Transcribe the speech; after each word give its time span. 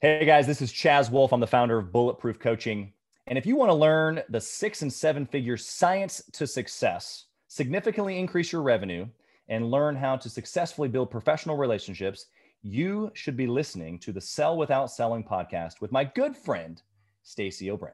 Hey 0.00 0.24
guys, 0.24 0.46
this 0.46 0.62
is 0.62 0.72
Chaz 0.72 1.10
Wolfe. 1.10 1.32
I'm 1.32 1.40
the 1.40 1.48
founder 1.48 1.76
of 1.76 1.90
Bulletproof 1.90 2.38
Coaching. 2.38 2.92
And 3.26 3.36
if 3.36 3.44
you 3.44 3.56
want 3.56 3.70
to 3.70 3.74
learn 3.74 4.22
the 4.28 4.40
six 4.40 4.82
and 4.82 4.92
seven 4.92 5.26
figure 5.26 5.56
science 5.56 6.22
to 6.34 6.46
success, 6.46 7.24
significantly 7.48 8.16
increase 8.16 8.52
your 8.52 8.62
revenue, 8.62 9.08
and 9.48 9.72
learn 9.72 9.96
how 9.96 10.14
to 10.14 10.30
successfully 10.30 10.88
build 10.88 11.10
professional 11.10 11.56
relationships, 11.56 12.26
you 12.62 13.10
should 13.14 13.36
be 13.36 13.48
listening 13.48 13.98
to 13.98 14.12
the 14.12 14.20
Sell 14.20 14.56
Without 14.56 14.88
Selling 14.92 15.24
podcast 15.24 15.80
with 15.80 15.90
my 15.90 16.04
good 16.04 16.36
friend, 16.36 16.80
Stacey 17.24 17.68
O'Byrne. 17.68 17.90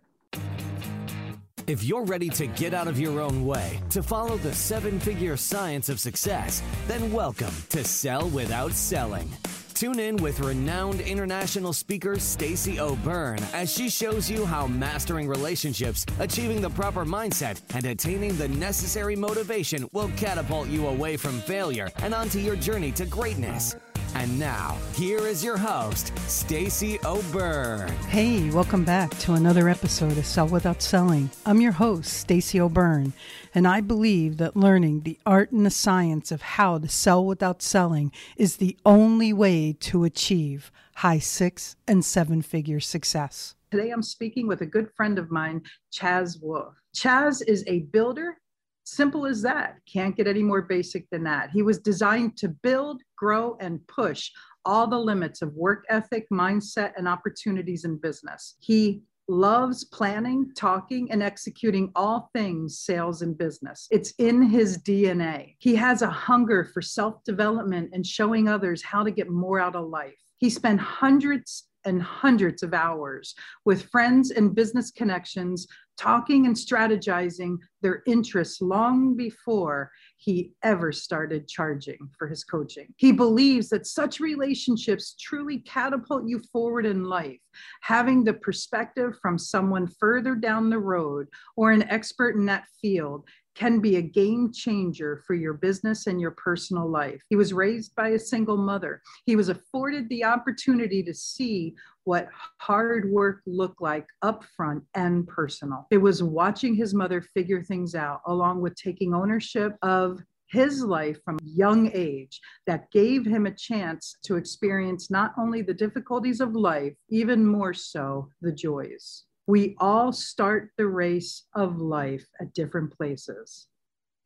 If 1.67 1.85
you're 1.85 2.05
ready 2.05 2.29
to 2.29 2.47
get 2.49 2.75
out 2.75 2.87
of 2.87 3.01
your 3.01 3.19
own 3.19 3.47
way 3.47 3.81
to 3.89 4.03
follow 4.03 4.37
the 4.37 4.53
seven 4.53 5.01
figure 5.01 5.39
science 5.39 5.89
of 5.89 5.99
success, 5.99 6.63
then 6.87 7.11
welcome 7.11 7.55
to 7.71 7.83
Sell 7.83 8.29
Without 8.29 8.73
Selling. 8.73 9.31
Tune 9.75 9.99
in 9.99 10.17
with 10.19 10.39
renowned 10.39 11.01
international 11.01 11.73
speaker 11.73 12.17
Stacey 12.21 12.79
O'Byrne 12.79 13.43
as 13.53 13.73
she 13.73 13.89
shows 13.89 14.31
you 14.31 14.47
how 14.47 14.69
mastering 14.69 15.27
relationships, 15.27 16.07
achieving 16.21 16.61
the 16.61 16.71
proper 16.71 17.05
mindset, 17.05 17.61
and 17.75 17.85
attaining 17.85 18.37
the 18.37 18.49
necessary 18.49 19.17
motivation 19.17 19.89
will 19.93 20.11
catapult 20.17 20.69
you 20.69 20.87
away 20.87 21.17
from 21.17 21.41
failure 21.41 21.91
and 22.03 22.15
onto 22.15 22.39
your 22.39 22.55
journey 22.55 22.93
to 22.93 23.05
greatness. 23.05 23.75
And 24.17 24.39
now, 24.39 24.79
here 24.95 25.27
is 25.27 25.43
your 25.43 25.57
host, 25.57 26.17
Stacey 26.29 27.01
O'Byrne. 27.05 27.89
Hey, 28.07 28.49
welcome 28.51 28.85
back 28.85 29.11
to 29.19 29.33
another 29.33 29.69
episode 29.69 30.17
of 30.17 30.25
Sell 30.25 30.47
Without 30.47 30.81
Selling. 30.81 31.31
I'm 31.45 31.61
your 31.61 31.73
host, 31.73 32.13
Stacey 32.13 32.61
O'Byrne, 32.61 33.13
and 33.57 33.67
I 33.67 33.81
believe 33.81 34.37
that 34.37 34.57
learning 34.57 35.01
the 35.01 35.19
art 35.27 35.51
and 35.51 35.67
the 35.67 35.71
science 35.71 36.31
of 36.31 36.43
how 36.43 36.79
to 36.79 36.89
sell 36.89 37.25
without 37.25 37.61
selling 37.61 38.13
is 38.37 38.57
the 38.57 38.77
only 38.87 39.33
way 39.33 39.73
to 39.81 40.05
achieve 40.05 40.71
high 40.97 41.19
six 41.19 41.75
and 41.89 42.05
seven 42.05 42.41
figure 42.41 42.81
success. 42.81 43.57
Today 43.73 43.91
I'm 43.91 44.03
speaking 44.03 44.47
with 44.47 44.61
a 44.61 44.67
good 44.67 44.89
friend 44.97 45.19
of 45.19 45.33
mine, 45.33 45.61
Chaz 45.93 46.41
Wolfe. 46.41 46.77
Chaz 46.95 47.43
is 47.47 47.65
a 47.67 47.81
builder 47.81 48.37
Simple 48.85 49.27
as 49.27 49.41
that. 49.43 49.79
Can't 49.91 50.17
get 50.17 50.27
any 50.27 50.43
more 50.43 50.63
basic 50.63 51.09
than 51.11 51.25
that. 51.25 51.51
He 51.51 51.63
was 51.63 51.79
designed 51.79 52.37
to 52.39 52.49
build, 52.49 53.03
grow, 53.17 53.57
and 53.61 53.87
push 53.89 54.31
all 54.67 54.87
the 54.87 54.99
limits 54.99 55.43
of 55.43 55.55
work 55.55 55.85
ethic, 55.89 56.27
mindset, 56.33 56.93
and 56.97 57.09
opportunities 57.09 57.85
in 57.85 57.97
business. 57.97 58.57
He 58.61 59.03
loves 59.29 59.85
planning, 59.85 60.51
talking, 60.55 61.11
and 61.11 61.23
executing 61.23 61.91
all 61.95 62.31
things 62.35 62.79
sales 62.79 63.23
and 63.23 63.37
business. 63.37 63.89
It's 63.91 64.13
in 64.19 64.43
his 64.43 64.79
DNA. 64.79 65.57
He 65.59 65.75
has 65.77 66.03
a 66.03 66.11
hunger 66.11 66.65
for 66.73 66.83
self 66.83 67.25
development 67.25 67.91
and 67.93 68.07
showing 68.07 68.49
others 68.49 68.83
how 68.83 69.03
to 69.03 69.11
get 69.11 69.31
more 69.31 69.61
out 69.61 69.77
of 69.77 69.89
life. 69.89 70.15
He 70.39 70.51
spent 70.51 70.81
hundreds 70.81 71.69
and 71.85 72.03
hundreds 72.03 72.63
of 72.63 72.75
hours 72.75 73.35
with 73.65 73.89
friends 73.91 74.31
and 74.31 74.55
business 74.55 74.91
connections, 74.91 75.67
talking 75.97 76.47
and 76.47 76.57
strategizing 76.57 77.57
their 77.83 78.03
interests 78.07 78.61
long 78.61 79.17
before 79.17 79.91
he 80.17 80.53
ever 80.63 80.91
started 80.91 81.47
charging 81.47 81.99
for 82.19 82.27
his 82.27 82.45
coaching. 82.45 82.87
He 82.97 83.13
believes 83.13 83.69
that 83.69 83.87
such 83.87 84.21
relationships 84.21 85.15
truly 85.21 85.59
catapult 85.59 86.27
you 86.27 86.41
forward 86.53 86.87
in 86.87 87.05
life. 87.05 87.39
Having 87.83 88.25
the 88.25 88.35
perspective 88.35 89.15
from 89.23 89.39
someone 89.39 89.87
further 89.87 90.35
down 90.35 90.71
the 90.71 90.79
road 90.79 91.29
or 91.57 91.71
an 91.71 91.85
expert 91.85 92.35
in 92.35 92.47
that 92.47 92.65
field 92.81 93.29
can 93.55 93.81
be 93.81 93.97
a 93.97 94.03
game 94.03 94.53
changer 94.53 95.23
for 95.27 95.35
your 95.35 95.55
business 95.55 96.07
and 96.07 96.21
your 96.21 96.33
personal 96.33 96.89
life. 96.89 97.23
He 97.29 97.37
was 97.37 97.53
raised 97.53 97.95
by 97.95 98.11
a 98.11 98.19
single 98.19 98.57
mother. 98.57 99.01
He 99.27 99.37
was 99.37 99.49
afforded 99.49 100.09
the 100.09 100.25
opportunity 100.25 101.03
to 101.03 101.15
see 101.15 101.75
what 102.05 102.29
hard 102.59 103.11
work 103.11 103.41
looked 103.47 103.81
like 103.81 104.07
upfront 104.23 104.83
and 104.95 105.27
personal. 105.27 105.87
It 105.91 105.99
was 105.99 106.23
watching 106.23 106.75
his 106.75 106.95
mother 106.95 107.23
figure 107.23 107.63
things 107.63 107.95
out, 107.95 108.21
along 108.27 108.61
with 108.61 108.75
taking 108.77 109.15
ownership 109.15 109.77
of 109.83 110.21
his 110.49 110.83
life 110.83 111.19
from 111.25 111.37
a 111.37 111.47
young 111.47 111.91
age 111.95 112.41
that 112.67 112.91
gave 112.93 113.27
him 113.27 113.47
a 113.47 113.55
chance 113.55 114.17
to 114.25 114.37
experience 114.37 115.11
not 115.11 115.33
only 115.39 115.63
the 115.63 115.75
difficulties 115.75 116.41
of 116.41 116.55
life, 116.55 116.95
even 117.09 117.45
more 117.45 117.75
so 117.75 118.29
the 118.41 118.53
joys. 118.53 119.25
We 119.47 119.77
all 119.79 120.13
start 120.13 120.71
the 120.79 120.87
race 120.87 121.45
of 121.55 121.79
life 121.79 122.27
at 122.41 122.55
different 122.55 122.97
places, 122.97 123.69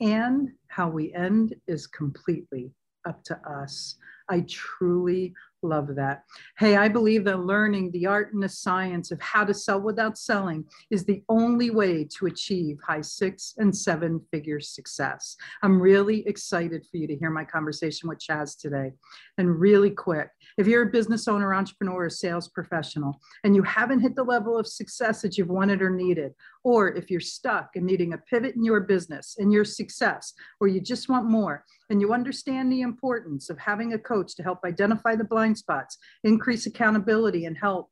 and 0.01 0.51
how 0.69 0.89
we 0.89 1.13
end 1.13 1.55
is 1.67 1.87
completely 1.87 2.73
up 3.07 3.25
to 3.25 3.37
us. 3.49 3.97
I 4.29 4.45
truly 4.49 5.35
Love 5.63 5.97
that. 5.97 6.23
Hey, 6.57 6.77
I 6.77 6.87
believe 6.87 7.25
that 7.25 7.41
learning 7.41 7.91
the 7.91 8.07
art 8.07 8.33
and 8.33 8.41
the 8.41 8.49
science 8.49 9.11
of 9.11 9.21
how 9.21 9.45
to 9.45 9.53
sell 9.53 9.81
without 9.81 10.17
selling 10.17 10.65
is 10.89 11.05
the 11.05 11.25
only 11.29 11.71
way 11.71 12.05
to 12.17 12.27
achieve 12.27 12.79
high 12.87 13.01
six 13.01 13.55
and 13.59 13.77
seven 13.77 14.21
figure 14.31 14.61
success. 14.61 15.37
I'm 15.63 15.81
really 15.81 16.25
excited 16.29 16.87
for 16.89 16.99
you 16.99 17.09
to 17.09 17.17
hear 17.17 17.31
my 17.31 17.45
conversation 17.45 18.09
with 18.09 18.21
Chaz 18.21 18.57
today. 18.57 18.93
And 19.37 19.59
really 19.59 19.91
quick, 19.91 20.29
if 20.59 20.67
you're 20.67 20.83
a 20.83 20.91
business 20.91 21.29
owner, 21.29 21.55
entrepreneur, 21.55 22.07
or 22.07 22.11
sales 22.11 22.49
professional, 22.49 23.21
and 23.45 23.55
you 23.55 23.63
haven't 23.63 24.01
hit 24.01 24.17
the 24.17 24.25
level 24.25 24.59
of 24.59 24.67
success 24.67 25.23
that 25.23 25.39
you've 25.39 25.49
wanted 25.49 25.81
or 25.81 25.89
needed, 25.89 26.33
or 26.65 26.89
if 26.95 27.11
you're 27.11 27.21
stuck 27.21 27.71
and 27.77 27.87
needing 27.87 28.13
a 28.13 28.19
pivot 28.19 28.57
in 28.57 28.65
your 28.65 28.81
business 28.81 29.37
and 29.39 29.53
your 29.53 29.65
success, 29.65 30.35
or 30.61 30.67
you 30.67 30.81
just 30.81 31.09
want 31.09 31.31
more, 31.31 31.65
and 31.91 32.01
you 32.01 32.13
understand 32.13 32.71
the 32.71 32.81
importance 32.81 33.49
of 33.49 33.59
having 33.59 33.93
a 33.93 33.99
coach 33.99 34.35
to 34.35 34.43
help 34.43 34.59
identify 34.65 35.15
the 35.15 35.25
blind 35.25 35.57
spots, 35.57 35.97
increase 36.25 36.67
accountability, 36.67 37.47
and 37.47 37.57
help 37.57 37.89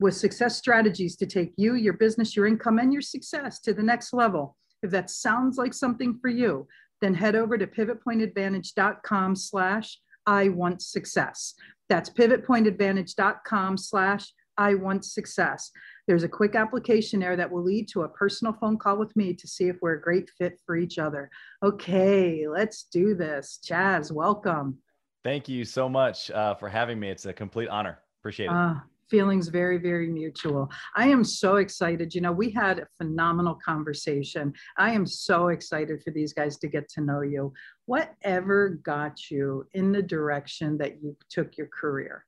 with 0.00 0.16
success 0.16 0.56
strategies 0.56 1.16
to 1.16 1.26
take 1.26 1.52
you, 1.56 1.74
your 1.74 1.94
business, 1.94 2.36
your 2.36 2.46
income, 2.46 2.78
and 2.78 2.92
your 2.92 3.02
success 3.02 3.60
to 3.60 3.72
the 3.72 3.82
next 3.82 4.12
level. 4.12 4.56
If 4.82 4.90
that 4.90 5.08
sounds 5.10 5.56
like 5.56 5.74
something 5.74 6.18
for 6.20 6.28
you, 6.28 6.66
then 7.00 7.14
head 7.14 7.36
over 7.36 7.56
to 7.56 7.66
pivotpointadvantage.com 7.66 9.36
slash 9.36 9.98
I 10.26 10.48
want 10.50 10.82
success. 10.82 11.54
That's 11.88 12.10
pivotpointadvantage.com 12.10 13.76
slash 13.76 14.32
I 14.58 14.74
want 14.74 15.04
success. 15.04 15.70
There's 16.08 16.24
a 16.24 16.28
quick 16.28 16.56
application 16.56 17.20
there 17.20 17.36
that 17.36 17.50
will 17.50 17.62
lead 17.62 17.88
to 17.90 18.02
a 18.02 18.08
personal 18.08 18.52
phone 18.52 18.76
call 18.76 18.98
with 18.98 19.14
me 19.14 19.32
to 19.34 19.46
see 19.46 19.68
if 19.68 19.76
we're 19.80 19.94
a 19.94 20.00
great 20.00 20.28
fit 20.36 20.58
for 20.66 20.76
each 20.76 20.98
other. 20.98 21.30
Okay, 21.62 22.46
let's 22.48 22.82
do 22.84 23.14
this. 23.14 23.60
Chaz, 23.64 24.10
welcome. 24.10 24.78
Thank 25.22 25.48
you 25.48 25.64
so 25.64 25.88
much 25.88 26.30
uh, 26.32 26.54
for 26.54 26.68
having 26.68 26.98
me. 26.98 27.08
It's 27.08 27.26
a 27.26 27.32
complete 27.32 27.68
honor. 27.68 27.98
Appreciate 28.20 28.46
it. 28.46 28.52
Uh, 28.52 28.74
feelings 29.10 29.48
very, 29.48 29.78
very 29.78 30.08
mutual. 30.08 30.70
I 30.96 31.08
am 31.08 31.24
so 31.24 31.56
excited. 31.56 32.14
You 32.14 32.20
know, 32.20 32.32
we 32.32 32.50
had 32.50 32.78
a 32.78 32.86
phenomenal 32.96 33.58
conversation. 33.64 34.52
I 34.76 34.92
am 34.92 35.06
so 35.06 35.48
excited 35.48 36.02
for 36.02 36.10
these 36.10 36.32
guys 36.32 36.56
to 36.58 36.68
get 36.68 36.88
to 36.90 37.00
know 37.00 37.22
you. 37.22 37.52
Whatever 37.86 38.80
got 38.82 39.30
you 39.30 39.66
in 39.72 39.92
the 39.92 40.02
direction 40.02 40.78
that 40.78 41.02
you 41.02 41.16
took 41.30 41.56
your 41.56 41.68
career? 41.68 42.24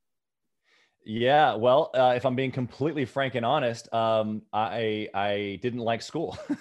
Yeah, 1.05 1.55
well, 1.55 1.91
uh, 1.95 2.13
if 2.15 2.27
I'm 2.27 2.37
being 2.37 2.53
completely 2.53 3.05
frank 3.07 3.35
and 3.35 3.45
honest, 3.45 3.93
um, 3.93 4.43
I 4.53 5.09
I 5.15 5.59
didn't 5.63 5.81
like 5.81 6.03
school. 6.03 6.39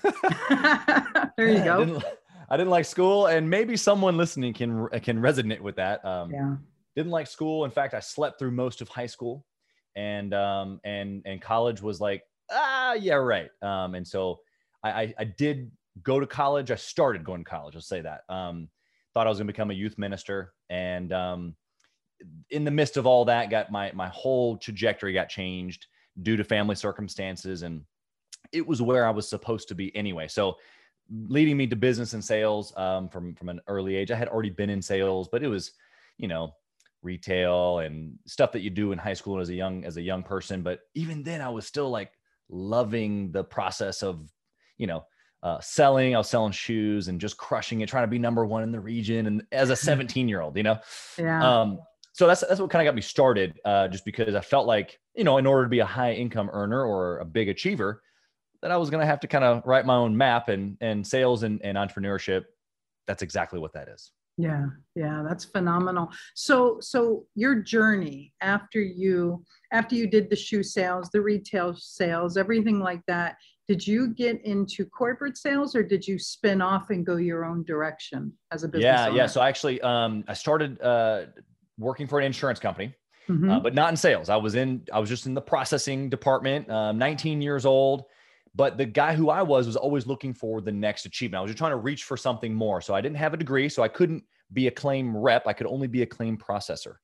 there 1.38 1.50
you 1.50 1.63
go. 1.63 1.81
I 1.81 1.86
didn't, 1.86 2.03
I 2.50 2.57
didn't, 2.57 2.69
like 2.69 2.86
school, 2.86 3.28
and 3.28 3.50
maybe 3.50 3.75
someone 3.75 4.16
listening 4.16 4.53
can 4.53 4.88
can 5.01 5.19
resonate 5.19 5.59
with 5.59 5.75
that. 5.75 6.03
Um, 6.06 6.31
yeah. 6.31 6.56
Didn't 6.96 7.12
like 7.12 7.28
school. 7.28 7.66
In 7.66 7.72
fact, 7.72 7.94
I 7.94 8.00
slept 8.00 8.40
through 8.40 8.51
most 8.51 8.81
of 8.81 8.88
high 8.88 9.06
school, 9.06 9.46
and 9.99 10.33
um, 10.33 10.79
and 10.85 11.21
and 11.25 11.41
college 11.41 11.81
was 11.81 11.99
like, 11.99 12.23
ah, 12.49 12.93
yeah, 12.93 13.15
right. 13.15 13.49
Um, 13.61 13.95
and 13.95 14.07
so 14.07 14.39
I, 14.81 14.89
I, 14.91 15.13
I 15.19 15.23
did 15.25 15.71
go 16.01 16.21
to 16.21 16.25
college. 16.25 16.71
I 16.71 16.75
started 16.75 17.25
going 17.25 17.43
to 17.43 17.49
college. 17.49 17.75
I'll 17.75 17.81
say 17.81 18.01
that. 18.01 18.21
Um, 18.29 18.69
thought 19.13 19.27
I 19.27 19.29
was 19.29 19.39
going 19.39 19.47
to 19.47 19.53
become 19.53 19.71
a 19.71 19.73
youth 19.73 19.97
minister, 19.97 20.53
and 20.69 21.11
um, 21.11 21.55
in 22.49 22.63
the 22.63 22.71
midst 22.71 22.95
of 22.95 23.05
all 23.05 23.25
that, 23.25 23.49
got 23.49 23.71
my 23.71 23.91
my 23.93 24.07
whole 24.07 24.57
trajectory 24.57 25.11
got 25.11 25.27
changed 25.27 25.88
due 26.23 26.38
to 26.38 26.45
family 26.45 26.75
circumstances, 26.75 27.63
and 27.63 27.81
it 28.53 28.65
was 28.65 28.81
where 28.81 29.06
I 29.06 29.12
was 29.12 29.27
supposed 29.27 29.68
to 29.68 29.75
be 29.75 29.94
anyway. 29.97 30.29
So, 30.29 30.56
leading 31.27 31.57
me 31.57 31.68
to 31.68 31.75
business 31.75 32.13
and 32.13 32.24
sales 32.24 32.74
um, 32.77 33.09
from 33.09 33.35
from 33.35 33.50
an 33.50 33.59
early 33.68 33.97
age. 33.97 34.12
I 34.12 34.15
had 34.15 34.29
already 34.29 34.51
been 34.51 34.69
in 34.69 34.81
sales, 34.81 35.27
but 35.29 35.44
it 35.44 35.50
was, 35.50 35.74
you 36.18 36.29
know, 36.29 36.53
retail 37.01 37.80
and 37.80 38.18
stuff 38.25 38.51
that 38.51 38.62
you 38.62 38.69
do 38.69 38.92
in 38.92 38.98
high 38.98 39.13
school 39.13 39.40
as 39.40 39.50
a 39.50 39.56
young 39.56 39.86
as 39.86 39.98
a 39.98 40.01
young 40.01 40.24
person. 40.24 40.62
But 40.62 40.80
even 40.96 41.24
then, 41.24 41.42
I 41.42 41.50
was 41.50 41.66
still 41.66 41.90
like 41.90 42.12
loving 42.50 43.31
the 43.31 43.44
process 43.44 44.04
of, 44.04 44.30
you 44.78 44.88
know, 44.88 45.06
uh, 45.44 45.60
selling. 45.62 46.16
I 46.16 46.18
was 46.18 46.30
selling 46.30 46.51
shoes 46.51 47.07
and 47.07 47.22
just 47.22 47.38
crushing 47.38 47.81
it, 47.81 47.90
trying 47.90 48.04
to 48.04 48.07
be 48.07 48.19
number 48.19 48.46
one 48.46 48.63
in 48.63 48.72
the 48.72 48.80
region. 48.80 49.28
And 49.28 49.44
as 49.51 49.69
a 49.69 49.75
17 49.78 50.28
year 50.28 50.42
old, 50.42 50.57
you 50.57 50.63
know, 50.63 50.80
yeah. 51.18 51.62
Um, 51.62 51.80
so 52.13 52.28
that's 52.28 52.42
that's 52.42 52.60
what 52.60 52.69
kind 52.69 52.86
of 52.86 52.92
got 52.92 52.96
me 52.96 53.01
started. 53.01 53.60
Uh, 53.63 53.88
just 53.88 54.04
because 54.04 54.36
I 54.36 54.42
felt 54.42 54.68
like 54.68 55.00
you 55.16 55.24
know, 55.24 55.38
in 55.38 55.46
order 55.46 55.63
to 55.63 55.69
be 55.69 55.80
a 55.80 55.86
high 55.86 56.13
income 56.13 56.50
earner 56.51 56.84
or 56.84 57.19
a 57.19 57.25
big 57.25 57.50
achiever, 57.50 58.01
that 58.62 58.72
I 58.72 58.78
was 58.78 58.90
going 58.90 59.01
to 59.01 59.07
have 59.07 59.22
to 59.22 59.28
kind 59.28 59.44
of 59.44 59.63
write 59.66 59.86
my 59.86 59.96
own 59.96 60.18
map 60.18 60.50
and 60.50 60.78
and 60.81 61.06
sales 61.06 61.44
and, 61.44 61.62
and 61.63 61.78
entrepreneurship. 61.78 62.46
That's 63.07 63.22
exactly 63.22 63.60
what 63.60 63.74
that 63.74 63.88
is. 63.88 64.12
Yeah, 64.39 64.68
yeah, 64.95 65.21
that's 65.27 65.44
phenomenal. 65.44 66.09
So 66.33 66.77
so 66.80 67.25
your 67.36 67.56
journey 67.56 68.33
after 68.39 68.80
you 68.80 69.44
after 69.74 69.95
you 69.95 70.07
did 70.07 70.30
the 70.30 70.36
shoe 70.36 70.63
sales, 70.63 71.09
the 71.09 71.21
retail 71.21 71.75
sales, 71.75 72.38
everything 72.38 72.80
like 72.80 73.01
that, 73.07 73.36
did 73.68 73.86
you 73.86 74.07
get 74.07 74.44
into 74.45 74.86
corporate 74.86 75.38
sales 75.38 75.75
or 75.75 75.83
did 75.83 76.07
you 76.07 76.18
spin 76.18 76.62
off 76.62 76.89
and 76.89 77.06
go 77.06 77.18
your 77.18 77.44
own 77.44 77.63
direction 77.65 78.33
as 78.51 78.63
a 78.63 78.68
business 78.68 78.86
yeah 78.86 79.07
owner? 79.07 79.15
yeah 79.15 79.27
so 79.27 79.41
actually 79.41 79.80
um, 79.81 80.24
i 80.27 80.33
started 80.33 80.81
uh, 80.81 81.25
working 81.77 82.07
for 82.07 82.18
an 82.18 82.25
insurance 82.25 82.59
company 82.59 82.91
mm-hmm. 83.30 83.47
uh, 83.47 83.59
but 83.59 83.75
not 83.75 83.91
in 83.91 83.95
sales 83.95 84.27
i 84.27 84.36
was 84.36 84.56
in 84.56 84.81
i 84.91 84.97
was 84.97 85.07
just 85.07 85.27
in 85.27 85.36
the 85.36 85.41
processing 85.41 86.09
department 86.09 86.68
um, 86.71 86.97
19 86.97 87.44
years 87.44 87.63
old 87.63 88.06
but 88.56 88.78
the 88.78 88.86
guy 88.86 89.13
who 89.13 89.30
i 89.30 89.42
was 89.42 89.66
was 89.66 89.75
always 89.75 90.07
looking 90.07 90.34
for 90.34 90.62
the 90.62 90.72
next 90.72 91.06
achievement 91.06 91.40
i 91.40 91.42
was 91.42 91.50
just 91.50 91.57
trying 91.57 91.72
to 91.72 91.78
reach 91.78 92.04
for 92.04 92.18
something 92.18 92.54
more 92.54 92.81
so 92.81 92.94
i 92.94 93.01
didn't 93.01 93.18
have 93.18 93.34
a 93.34 93.38
degree 93.38 93.69
so 93.69 93.84
i 93.84 93.88
couldn't 93.88 94.24
be 94.54 94.68
a 94.68 94.72
claim 94.72 95.16
rep 95.16 95.46
i 95.48 95.54
could 95.54 95.68
only 95.68 95.88
be 95.88 96.01
a 96.01 96.06
claim 96.06 96.38
processor 96.38 96.96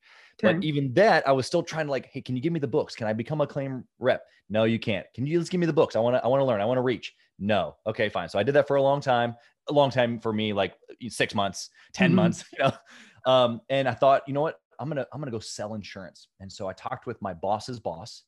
Okay. 0.44 0.54
But 0.54 0.64
even 0.64 0.94
that, 0.96 1.28
I 1.28 1.32
was 1.32 1.48
still 1.48 1.64
trying 1.64 1.86
to 1.86 1.92
like, 1.92 2.08
hey, 2.12 2.22
can 2.22 2.36
you 2.36 2.42
give 2.42 2.52
me 2.52 2.60
the 2.60 2.68
books? 2.68 2.96
Can 2.96 3.08
I 3.08 3.14
become 3.14 3.40
a 3.42 3.48
claim 3.48 3.86
rep? 4.00 4.24
No, 4.50 4.66
you 4.66 4.80
can't. 4.80 5.06
Can 5.14 5.26
you 5.26 5.40
just 5.40 5.52
give 5.52 5.60
me 5.60 5.66
the 5.66 5.74
books? 5.74 5.96
I 5.96 6.00
want 6.00 6.16
to, 6.16 6.24
I 6.24 6.28
want 6.28 6.42
to 6.42 6.46
learn. 6.46 6.60
I 6.60 6.66
want 6.66 6.78
to 6.78 6.82
reach. 6.82 7.14
No. 7.40 7.78
Okay, 7.88 8.10
fine. 8.10 8.28
So 8.28 8.38
I 8.38 8.44
did 8.44 8.54
that 8.56 8.68
for 8.68 8.76
a 8.76 8.82
long 8.82 9.00
time. 9.00 9.36
A 9.70 9.74
long 9.74 9.90
time 9.90 10.20
for 10.20 10.34
me, 10.34 10.54
like 10.54 10.76
six 11.08 11.34
months, 11.34 11.70
10 11.94 12.10
mm-hmm. 12.10 12.16
months. 12.16 12.44
You 12.58 12.66
know, 12.66 13.32
um, 13.32 13.62
and 13.70 13.88
I 13.88 13.94
thought, 13.94 14.24
you 14.28 14.34
know 14.34 14.42
what? 14.42 14.60
I'm 14.78 14.90
gonna, 14.90 15.08
I'm 15.14 15.20
gonna 15.20 15.32
go 15.32 15.40
sell 15.40 15.74
insurance. 15.74 16.28
And 16.42 16.52
so 16.52 16.68
I 16.68 16.74
talked 16.74 17.08
with 17.08 17.20
my 17.22 17.34
boss's 17.34 17.80
boss. 17.80 18.24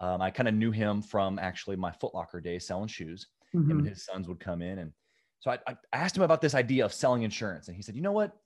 Um, 0.00 0.22
I 0.22 0.30
kind 0.30 0.48
of 0.48 0.54
knew 0.54 0.70
him 0.70 1.02
from 1.02 1.38
actually 1.38 1.76
my 1.76 1.90
Footlocker 1.90 2.42
days 2.42 2.66
selling 2.66 2.88
shoes. 2.88 3.26
Mm-hmm. 3.54 3.70
Him 3.70 3.78
and 3.78 3.88
his 3.88 4.04
sons 4.04 4.28
would 4.28 4.40
come 4.40 4.62
in, 4.62 4.78
and 4.78 4.92
so 5.40 5.50
I, 5.50 5.58
I 5.66 5.76
asked 5.92 6.16
him 6.16 6.22
about 6.22 6.40
this 6.40 6.54
idea 6.54 6.84
of 6.84 6.92
selling 6.92 7.22
insurance, 7.22 7.68
and 7.68 7.76
he 7.76 7.82
said, 7.82 7.96
you 7.96 8.02
know 8.02 8.12
what? 8.12 8.36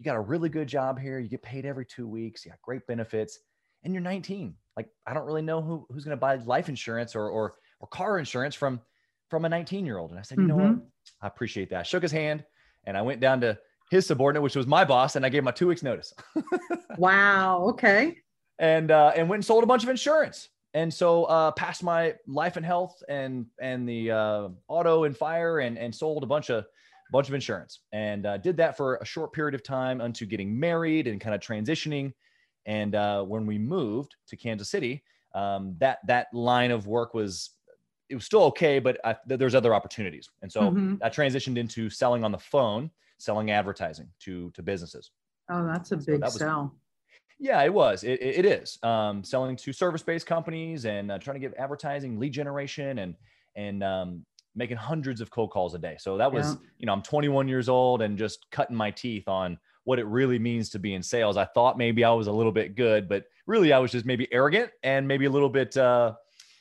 you 0.00 0.04
got 0.04 0.16
a 0.16 0.20
really 0.20 0.48
good 0.48 0.66
job 0.66 0.98
here. 0.98 1.18
You 1.18 1.28
get 1.28 1.42
paid 1.42 1.66
every 1.66 1.84
two 1.84 2.08
weeks. 2.08 2.44
You 2.44 2.50
got 2.50 2.62
great 2.62 2.86
benefits, 2.86 3.38
and 3.84 3.92
you're 3.92 4.02
19. 4.02 4.54
Like 4.74 4.88
I 5.06 5.12
don't 5.12 5.26
really 5.26 5.42
know 5.42 5.60
who 5.60 5.86
who's 5.90 6.04
going 6.04 6.16
to 6.16 6.20
buy 6.20 6.36
life 6.36 6.70
insurance 6.70 7.14
or 7.14 7.28
or 7.28 7.56
or 7.80 7.88
car 7.88 8.18
insurance 8.18 8.54
from 8.54 8.80
from 9.28 9.44
a 9.44 9.48
19 9.48 9.84
year 9.84 9.98
old. 9.98 10.10
And 10.10 10.18
I 10.18 10.22
said, 10.22 10.38
you 10.38 10.44
mm-hmm. 10.44 10.48
know 10.48 10.64
what? 10.64 10.72
Mm-hmm. 10.72 10.86
I 11.20 11.26
appreciate 11.26 11.68
that. 11.70 11.80
I 11.80 11.82
shook 11.82 12.02
his 12.02 12.12
hand, 12.12 12.44
and 12.84 12.96
I 12.96 13.02
went 13.02 13.20
down 13.20 13.42
to 13.42 13.58
his 13.90 14.06
subordinate, 14.06 14.42
which 14.42 14.56
was 14.56 14.66
my 14.66 14.86
boss, 14.86 15.16
and 15.16 15.26
I 15.26 15.28
gave 15.28 15.42
him 15.42 15.48
a 15.48 15.52
two 15.52 15.66
weeks 15.66 15.82
notice. 15.82 16.14
wow. 16.96 17.64
Okay. 17.64 18.16
And 18.58 18.90
uh, 18.90 19.12
and 19.14 19.28
went 19.28 19.40
and 19.40 19.44
sold 19.44 19.64
a 19.64 19.66
bunch 19.66 19.82
of 19.82 19.90
insurance. 19.90 20.48
And 20.74 20.92
so 20.92 21.24
uh, 21.24 21.50
passed 21.52 21.82
my 21.82 22.14
life 22.26 22.56
and 22.56 22.64
health 22.64 23.02
and 23.08 23.46
and 23.60 23.88
the 23.88 24.10
uh, 24.12 24.48
auto 24.68 25.04
and 25.04 25.16
fire 25.16 25.60
and 25.60 25.76
and 25.76 25.94
sold 25.94 26.22
a 26.22 26.26
bunch 26.26 26.50
of 26.50 26.64
bunch 27.10 27.28
of 27.28 27.34
insurance 27.34 27.80
and 27.92 28.24
uh, 28.24 28.38
did 28.38 28.56
that 28.56 28.76
for 28.76 28.96
a 28.96 29.04
short 29.04 29.32
period 29.32 29.54
of 29.54 29.62
time 29.62 30.00
unto 30.00 30.24
getting 30.26 30.58
married 30.58 31.06
and 31.06 31.20
kind 31.20 31.34
of 31.34 31.40
transitioning. 31.40 32.12
And 32.66 32.94
uh, 32.94 33.24
when 33.24 33.46
we 33.46 33.58
moved 33.58 34.14
to 34.28 34.36
Kansas 34.36 34.70
City, 34.70 35.02
um, 35.34 35.74
that 35.78 35.98
that 36.06 36.32
line 36.32 36.70
of 36.70 36.86
work 36.86 37.14
was 37.14 37.50
it 38.08 38.14
was 38.14 38.24
still 38.24 38.42
okay, 38.42 38.78
but 38.78 38.98
I, 39.04 39.16
there's 39.26 39.54
other 39.54 39.74
opportunities. 39.74 40.28
And 40.42 40.50
so 40.50 40.62
mm-hmm. 40.62 40.96
I 41.02 41.08
transitioned 41.08 41.56
into 41.56 41.88
selling 41.88 42.24
on 42.24 42.32
the 42.32 42.38
phone, 42.38 42.90
selling 43.18 43.50
advertising 43.50 44.08
to 44.20 44.50
to 44.52 44.62
businesses. 44.62 45.10
Oh, 45.50 45.66
that's 45.66 45.90
a 45.92 45.96
big 45.96 46.20
that 46.20 46.26
was, 46.26 46.38
sell. 46.38 46.74
Yeah, 47.40 47.62
it 47.62 47.72
was. 47.72 48.04
It, 48.04 48.20
it 48.20 48.44
is 48.44 48.78
um, 48.82 49.24
selling 49.24 49.56
to 49.56 49.72
service-based 49.72 50.26
companies 50.26 50.84
and 50.84 51.10
uh, 51.10 51.18
trying 51.18 51.36
to 51.36 51.40
give 51.40 51.54
advertising, 51.58 52.20
lead 52.20 52.32
generation, 52.32 52.98
and 52.98 53.14
and 53.56 53.82
um, 53.82 54.26
making 54.54 54.76
hundreds 54.76 55.20
of 55.20 55.30
cold 55.30 55.50
calls 55.50 55.74
a 55.74 55.78
day. 55.78 55.96
So 55.98 56.16
that 56.18 56.30
was, 56.30 56.46
yeah. 56.46 56.68
you 56.78 56.86
know, 56.86 56.92
I'm 56.92 57.02
21 57.02 57.48
years 57.48 57.68
old 57.68 58.02
and 58.02 58.18
just 58.18 58.46
cutting 58.50 58.76
my 58.76 58.90
teeth 58.90 59.26
on 59.26 59.58
what 59.84 59.98
it 59.98 60.06
really 60.06 60.38
means 60.38 60.68
to 60.70 60.78
be 60.78 60.94
in 60.94 61.02
sales. 61.02 61.36
I 61.36 61.46
thought 61.46 61.78
maybe 61.78 62.04
I 62.04 62.10
was 62.10 62.26
a 62.26 62.32
little 62.32 62.52
bit 62.52 62.76
good, 62.76 63.08
but 63.08 63.24
really 63.46 63.72
I 63.72 63.78
was 63.78 63.90
just 63.90 64.04
maybe 64.04 64.28
arrogant 64.32 64.70
and 64.82 65.08
maybe 65.08 65.24
a 65.24 65.30
little 65.30 65.48
bit 65.48 65.76
uh, 65.76 66.14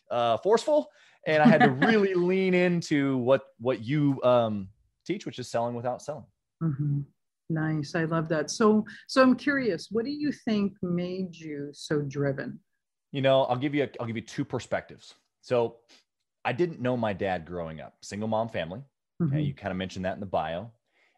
uh, 0.09 0.37
forceful. 0.37 0.89
And 1.27 1.43
I 1.43 1.47
had 1.47 1.61
to 1.61 1.69
really 1.87 2.13
lean 2.13 2.53
into 2.53 3.17
what 3.17 3.41
what 3.59 3.81
you 3.83 4.21
um, 4.23 4.69
teach, 5.05 5.25
which 5.25 5.39
is 5.39 5.49
selling 5.49 5.75
without 5.75 6.01
selling. 6.01 6.25
Mm-hmm. 6.63 7.01
Nice, 7.49 7.95
I 7.95 8.03
love 8.03 8.29
that. 8.29 8.51
So, 8.51 8.85
so 9.07 9.21
I'm 9.21 9.35
curious, 9.35 9.87
what 9.91 10.05
do 10.05 10.11
you 10.11 10.31
think 10.31 10.73
made 10.81 11.35
you 11.35 11.69
so 11.73 12.01
driven? 12.01 12.59
You 13.11 13.21
know, 13.21 13.43
I'll 13.43 13.57
give 13.57 13.73
you 13.73 13.83
a, 13.83 13.89
I'll 13.99 14.05
give 14.05 14.15
you 14.15 14.21
two 14.21 14.45
perspectives. 14.45 15.15
So 15.41 15.77
I 16.45 16.53
didn't 16.53 16.79
know 16.79 16.95
my 16.95 17.13
dad 17.13 17.45
growing 17.45 17.81
up, 17.81 17.95
single 18.01 18.27
mom 18.27 18.49
family. 18.49 18.81
Mm-hmm. 19.21 19.35
Okay, 19.35 19.41
you 19.41 19.53
kind 19.53 19.71
of 19.71 19.77
mentioned 19.77 20.05
that 20.05 20.13
in 20.13 20.19
the 20.19 20.25
bio. 20.25 20.71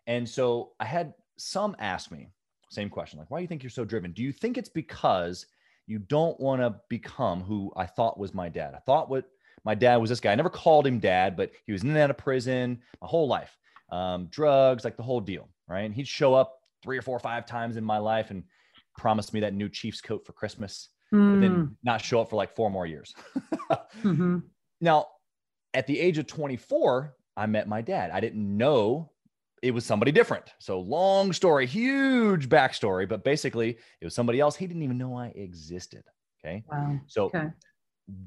And 0.07 0.27
so 0.27 0.71
I 0.79 0.85
had 0.85 1.13
some 1.37 1.75
ask 1.79 2.11
me, 2.11 2.29
same 2.69 2.89
question, 2.89 3.19
like, 3.19 3.29
why 3.29 3.39
do 3.39 3.41
you 3.41 3.47
think 3.47 3.63
you're 3.63 3.69
so 3.69 3.85
driven? 3.85 4.11
Do 4.11 4.23
you 4.23 4.31
think 4.31 4.57
it's 4.57 4.69
because 4.69 5.45
you 5.85 5.99
don't 5.99 6.39
want 6.39 6.61
to 6.61 6.75
become 6.89 7.41
who 7.41 7.71
I 7.75 7.85
thought 7.85 8.17
was 8.17 8.33
my 8.33 8.47
dad? 8.47 8.73
I 8.73 8.79
thought 8.79 9.09
what 9.09 9.25
my 9.65 9.75
dad 9.75 9.97
was 9.97 10.09
this 10.09 10.19
guy. 10.19 10.31
I 10.31 10.35
never 10.35 10.49
called 10.49 10.87
him 10.87 10.99
dad, 10.99 11.35
but 11.35 11.51
he 11.65 11.71
was 11.71 11.83
in 11.83 11.89
and 11.89 11.97
out 11.97 12.09
of 12.09 12.17
prison 12.17 12.79
my 13.01 13.07
whole 13.07 13.27
life, 13.27 13.55
um, 13.91 14.27
drugs, 14.27 14.83
like 14.83 14.97
the 14.97 15.03
whole 15.03 15.19
deal, 15.19 15.49
right? 15.71 15.85
And 15.85 15.93
he'd 15.93 16.07
show 16.07 16.33
up 16.33 16.59
three 16.83 16.97
or 16.97 17.01
four 17.01 17.15
or 17.15 17.19
five 17.19 17.45
times 17.45 17.77
in 17.77 17.83
my 17.83 17.97
life 17.97 18.31
and 18.31 18.43
promised 18.97 19.33
me 19.33 19.39
that 19.41 19.53
new 19.53 19.69
Chiefs 19.69 20.01
coat 20.01 20.25
for 20.25 20.33
Christmas, 20.33 20.89
mm. 21.13 21.33
but 21.33 21.41
then 21.41 21.77
not 21.83 22.01
show 22.01 22.21
up 22.21 22.29
for 22.29 22.35
like 22.35 22.55
four 22.55 22.69
more 22.69 22.85
years. 22.85 23.13
mm-hmm. 24.03 24.39
Now, 24.81 25.07
at 25.73 25.87
the 25.87 25.99
age 25.99 26.17
of 26.17 26.27
24, 26.27 27.15
I 27.37 27.45
met 27.45 27.67
my 27.67 27.81
dad. 27.81 28.11
I 28.11 28.19
didn't 28.19 28.57
know 28.57 29.11
it 29.61 29.71
was 29.71 29.85
somebody 29.85 30.11
different. 30.11 30.53
So, 30.59 30.79
long 30.79 31.33
story, 31.33 31.67
huge 31.67 32.49
backstory, 32.49 33.07
but 33.07 33.23
basically, 33.23 33.77
it 34.01 34.05
was 34.05 34.15
somebody 34.15 34.39
else. 34.39 34.55
He 34.55 34.67
didn't 34.67 34.83
even 34.83 34.97
know 34.97 35.15
I 35.15 35.27
existed. 35.27 36.03
Okay. 36.43 36.63
Wow. 36.69 36.99
So, 37.07 37.25
okay. 37.25 37.47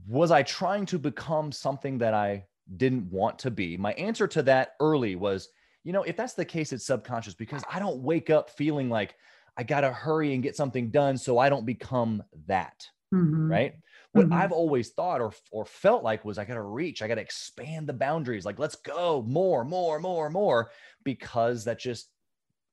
was 0.07 0.31
I 0.31 0.43
trying 0.45 0.87
to 0.87 0.99
become 0.99 1.51
something 1.51 1.99
that 1.99 2.15
I 2.15 2.45
didn't 2.77 3.11
want 3.11 3.39
to 3.41 3.51
be? 3.51 3.77
My 3.77 3.93
answer 3.95 4.29
to 4.29 4.43
that 4.45 4.75
early 4.81 5.17
was, 5.17 5.49
you 5.85 5.93
know, 5.93 6.03
if 6.03 6.17
that's 6.17 6.35
the 6.35 6.45
case, 6.45 6.73
it's 6.73 6.87
subconscious 6.87 7.35
because 7.35 7.63
I 7.71 7.79
don't 7.79 8.01
wake 8.01 8.31
up 8.31 8.51
feeling 8.51 8.89
like 8.89 9.15
I 9.57 9.63
got 9.63 9.83
to 9.83 9.93
hurry 9.93 10.35
and 10.35 10.43
get 10.43 10.57
something 10.57 10.91
done 10.91 11.17
so 11.17 11.39
I 11.39 11.49
don't 11.49 11.67
become 11.67 12.23
that. 12.47 12.89
Mm-hmm. 13.15 13.51
Right. 13.51 13.75
What 14.13 14.27
mm-hmm. 14.27 14.35
I've 14.35 14.53
always 14.53 14.91
thought 14.91 15.21
or, 15.21 15.33
or 15.53 15.65
felt 15.65 16.03
like 16.03 16.25
was 16.25 16.39
I 16.39 16.45
got 16.45 16.55
to 16.55 16.63
reach, 16.63 17.03
I 17.03 17.09
got 17.09 17.17
to 17.17 17.21
expand 17.21 17.87
the 17.87 17.93
boundaries. 17.93 18.45
Like, 18.45 18.59
let's 18.59 18.77
go 18.77 19.23
more, 19.27 19.65
more, 19.65 20.01
more, 20.01 20.31
more, 20.31 20.71
because 21.05 21.65
that 21.65 21.79
just 21.79 22.09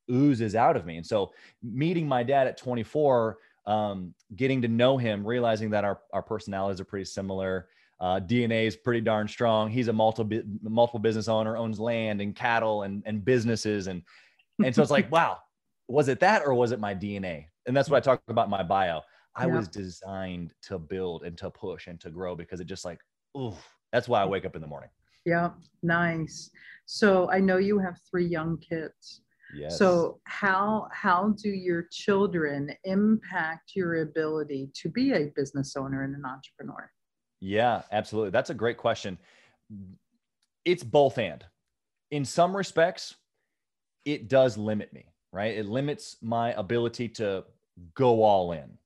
oozes 0.09 0.55
out 0.55 0.77
of 0.77 0.85
me. 0.85 0.97
And 0.97 1.05
so, 1.05 1.31
meeting 1.61 2.07
my 2.07 2.23
dad 2.23 2.47
at 2.47 2.57
24, 2.57 3.37
um, 3.65 4.13
getting 4.35 4.61
to 4.61 4.67
know 4.67 4.97
him, 4.97 5.25
realizing 5.25 5.71
that 5.71 5.83
our, 5.83 5.99
our 6.13 6.23
personalities 6.23 6.79
are 6.79 6.85
pretty 6.85 7.05
similar. 7.05 7.67
Uh, 8.01 8.19
DNA 8.19 8.65
is 8.65 8.75
pretty 8.75 8.99
darn 8.99 9.27
strong. 9.27 9.69
He's 9.69 9.87
a 9.87 9.93
multiple 9.93 10.41
multiple 10.63 10.99
business 10.99 11.27
owner, 11.27 11.55
owns 11.55 11.79
land 11.79 12.19
and 12.19 12.35
cattle 12.35 12.81
and 12.81 13.03
and 13.05 13.23
businesses, 13.23 13.85
and 13.85 14.01
and 14.65 14.73
so 14.73 14.81
it's 14.81 14.89
like, 14.89 15.11
wow, 15.13 15.37
was 15.87 16.07
it 16.07 16.19
that 16.21 16.41
or 16.43 16.55
was 16.55 16.71
it 16.71 16.79
my 16.79 16.95
DNA? 16.95 17.45
And 17.67 17.77
that's 17.77 17.89
what 17.89 17.97
I 17.97 17.99
talk 17.99 18.23
about 18.27 18.45
in 18.45 18.51
my 18.51 18.63
bio. 18.63 19.01
I 19.35 19.45
yeah. 19.45 19.55
was 19.55 19.67
designed 19.67 20.53
to 20.63 20.79
build 20.79 21.23
and 21.23 21.37
to 21.37 21.51
push 21.51 21.85
and 21.85 22.01
to 22.01 22.09
grow 22.09 22.35
because 22.35 22.59
it 22.59 22.65
just 22.65 22.83
like, 22.83 22.99
ooh, 23.37 23.53
that's 23.91 24.07
why 24.07 24.21
I 24.21 24.25
wake 24.25 24.45
up 24.45 24.55
in 24.55 24.61
the 24.61 24.67
morning. 24.67 24.89
Yeah, 25.23 25.51
nice. 25.83 26.49
So 26.87 27.29
I 27.29 27.39
know 27.39 27.57
you 27.57 27.77
have 27.77 27.99
three 28.09 28.25
young 28.25 28.57
kids. 28.57 29.21
Yes. 29.55 29.77
So 29.77 30.19
how 30.23 30.87
how 30.91 31.35
do 31.37 31.49
your 31.49 31.87
children 31.91 32.71
impact 32.83 33.73
your 33.75 34.01
ability 34.01 34.71
to 34.81 34.89
be 34.89 35.11
a 35.11 35.31
business 35.35 35.75
owner 35.75 36.03
and 36.03 36.15
an 36.15 36.23
entrepreneur? 36.25 36.89
Yeah, 37.41 37.81
absolutely. 37.91 38.29
That's 38.29 38.51
a 38.51 38.55
great 38.55 38.77
question. 38.77 39.17
It's 40.63 40.83
both 40.83 41.17
and. 41.17 41.43
In 42.11 42.23
some 42.23 42.55
respects, 42.55 43.15
it 44.05 44.29
does 44.29 44.57
limit 44.57 44.93
me, 44.93 45.05
right? 45.33 45.57
It 45.57 45.65
limits 45.65 46.17
my 46.21 46.53
ability 46.53 47.09
to 47.09 47.43
go 47.95 48.23
all 48.23 48.51
in 48.51 48.77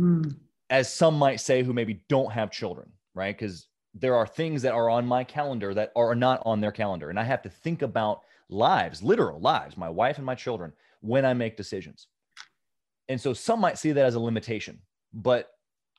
mm. 0.00 0.34
as 0.70 0.92
some 0.92 1.18
might 1.18 1.40
say 1.40 1.62
who 1.62 1.72
maybe 1.72 2.02
don't 2.08 2.32
have 2.32 2.50
children, 2.50 2.90
right? 3.14 3.36
Because 3.36 3.68
there 3.94 4.14
are 4.14 4.26
things 4.26 4.62
that 4.62 4.72
are 4.72 4.90
on 4.90 5.06
my 5.06 5.24
calendar 5.24 5.72
that 5.74 5.92
are 5.96 6.14
not 6.14 6.42
on 6.44 6.60
their 6.60 6.72
calendar. 6.72 7.10
And 7.10 7.18
I 7.18 7.24
have 7.24 7.42
to 7.42 7.48
think 7.48 7.82
about 7.82 8.22
lives, 8.48 9.02
literal 9.02 9.40
lives, 9.40 9.76
my 9.76 9.88
wife 9.88 10.16
and 10.16 10.26
my 10.26 10.34
children, 10.34 10.72
when 11.00 11.24
I 11.24 11.34
make 11.34 11.56
decisions. 11.56 12.08
And 13.08 13.20
so 13.20 13.32
some 13.32 13.60
might 13.60 13.78
see 13.78 13.92
that 13.92 14.04
as 14.04 14.14
a 14.14 14.20
limitation, 14.20 14.80
but 15.12 15.53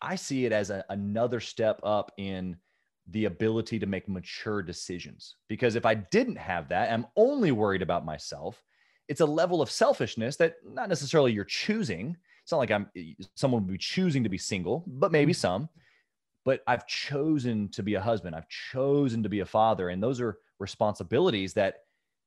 I 0.05 0.15
see 0.15 0.45
it 0.45 0.51
as 0.51 0.69
a, 0.69 0.85
another 0.89 1.39
step 1.39 1.79
up 1.83 2.11
in 2.17 2.57
the 3.09 3.25
ability 3.25 3.79
to 3.79 3.85
make 3.85 4.07
mature 4.07 4.61
decisions. 4.61 5.35
Because 5.47 5.75
if 5.75 5.85
I 5.85 5.95
didn't 5.95 6.37
have 6.37 6.69
that, 6.69 6.91
I'm 6.91 7.07
only 7.15 7.51
worried 7.51 7.81
about 7.81 8.05
myself. 8.05 8.63
It's 9.07 9.21
a 9.21 9.25
level 9.25 9.61
of 9.61 9.69
selfishness 9.69 10.37
that 10.37 10.55
not 10.63 10.89
necessarily 10.89 11.31
you're 11.31 11.43
choosing, 11.43 12.17
it's 12.41 12.51
not 12.51 12.59
like 12.59 12.71
I'm 12.71 12.89
someone 13.35 13.63
would 13.63 13.71
be 13.71 13.77
choosing 13.77 14.23
to 14.23 14.29
be 14.29 14.37
single, 14.37 14.83
but 14.85 15.11
maybe 15.11 15.31
mm-hmm. 15.31 15.39
some. 15.39 15.69
But 16.43 16.61
I've 16.67 16.85
chosen 16.85 17.69
to 17.69 17.81
be 17.81 17.95
a 17.95 18.01
husband. 18.01 18.35
I've 18.35 18.49
chosen 18.49 19.23
to 19.23 19.29
be 19.29 19.39
a 19.39 19.45
father, 19.45 19.89
and 19.89 20.01
those 20.01 20.21
are 20.21 20.37
responsibilities 20.59 21.53
that 21.53 21.77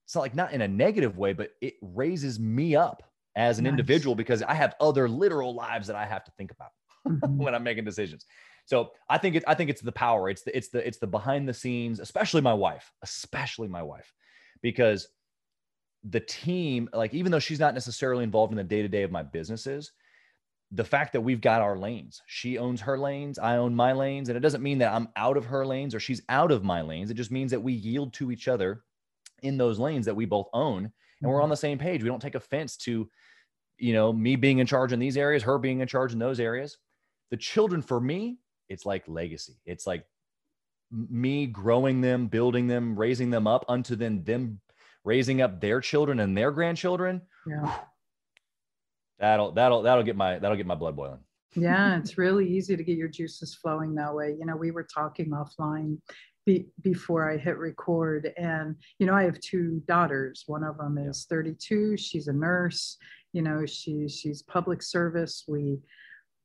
it's 0.04 0.16
not 0.16 0.23
like 0.23 0.35
not 0.35 0.52
in 0.52 0.62
a 0.62 0.68
negative 0.68 1.18
way, 1.18 1.35
but 1.35 1.50
it 1.61 1.75
raises 1.82 2.40
me 2.40 2.75
up 2.75 3.04
as 3.37 3.58
an 3.58 3.64
nice. 3.64 3.70
individual 3.70 4.16
because 4.16 4.42
I 4.42 4.54
have 4.54 4.75
other 4.80 5.08
literal 5.08 5.54
lives 5.54 5.87
that 5.87 5.94
I 5.94 6.04
have 6.04 6.25
to 6.25 6.32
think 6.37 6.50
about 6.50 6.70
mm-hmm. 7.08 7.38
when 7.38 7.54
I'm 7.54 7.62
making 7.62 7.84
decisions. 7.84 8.26
So 8.64 8.90
I 9.08 9.18
think 9.18 9.36
it, 9.36 9.44
I 9.46 9.54
think 9.54 9.70
it's 9.70 9.80
the 9.80 9.92
power. 9.92 10.28
It's 10.28 10.42
the 10.42 10.56
it's 10.56 10.68
the 10.68 10.86
it's 10.86 10.98
the 10.98 11.06
behind 11.06 11.48
the 11.48 11.54
scenes, 11.54 12.00
especially 12.00 12.42
my 12.42 12.54
wife, 12.54 12.92
especially 13.02 13.68
my 13.68 13.82
wife, 13.82 14.12
because 14.62 15.08
the 16.04 16.20
team, 16.20 16.88
like 16.92 17.14
even 17.14 17.32
though 17.32 17.38
she's 17.38 17.60
not 17.60 17.74
necessarily 17.74 18.24
involved 18.24 18.52
in 18.52 18.56
the 18.56 18.64
day 18.64 18.82
to 18.82 18.88
day 18.88 19.02
of 19.02 19.10
my 19.10 19.22
businesses, 19.22 19.92
the 20.70 20.84
fact 20.84 21.14
that 21.14 21.20
we've 21.20 21.40
got 21.40 21.62
our 21.62 21.76
lanes. 21.78 22.22
She 22.26 22.58
owns 22.58 22.80
her 22.82 22.98
lanes, 22.98 23.38
I 23.38 23.56
own 23.56 23.74
my 23.74 23.92
lanes, 23.92 24.28
and 24.28 24.36
it 24.36 24.40
doesn't 24.40 24.62
mean 24.62 24.78
that 24.78 24.92
I'm 24.92 25.08
out 25.16 25.36
of 25.36 25.46
her 25.46 25.64
lanes 25.64 25.94
or 25.94 26.00
she's 26.00 26.22
out 26.28 26.52
of 26.52 26.62
my 26.62 26.82
lanes. 26.82 27.10
It 27.10 27.14
just 27.14 27.30
means 27.32 27.50
that 27.50 27.62
we 27.62 27.72
yield 27.72 28.12
to 28.14 28.30
each 28.30 28.48
other 28.48 28.82
in 29.42 29.56
those 29.56 29.78
lanes 29.78 30.04
that 30.06 30.14
we 30.14 30.26
both 30.26 30.48
own 30.52 30.92
and 31.20 31.30
we're 31.30 31.36
mm-hmm. 31.36 31.44
on 31.44 31.48
the 31.48 31.56
same 31.56 31.78
page. 31.78 32.02
We 32.02 32.08
don't 32.08 32.20
take 32.20 32.34
offense 32.34 32.76
to 32.78 33.08
you 33.78 33.92
know, 33.92 34.12
me 34.12 34.36
being 34.36 34.58
in 34.58 34.66
charge 34.66 34.92
in 34.92 34.98
these 34.98 35.16
areas, 35.16 35.42
her 35.44 35.58
being 35.58 35.80
in 35.80 35.88
charge 35.88 36.12
in 36.12 36.18
those 36.18 36.40
areas. 36.40 36.76
The 37.30 37.37
children 37.37 37.82
for 37.82 38.00
me, 38.00 38.38
it's 38.68 38.87
like 38.87 39.06
legacy. 39.06 39.54
It's 39.66 39.87
like 39.87 40.04
me 40.90 41.47
growing 41.47 42.00
them, 42.00 42.26
building 42.28 42.66
them, 42.66 42.99
raising 42.99 43.30
them 43.30 43.47
up 43.47 43.64
unto 43.68 43.97
then 43.97 44.25
them 44.25 44.61
raising 45.04 45.40
up 45.40 45.61
their 45.61 45.80
children 45.80 46.20
and 46.20 46.37
their 46.37 46.50
grandchildren. 46.50 47.23
Yeah. 47.47 47.78
That'll 49.18 49.52
that'll 49.52 49.82
that'll 49.82 50.04
get 50.04 50.16
my 50.16 50.38
that'll 50.38 50.56
get 50.56 50.66
my 50.66 50.75
blood 50.75 50.97
boiling. 50.97 51.20
Yeah, 51.56 51.99
it's 51.99 52.18
really 52.18 52.47
easy 52.47 52.76
to 52.76 52.85
get 52.85 52.97
your 52.97 53.08
juices 53.08 53.54
flowing 53.54 53.94
that 53.94 54.14
way. 54.14 54.37
You 54.38 54.47
know, 54.47 54.54
we 54.54 54.70
were 54.70 54.85
talking 54.85 55.30
offline 55.30 55.99
be, 56.44 56.66
before 56.82 57.28
I 57.28 57.37
hit 57.37 57.56
record, 57.56 58.32
and 58.37 58.76
you 58.99 59.06
know, 59.06 59.14
I 59.14 59.25
have 59.25 59.40
two 59.40 59.82
daughters. 59.88 60.44
One 60.47 60.62
of 60.62 60.76
them 60.76 60.99
is 60.99 61.26
32. 61.28 61.97
She's 61.97 62.28
a 62.28 62.32
nurse, 62.32 62.99
you 63.32 63.42
know 63.42 63.66
she's 63.66 64.16
she's 64.16 64.42
public 64.42 64.82
service 64.82 65.44
we 65.47 65.78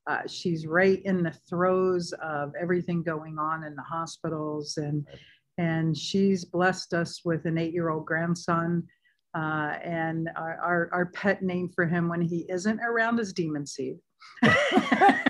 uh, 0.06 0.22
she's 0.26 0.66
right 0.66 1.00
in 1.04 1.22
the 1.22 1.34
throes 1.48 2.12
of 2.22 2.52
everything 2.60 3.02
going 3.02 3.38
on 3.38 3.64
in 3.64 3.74
the 3.74 3.82
hospitals 3.82 4.76
and 4.76 5.06
and 5.56 5.96
she's 5.96 6.44
blessed 6.44 6.94
us 6.94 7.20
with 7.24 7.44
an 7.44 7.56
eight-year-old 7.58 8.04
grandson 8.04 8.82
uh, 9.36 9.76
and 9.82 10.28
our, 10.36 10.58
our, 10.60 10.90
our, 10.92 11.06
pet 11.06 11.42
name 11.42 11.68
for 11.68 11.86
him 11.86 12.08
when 12.08 12.20
he 12.20 12.44
isn't 12.48 12.80
around 12.80 13.18
is 13.18 13.32
demon 13.32 13.66
seed. 13.66 13.96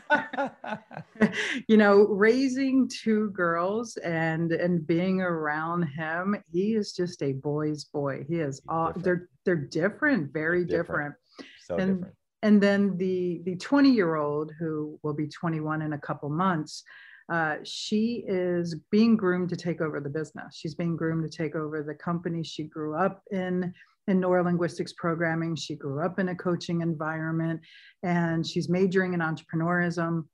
You 1.68 1.76
know 1.76 2.06
raising 2.08 2.88
two 2.88 3.30
girls 3.30 3.96
and 3.98 4.52
and 4.52 4.86
being 4.86 5.20
around 5.20 5.84
him 5.84 6.36
he 6.52 6.74
is 6.74 6.92
just 6.92 7.22
a 7.22 7.32
boy's 7.32 7.84
boy. 7.84 8.24
He 8.28 8.36
is 8.36 8.60
all 8.68 8.92
they're 8.96 9.28
they're 9.44 9.56
different 9.56 10.32
very 10.32 10.64
different. 10.64 11.14
different. 11.38 11.50
So 11.66 11.76
and, 11.76 11.96
different. 11.96 12.14
And 12.44 12.60
then 12.62 12.98
the 12.98 13.40
the 13.44 13.56
20 13.56 13.90
year 13.90 14.16
old 14.16 14.52
who 14.58 15.00
will 15.02 15.14
be 15.14 15.26
21 15.26 15.80
in 15.80 15.94
a 15.94 15.98
couple 15.98 16.28
months, 16.28 16.84
uh, 17.32 17.56
she 17.64 18.22
is 18.28 18.76
being 18.90 19.16
groomed 19.16 19.48
to 19.48 19.56
take 19.56 19.80
over 19.80 19.98
the 19.98 20.10
business. 20.10 20.54
She's 20.54 20.74
being 20.74 20.94
groomed 20.94 21.28
to 21.28 21.34
take 21.34 21.56
over 21.56 21.82
the 21.82 21.94
company. 21.94 22.44
She 22.44 22.64
grew 22.64 22.94
up 22.94 23.22
in 23.32 23.72
in 24.08 24.20
neurolinguistics 24.20 24.94
programming. 24.94 25.56
She 25.56 25.74
grew 25.74 26.04
up 26.04 26.18
in 26.18 26.28
a 26.28 26.34
coaching 26.34 26.82
environment, 26.82 27.62
and 28.02 28.46
she's 28.46 28.68
majoring 28.68 29.14
in 29.14 29.20
entrepreneurism. 29.20 30.24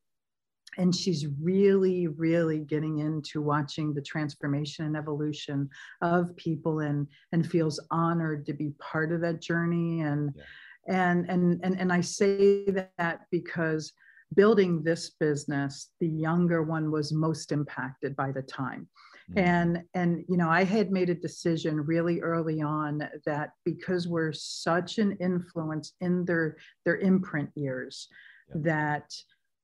And 0.78 0.94
she's 0.94 1.26
really, 1.40 2.06
really 2.08 2.60
getting 2.60 2.98
into 2.98 3.40
watching 3.40 3.92
the 3.92 4.02
transformation 4.02 4.84
and 4.84 4.96
evolution 4.96 5.68
of 6.02 6.34
people, 6.34 6.80
and 6.80 7.06
and 7.30 7.48
feels 7.48 7.78
honored 7.92 8.46
to 8.46 8.52
be 8.52 8.72
part 8.80 9.12
of 9.12 9.20
that 9.20 9.40
journey. 9.40 10.00
And 10.00 10.32
yeah 10.34 10.42
and 10.88 11.28
and 11.28 11.60
and, 11.62 11.78
and 11.78 11.92
i 11.92 12.00
say 12.00 12.64
that 12.98 13.20
because 13.30 13.92
building 14.34 14.82
this 14.82 15.10
business 15.20 15.90
the 16.00 16.08
younger 16.08 16.62
one 16.62 16.90
was 16.90 17.12
most 17.12 17.52
impacted 17.52 18.14
by 18.16 18.30
the 18.30 18.42
time 18.42 18.88
mm-hmm. 19.30 19.38
and 19.38 19.82
and 19.94 20.24
you 20.28 20.36
know 20.36 20.48
i 20.48 20.64
had 20.64 20.90
made 20.90 21.10
a 21.10 21.14
decision 21.14 21.80
really 21.80 22.20
early 22.20 22.62
on 22.62 23.08
that 23.26 23.50
because 23.64 24.06
we're 24.08 24.32
such 24.32 24.98
an 24.98 25.16
influence 25.20 25.94
in 26.00 26.24
their 26.24 26.56
their 26.84 26.98
imprint 26.98 27.50
years 27.54 28.08
yeah. 28.48 28.54
that 28.62 29.12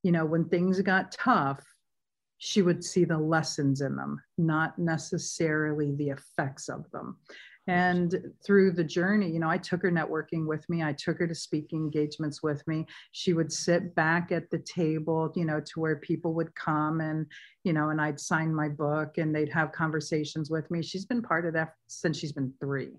you 0.03 0.11
know 0.11 0.25
when 0.25 0.47
things 0.49 0.81
got 0.81 1.11
tough 1.11 1.63
she 2.39 2.61
would 2.61 2.83
see 2.83 3.03
the 3.03 3.17
lessons 3.17 3.81
in 3.81 3.95
them 3.95 4.21
not 4.37 4.77
necessarily 4.77 5.93
the 5.95 6.09
effects 6.09 6.69
of 6.69 6.89
them 6.91 7.17
and 7.67 8.15
through 8.43 8.71
the 8.71 8.83
journey 8.83 9.29
you 9.29 9.39
know 9.39 9.49
i 9.49 9.57
took 9.57 9.81
her 9.81 9.91
networking 9.91 10.47
with 10.47 10.67
me 10.69 10.83
i 10.83 10.93
took 10.93 11.19
her 11.19 11.27
to 11.27 11.35
speaking 11.35 11.79
engagements 11.79 12.41
with 12.41 12.65
me. 12.67 12.85
She 13.11 13.33
would 13.33 13.51
sit 13.51 13.93
back 13.95 14.31
at 14.31 14.49
the 14.49 14.59
table 14.59 15.31
you 15.35 15.45
know 15.45 15.59
to 15.59 15.79
where 15.79 15.97
people 15.97 16.33
would 16.33 16.53
come 16.55 17.01
and 17.01 17.25
you 17.63 17.73
know 17.73 17.89
and 17.89 18.01
i'd 18.01 18.19
sign 18.19 18.53
my 18.53 18.69
book 18.69 19.17
and 19.17 19.35
they'd 19.35 19.51
have 19.51 19.71
conversations 19.71 20.49
with 20.49 20.69
me. 20.71 20.81
She's 20.81 21.05
been 21.05 21.21
part 21.21 21.45
of 21.45 21.53
that 21.53 21.73
since 21.87 22.17
she's 22.17 22.31
been 22.31 22.53
three. 22.59 22.91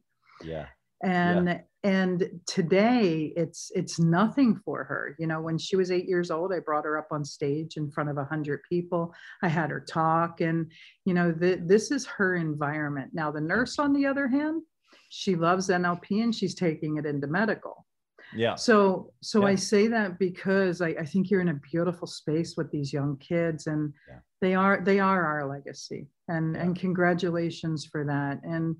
Yeah 0.42 0.66
and 1.02 1.48
yeah. 1.48 1.60
and 1.84 2.28
today 2.46 3.32
it's 3.36 3.70
it's 3.74 3.98
nothing 3.98 4.60
for 4.64 4.82
her 4.84 5.14
you 5.18 5.26
know 5.26 5.40
when 5.40 5.56
she 5.56 5.76
was 5.76 5.90
eight 5.90 6.08
years 6.08 6.30
old 6.30 6.52
i 6.52 6.58
brought 6.58 6.84
her 6.84 6.98
up 6.98 7.08
on 7.12 7.24
stage 7.24 7.76
in 7.76 7.90
front 7.90 8.10
of 8.10 8.18
a 8.18 8.24
hundred 8.24 8.60
people 8.68 9.14
i 9.42 9.48
had 9.48 9.70
her 9.70 9.80
talk 9.80 10.40
and 10.40 10.70
you 11.04 11.14
know 11.14 11.30
the, 11.30 11.62
this 11.64 11.90
is 11.90 12.04
her 12.04 12.34
environment 12.34 13.10
now 13.12 13.30
the 13.30 13.40
nurse 13.40 13.78
on 13.78 13.92
the 13.92 14.06
other 14.06 14.26
hand 14.26 14.62
she 15.10 15.36
loves 15.36 15.68
nlp 15.68 16.04
and 16.10 16.34
she's 16.34 16.54
taking 16.54 16.96
it 16.96 17.06
into 17.06 17.26
medical 17.26 17.86
yeah 18.34 18.56
so 18.56 19.12
so 19.22 19.40
yeah. 19.42 19.46
i 19.46 19.54
say 19.54 19.86
that 19.86 20.18
because 20.18 20.82
I, 20.82 20.88
I 20.88 21.04
think 21.04 21.30
you're 21.30 21.40
in 21.40 21.48
a 21.48 21.60
beautiful 21.70 22.06
space 22.08 22.54
with 22.56 22.70
these 22.72 22.92
young 22.92 23.16
kids 23.18 23.68
and 23.68 23.92
yeah. 24.08 24.18
they 24.40 24.54
are 24.54 24.82
they 24.84 24.98
are 24.98 25.24
our 25.24 25.48
legacy 25.48 26.08
and 26.26 26.54
yeah. 26.54 26.62
and 26.62 26.78
congratulations 26.78 27.86
for 27.86 28.04
that 28.04 28.40
and 28.42 28.76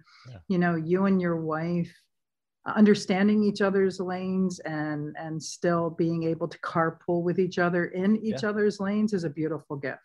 you 0.49 0.59
know 0.59 0.75
you 0.75 1.07
and 1.07 1.21
your 1.21 1.37
wife 1.37 1.91
understanding 2.77 3.43
each 3.43 3.61
other's 3.61 4.01
lanes 4.01 4.61
and 4.61 5.15
and 5.19 5.43
still 5.43 5.91
being 5.91 6.25
able 6.25 6.49
to 6.49 6.59
carpool 6.61 7.23
with 7.23 7.39
each 7.39 7.59
other 7.59 7.87
in 7.87 8.17
each 8.17 8.43
yeah. 8.43 8.49
other's 8.49 8.81
lanes 8.81 9.13
is 9.13 9.25
a 9.25 9.31
beautiful 9.31 9.77
gift. 9.77 9.99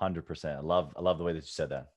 100% 0.00 0.56
i 0.56 0.60
love 0.60 0.92
i 0.96 1.00
love 1.00 1.18
the 1.18 1.24
way 1.24 1.32
that 1.32 1.42
you 1.42 1.48
said 1.48 1.70
that. 1.70 1.88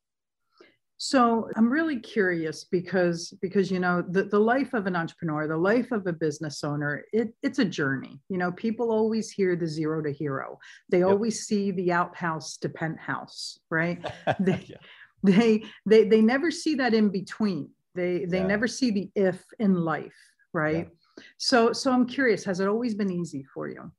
So 0.98 1.50
i'm 1.58 1.70
really 1.70 2.00
curious 2.00 2.64
because 2.64 3.34
because 3.42 3.70
you 3.70 3.80
know 3.80 4.04
the, 4.08 4.24
the 4.24 4.40
life 4.40 4.74
of 4.74 4.88
an 4.88 4.96
entrepreneur 4.96 5.48
the 5.48 5.58
life 5.58 5.92
of 5.92 6.08
a 6.08 6.14
business 6.14 6.64
owner 6.64 7.04
it, 7.12 7.34
it's 7.44 7.60
a 7.60 7.66
journey. 7.66 8.22
You 8.30 8.38
know 8.38 8.52
people 8.52 8.92
always 8.92 9.30
hear 9.30 9.56
the 9.56 9.68
zero 9.68 10.02
to 10.02 10.12
hero. 10.12 10.58
They 10.90 11.00
yep. 11.00 11.08
always 11.08 11.46
see 11.46 11.72
the 11.72 11.92
outhouse 11.92 12.58
to 12.58 12.70
penthouse 12.70 13.60
right? 13.70 14.04
They, 14.40 14.66
yeah. 14.68 14.78
they 15.24 15.64
they 15.86 16.04
they 16.06 16.22
never 16.22 16.52
see 16.52 16.76
that 16.76 16.94
in 16.94 17.10
between 17.10 17.70
they 17.96 18.26
they 18.26 18.40
yeah. 18.40 18.48
never 18.48 18.68
see 18.68 18.92
the 18.92 19.12
if 19.16 19.44
in 19.60 19.76
life, 19.76 20.16
right? 20.54 20.90
Yeah. 21.18 21.24
So 21.38 21.74
so 21.74 21.92
I'm 21.92 22.06
curious, 22.06 22.44
has 22.44 22.60
it 22.60 22.68
always 22.68 22.94
been 22.94 23.12
easy 23.12 23.44
for 23.54 23.68
you? 23.68 23.92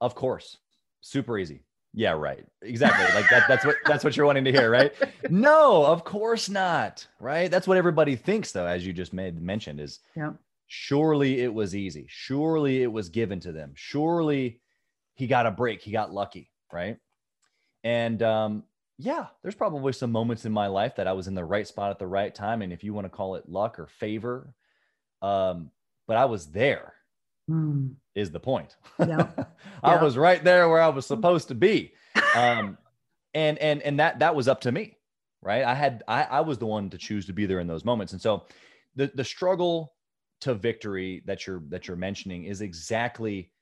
Of 0.00 0.14
course. 0.14 0.56
Super 1.00 1.38
easy. 1.38 1.62
Yeah, 1.94 2.12
right. 2.12 2.44
Exactly. 2.60 3.06
Like 3.14 3.30
that, 3.30 3.48
that's 3.48 3.64
what 3.64 3.76
that's 3.86 4.04
what 4.04 4.16
you're 4.16 4.26
wanting 4.26 4.44
to 4.44 4.52
hear, 4.52 4.70
right? 4.70 4.92
No, 5.30 5.84
of 5.84 6.04
course 6.04 6.48
not. 6.48 7.06
Right. 7.18 7.50
That's 7.50 7.66
what 7.66 7.78
everybody 7.78 8.14
thinks, 8.16 8.52
though, 8.52 8.66
as 8.66 8.86
you 8.86 8.92
just 8.92 9.12
made 9.12 9.40
mentioned, 9.40 9.80
is 9.80 10.00
yeah. 10.14 10.32
surely 10.68 11.40
it 11.40 11.52
was 11.52 11.74
easy. 11.74 12.04
Surely 12.08 12.82
it 12.82 12.92
was 12.92 13.08
given 13.08 13.40
to 13.40 13.50
them. 13.50 13.72
Surely 13.74 14.60
he 15.14 15.26
got 15.26 15.46
a 15.46 15.50
break. 15.50 15.82
He 15.82 15.90
got 15.90 16.12
lucky, 16.12 16.50
right? 16.72 16.98
And 17.82 18.22
um, 18.22 18.64
yeah, 18.98 19.26
there's 19.42 19.54
probably 19.54 19.92
some 19.92 20.10
moments 20.10 20.44
in 20.44 20.52
my 20.52 20.68
life 20.68 20.96
that 20.96 21.06
I 21.06 21.12
was 21.12 21.28
in 21.28 21.34
the 21.34 21.44
right 21.44 21.66
spot 21.66 21.90
at 21.90 21.98
the 21.98 22.06
right 22.06 22.34
time. 22.34 22.62
And 22.62 22.72
if 22.72 22.82
you 22.82 22.94
want 22.94 23.04
to 23.04 23.10
call 23.10 23.34
it 23.34 23.48
luck 23.48 23.78
or 23.78 23.86
favor, 23.86 24.54
um, 25.22 25.70
but 26.06 26.16
I 26.16 26.24
was 26.24 26.46
there. 26.46 26.94
Mm. 27.50 27.94
Is 28.14 28.30
the 28.30 28.40
point. 28.40 28.76
Yeah. 28.98 29.28
I 29.82 29.94
yeah. 29.94 30.02
was 30.02 30.16
right 30.16 30.42
there 30.42 30.68
where 30.68 30.80
I 30.80 30.88
was 30.88 31.06
supposed 31.06 31.48
to 31.48 31.54
be. 31.54 31.92
Um, 32.34 32.76
and 33.34 33.56
and 33.58 33.80
and 33.82 33.98
that 33.98 34.18
that 34.18 34.34
was 34.34 34.48
up 34.48 34.62
to 34.62 34.72
me, 34.72 34.96
right? 35.42 35.62
I 35.64 35.74
had 35.74 36.02
I, 36.06 36.24
I 36.24 36.40
was 36.40 36.58
the 36.58 36.66
one 36.66 36.90
to 36.90 36.98
choose 36.98 37.24
to 37.26 37.32
be 37.32 37.46
there 37.46 37.60
in 37.60 37.66
those 37.66 37.84
moments. 37.84 38.12
And 38.12 38.20
so 38.20 38.44
the 38.94 39.10
the 39.14 39.24
struggle 39.24 39.94
to 40.40 40.54
victory 40.54 41.22
that 41.26 41.46
you're 41.46 41.62
that 41.68 41.88
you're 41.88 41.96
mentioning 41.96 42.44
is 42.44 42.60
exactly 42.60 43.52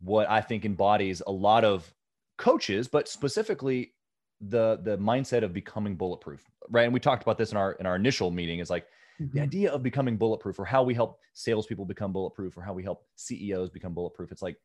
what 0.00 0.28
I 0.28 0.40
think 0.40 0.64
embodies 0.64 1.22
a 1.26 1.32
lot 1.32 1.64
of 1.64 1.92
coaches, 2.36 2.88
but 2.88 3.08
specifically 3.08 3.92
the 4.40 4.80
the 4.82 4.96
mindset 4.98 5.42
of 5.42 5.52
becoming 5.52 5.96
bulletproof 5.96 6.44
right? 6.70 6.84
And 6.84 6.92
we 6.92 7.00
talked 7.00 7.22
about 7.22 7.36
this 7.36 7.50
in 7.50 7.58
our 7.58 7.72
in 7.72 7.86
our 7.86 7.96
initial 7.96 8.30
meeting. 8.30 8.60
Is 8.60 8.70
like 8.70 8.86
mm-hmm. 9.20 9.36
the 9.36 9.42
idea 9.42 9.70
of 9.70 9.82
becoming 9.82 10.16
bulletproof 10.16 10.58
or 10.58 10.64
how 10.64 10.82
we 10.82 10.94
help 10.94 11.18
salespeople 11.34 11.84
become 11.84 12.12
bulletproof 12.12 12.56
or 12.56 12.62
how 12.62 12.72
we 12.72 12.82
help 12.82 13.04
ceos 13.16 13.68
become 13.68 13.92
bulletproof. 13.92 14.32
It's 14.32 14.42
like 14.42 14.56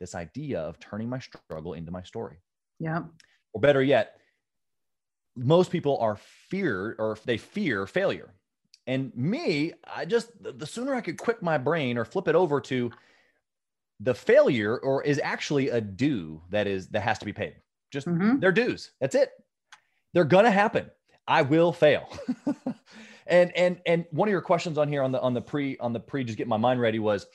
this 0.00 0.14
idea 0.14 0.60
of 0.60 0.78
turning 0.80 1.08
my 1.08 1.18
struggle 1.18 1.74
into 1.74 1.92
my 1.92 2.02
story. 2.02 2.36
Yeah. 2.78 3.04
Or 3.52 3.60
better 3.60 3.82
yet 3.82 4.16
most 5.38 5.70
people 5.70 5.98
are 5.98 6.16
fear 6.48 6.96
or 6.98 7.18
they 7.26 7.36
fear 7.36 7.86
failure. 7.86 8.34
And 8.86 9.14
me, 9.14 9.72
I 9.92 10.04
just 10.04 10.30
the 10.40 10.66
sooner 10.66 10.94
I 10.94 11.00
could 11.00 11.18
quick 11.18 11.42
my 11.42 11.58
brain 11.58 11.98
or 11.98 12.04
flip 12.04 12.28
it 12.28 12.34
over 12.34 12.60
to 12.62 12.90
the 14.00 14.14
failure 14.14 14.78
or 14.78 15.02
is 15.02 15.20
actually 15.22 15.70
a 15.70 15.80
due 15.80 16.42
that 16.50 16.66
is 16.66 16.88
that 16.88 17.02
has 17.02 17.18
to 17.18 17.24
be 17.24 17.32
paid. 17.32 17.56
Just 17.96 18.06
mm-hmm. 18.06 18.40
their 18.40 18.52
dues. 18.52 18.90
That's 19.00 19.14
it. 19.14 19.30
They're 20.12 20.24
gonna 20.24 20.50
happen. 20.50 20.90
I 21.26 21.40
will 21.40 21.72
fail. 21.72 22.06
and 23.26 23.56
and 23.56 23.80
and 23.86 24.04
one 24.10 24.28
of 24.28 24.32
your 24.32 24.42
questions 24.42 24.76
on 24.76 24.86
here 24.86 25.02
on 25.02 25.12
the 25.12 25.20
on 25.22 25.32
the 25.32 25.40
pre 25.40 25.78
on 25.78 25.94
the 25.94 26.00
pre 26.00 26.24
just 26.24 26.36
get 26.36 26.46
my 26.46 26.58
mind 26.58 26.78
ready 26.78 26.98
was 26.98 27.26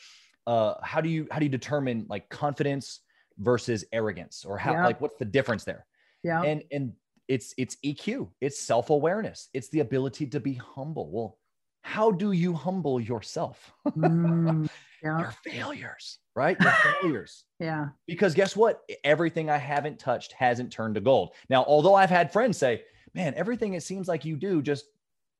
uh 0.45 0.75
how 0.83 1.01
do 1.01 1.09
you 1.09 1.27
how 1.31 1.39
do 1.39 1.45
you 1.45 1.49
determine 1.49 2.05
like 2.09 2.29
confidence 2.29 2.99
versus 3.39 3.83
arrogance 3.91 4.45
or 4.45 4.55
how 4.55 4.73
yeah. 4.73 4.85
like 4.85 5.01
what's 5.01 5.17
the 5.17 5.25
difference 5.25 5.63
there? 5.63 5.87
Yeah. 6.23 6.43
And 6.43 6.63
and 6.71 6.93
it's 7.27 7.55
it's 7.57 7.77
EQ, 7.83 8.29
it's 8.39 8.59
self-awareness, 8.59 9.49
it's 9.53 9.69
the 9.69 9.79
ability 9.79 10.27
to 10.27 10.39
be 10.39 10.53
humble. 10.53 11.09
Well, 11.11 11.39
how 11.81 12.11
do 12.11 12.33
you 12.33 12.53
humble 12.53 12.99
yourself? 12.99 13.73
Mm, 13.97 14.69
yeah. 15.03 15.19
Your 15.19 15.33
failures, 15.43 16.19
right? 16.35 16.57
Your 16.59 16.71
failures. 17.01 17.45
yeah. 17.59 17.87
Because 18.07 18.33
guess 18.33 18.55
what? 18.55 18.81
Everything 19.03 19.49
I 19.49 19.57
haven't 19.57 19.99
touched 19.99 20.33
hasn't 20.33 20.71
turned 20.71 20.95
to 20.95 21.01
gold. 21.01 21.31
Now, 21.49 21.63
although 21.63 21.95
I've 21.95 22.09
had 22.09 22.31
friends 22.31 22.57
say, 22.57 22.83
man, 23.13 23.33
everything 23.35 23.73
it 23.73 23.83
seems 23.83 24.07
like 24.07 24.25
you 24.25 24.35
do 24.35 24.61
just 24.61 24.85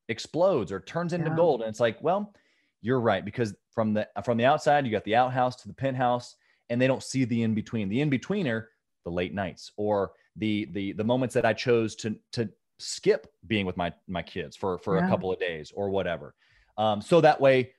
explodes 0.09 0.71
or 0.71 0.79
turns 0.79 1.13
into 1.13 1.29
yeah. 1.29 1.35
gold. 1.35 1.61
And 1.61 1.69
it's 1.69 1.79
like, 1.79 2.01
well, 2.01 2.33
you're 2.81 2.99
right. 2.99 3.23
Because 3.23 3.55
from 3.71 3.93
the 3.93 4.07
from 4.23 4.37
the 4.37 4.45
outside, 4.45 4.85
you 4.85 4.91
got 4.91 5.03
the 5.03 5.15
outhouse 5.15 5.55
to 5.57 5.67
the 5.67 5.73
penthouse, 5.73 6.35
and 6.69 6.81
they 6.81 6.87
don't 6.87 7.03
see 7.03 7.25
the 7.25 7.43
in-between. 7.43 7.89
The 7.89 8.01
in-betweener, 8.01 8.65
the 9.05 9.11
late 9.11 9.33
nights 9.33 9.71
or 9.77 10.11
the 10.35 10.67
the 10.71 10.93
the 10.93 11.03
moments 11.03 11.33
that 11.35 11.45
I 11.45 11.53
chose 11.53 11.95
to 11.97 12.15
to 12.33 12.49
skip 12.79 13.27
being 13.47 13.65
with 13.65 13.77
my 13.77 13.93
my 14.07 14.23
kids 14.23 14.55
for 14.55 14.77
for 14.79 14.97
yeah. 14.97 15.05
a 15.05 15.09
couple 15.09 15.31
of 15.31 15.39
days 15.39 15.71
or 15.75 15.89
whatever. 15.89 16.35
Um, 16.77 17.01
so 17.01 17.21
that 17.21 17.39
way, 17.39 17.73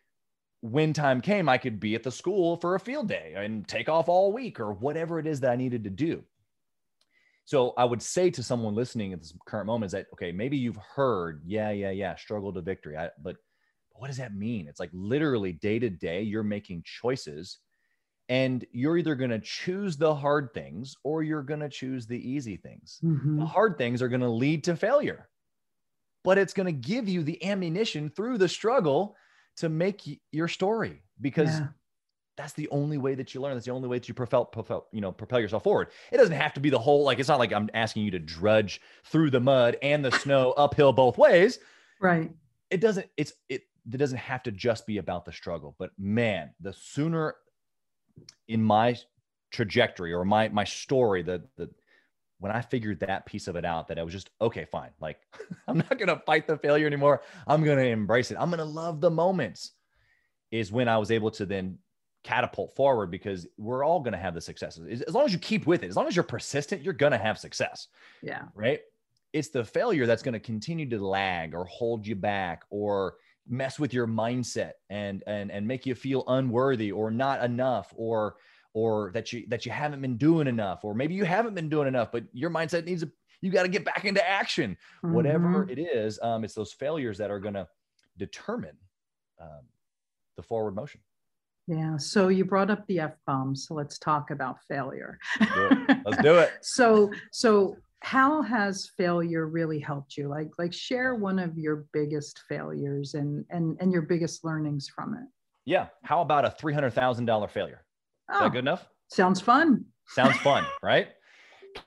when 0.62 0.92
time 0.92 1.20
came, 1.20 1.48
I 1.48 1.58
could 1.58 1.80
be 1.80 1.96
at 1.96 2.04
the 2.04 2.10
school 2.10 2.56
for 2.56 2.76
a 2.76 2.80
field 2.80 3.08
day 3.08 3.34
and 3.36 3.66
take 3.66 3.88
off 3.88 4.08
all 4.08 4.32
week 4.32 4.60
or 4.60 4.72
whatever 4.72 5.18
it 5.18 5.26
is 5.26 5.40
that 5.40 5.50
I 5.50 5.56
needed 5.56 5.84
to 5.84 5.90
do. 5.90 6.22
So 7.44 7.74
I 7.76 7.84
would 7.84 8.00
say 8.00 8.30
to 8.30 8.42
someone 8.42 8.76
listening 8.76 9.12
at 9.12 9.20
this 9.20 9.34
current 9.44 9.66
moment 9.66 9.86
is 9.86 9.92
that 9.92 10.06
okay, 10.12 10.30
maybe 10.30 10.56
you've 10.56 10.78
heard, 10.94 11.42
yeah, 11.44 11.70
yeah, 11.70 11.90
yeah, 11.90 12.14
struggle 12.14 12.52
to 12.52 12.60
victory. 12.60 12.96
I, 12.96 13.10
but 13.20 13.36
what 13.90 14.06
does 14.06 14.18
that 14.18 14.36
mean? 14.36 14.68
It's 14.68 14.78
like 14.78 14.90
literally 14.92 15.52
day 15.52 15.80
to 15.80 15.90
day, 15.90 16.22
you're 16.22 16.44
making 16.44 16.84
choices 16.84 17.58
and 18.28 18.64
you're 18.70 18.96
either 18.96 19.16
going 19.16 19.30
to 19.30 19.40
choose 19.40 19.96
the 19.96 20.14
hard 20.14 20.54
things 20.54 20.94
or 21.02 21.24
you're 21.24 21.42
going 21.42 21.60
to 21.60 21.68
choose 21.68 22.06
the 22.06 22.30
easy 22.30 22.56
things. 22.56 23.00
Mm-hmm. 23.02 23.40
The 23.40 23.46
hard 23.46 23.76
things 23.76 24.00
are 24.00 24.08
going 24.08 24.20
to 24.20 24.28
lead 24.28 24.62
to 24.64 24.76
failure, 24.76 25.28
but 26.22 26.38
it's 26.38 26.54
going 26.54 26.66
to 26.66 26.72
give 26.72 27.08
you 27.08 27.24
the 27.24 27.44
ammunition 27.44 28.10
through 28.10 28.38
the 28.38 28.48
struggle 28.48 29.16
to 29.56 29.68
make 29.68 30.20
your 30.30 30.48
story 30.48 31.02
because 31.20 31.50
yeah. 31.50 31.68
that's 32.36 32.52
the 32.54 32.68
only 32.70 32.98
way 32.98 33.14
that 33.14 33.34
you 33.34 33.40
learn. 33.40 33.54
That's 33.54 33.66
the 33.66 33.72
only 33.72 33.88
way 33.88 33.98
that 33.98 34.08
you 34.08 34.14
propel, 34.14 34.44
propel, 34.44 34.86
you 34.92 35.00
know, 35.00 35.12
propel 35.12 35.40
yourself 35.40 35.64
forward. 35.64 35.88
It 36.10 36.16
doesn't 36.16 36.34
have 36.34 36.54
to 36.54 36.60
be 36.60 36.70
the 36.70 36.78
whole, 36.78 37.04
like, 37.04 37.18
it's 37.18 37.28
not 37.28 37.38
like 37.38 37.52
I'm 37.52 37.70
asking 37.74 38.04
you 38.04 38.10
to 38.12 38.18
drudge 38.18 38.80
through 39.04 39.30
the 39.30 39.40
mud 39.40 39.76
and 39.82 40.04
the 40.04 40.10
snow 40.18 40.52
uphill 40.52 40.92
both 40.92 41.18
ways. 41.18 41.58
Right. 42.00 42.30
It 42.70 42.80
doesn't, 42.80 43.08
it's, 43.16 43.32
it, 43.48 43.62
it 43.92 43.96
doesn't 43.96 44.18
have 44.18 44.42
to 44.44 44.52
just 44.52 44.86
be 44.86 44.98
about 44.98 45.24
the 45.24 45.32
struggle, 45.32 45.74
but 45.78 45.90
man, 45.98 46.50
the 46.60 46.72
sooner 46.72 47.34
in 48.48 48.62
my 48.62 48.96
trajectory 49.52 50.12
or 50.12 50.24
my 50.24 50.48
my 50.48 50.64
story 50.64 51.22
that 51.22 51.42
the 51.56 51.70
when 52.42 52.50
I 52.50 52.60
figured 52.60 52.98
that 53.00 53.24
piece 53.24 53.46
of 53.46 53.54
it 53.54 53.64
out, 53.64 53.86
that 53.86 54.00
I 54.00 54.02
was 54.02 54.12
just 54.12 54.30
okay, 54.40 54.64
fine. 54.64 54.90
Like 55.00 55.18
I'm 55.68 55.78
not 55.78 55.96
gonna 55.96 56.20
fight 56.26 56.48
the 56.48 56.56
failure 56.56 56.88
anymore. 56.88 57.22
I'm 57.46 57.62
gonna 57.62 57.82
embrace 57.82 58.32
it. 58.32 58.36
I'm 58.38 58.50
gonna 58.50 58.64
love 58.64 59.00
the 59.00 59.10
moments. 59.10 59.72
Is 60.50 60.72
when 60.72 60.88
I 60.88 60.98
was 60.98 61.10
able 61.10 61.30
to 61.32 61.46
then 61.46 61.78
catapult 62.24 62.74
forward 62.74 63.10
because 63.10 63.46
we're 63.56 63.84
all 63.84 64.00
gonna 64.00 64.18
have 64.18 64.34
the 64.34 64.40
successes. 64.40 65.02
As 65.02 65.14
long 65.14 65.24
as 65.24 65.32
you 65.32 65.38
keep 65.38 65.68
with 65.68 65.84
it, 65.84 65.88
as 65.88 65.96
long 65.96 66.08
as 66.08 66.16
you're 66.16 66.24
persistent, 66.24 66.82
you're 66.82 66.92
gonna 66.94 67.16
have 67.16 67.38
success. 67.38 67.86
Yeah. 68.22 68.42
Right. 68.56 68.80
It's 69.32 69.48
the 69.48 69.64
failure 69.64 70.06
that's 70.06 70.22
gonna 70.22 70.40
continue 70.40 70.88
to 70.90 70.98
lag 70.98 71.54
or 71.54 71.64
hold 71.66 72.06
you 72.06 72.16
back 72.16 72.64
or 72.70 73.14
mess 73.48 73.78
with 73.78 73.94
your 73.94 74.08
mindset 74.08 74.72
and 74.90 75.22
and 75.28 75.52
and 75.52 75.66
make 75.66 75.86
you 75.86 75.94
feel 75.94 76.24
unworthy 76.26 76.90
or 76.90 77.10
not 77.12 77.42
enough 77.44 77.92
or 77.96 78.34
or 78.74 79.10
that 79.12 79.32
you 79.32 79.44
that 79.48 79.66
you 79.66 79.72
haven't 79.72 80.00
been 80.00 80.16
doing 80.16 80.46
enough 80.46 80.84
or 80.84 80.94
maybe 80.94 81.14
you 81.14 81.24
haven't 81.24 81.54
been 81.54 81.68
doing 81.68 81.88
enough 81.88 82.10
but 82.12 82.24
your 82.32 82.50
mindset 82.50 82.84
needs 82.84 83.02
a 83.02 83.10
you 83.40 83.50
got 83.50 83.64
to 83.64 83.68
get 83.68 83.84
back 83.84 84.04
into 84.04 84.26
action. 84.26 84.76
Mm-hmm. 85.04 85.14
whatever 85.14 85.68
it 85.68 85.78
is 85.78 86.18
um, 86.22 86.44
it's 86.44 86.54
those 86.54 86.72
failures 86.72 87.18
that 87.18 87.30
are 87.30 87.40
going 87.40 87.54
to 87.54 87.66
determine 88.16 88.76
um, 89.40 89.62
the 90.36 90.42
forward 90.42 90.74
motion. 90.74 91.00
Yeah 91.66 91.96
so 91.96 92.28
you 92.28 92.44
brought 92.44 92.70
up 92.70 92.86
the 92.86 93.00
f-bomb 93.00 93.54
so 93.54 93.74
let's 93.74 93.98
talk 93.98 94.30
about 94.30 94.58
failure. 94.68 95.18
Let's 95.40 95.54
do 95.54 95.66
it, 95.66 95.98
let's 96.04 96.22
do 96.22 96.34
it. 96.36 96.52
so 96.62 97.10
so 97.30 97.76
how 98.00 98.42
has 98.42 98.90
failure 98.96 99.46
really 99.46 99.78
helped 99.78 100.16
you? 100.16 100.28
Like 100.28 100.50
like 100.58 100.72
share 100.72 101.14
one 101.14 101.38
of 101.38 101.56
your 101.56 101.84
biggest 101.92 102.40
failures 102.48 103.14
and 103.14 103.44
and 103.50 103.76
and 103.80 103.92
your 103.92 104.02
biggest 104.02 104.44
learnings 104.44 104.88
from 104.88 105.14
it. 105.14 105.28
Yeah 105.64 105.88
how 106.02 106.20
about 106.22 106.44
a 106.44 106.50
$300000 106.50 107.50
failure 107.50 107.84
is 108.30 108.36
oh, 108.38 108.44
that 108.44 108.52
good 108.52 108.58
enough 108.58 108.86
sounds 109.08 109.40
fun 109.40 109.84
sounds 110.08 110.36
fun 110.38 110.64
right 110.82 111.08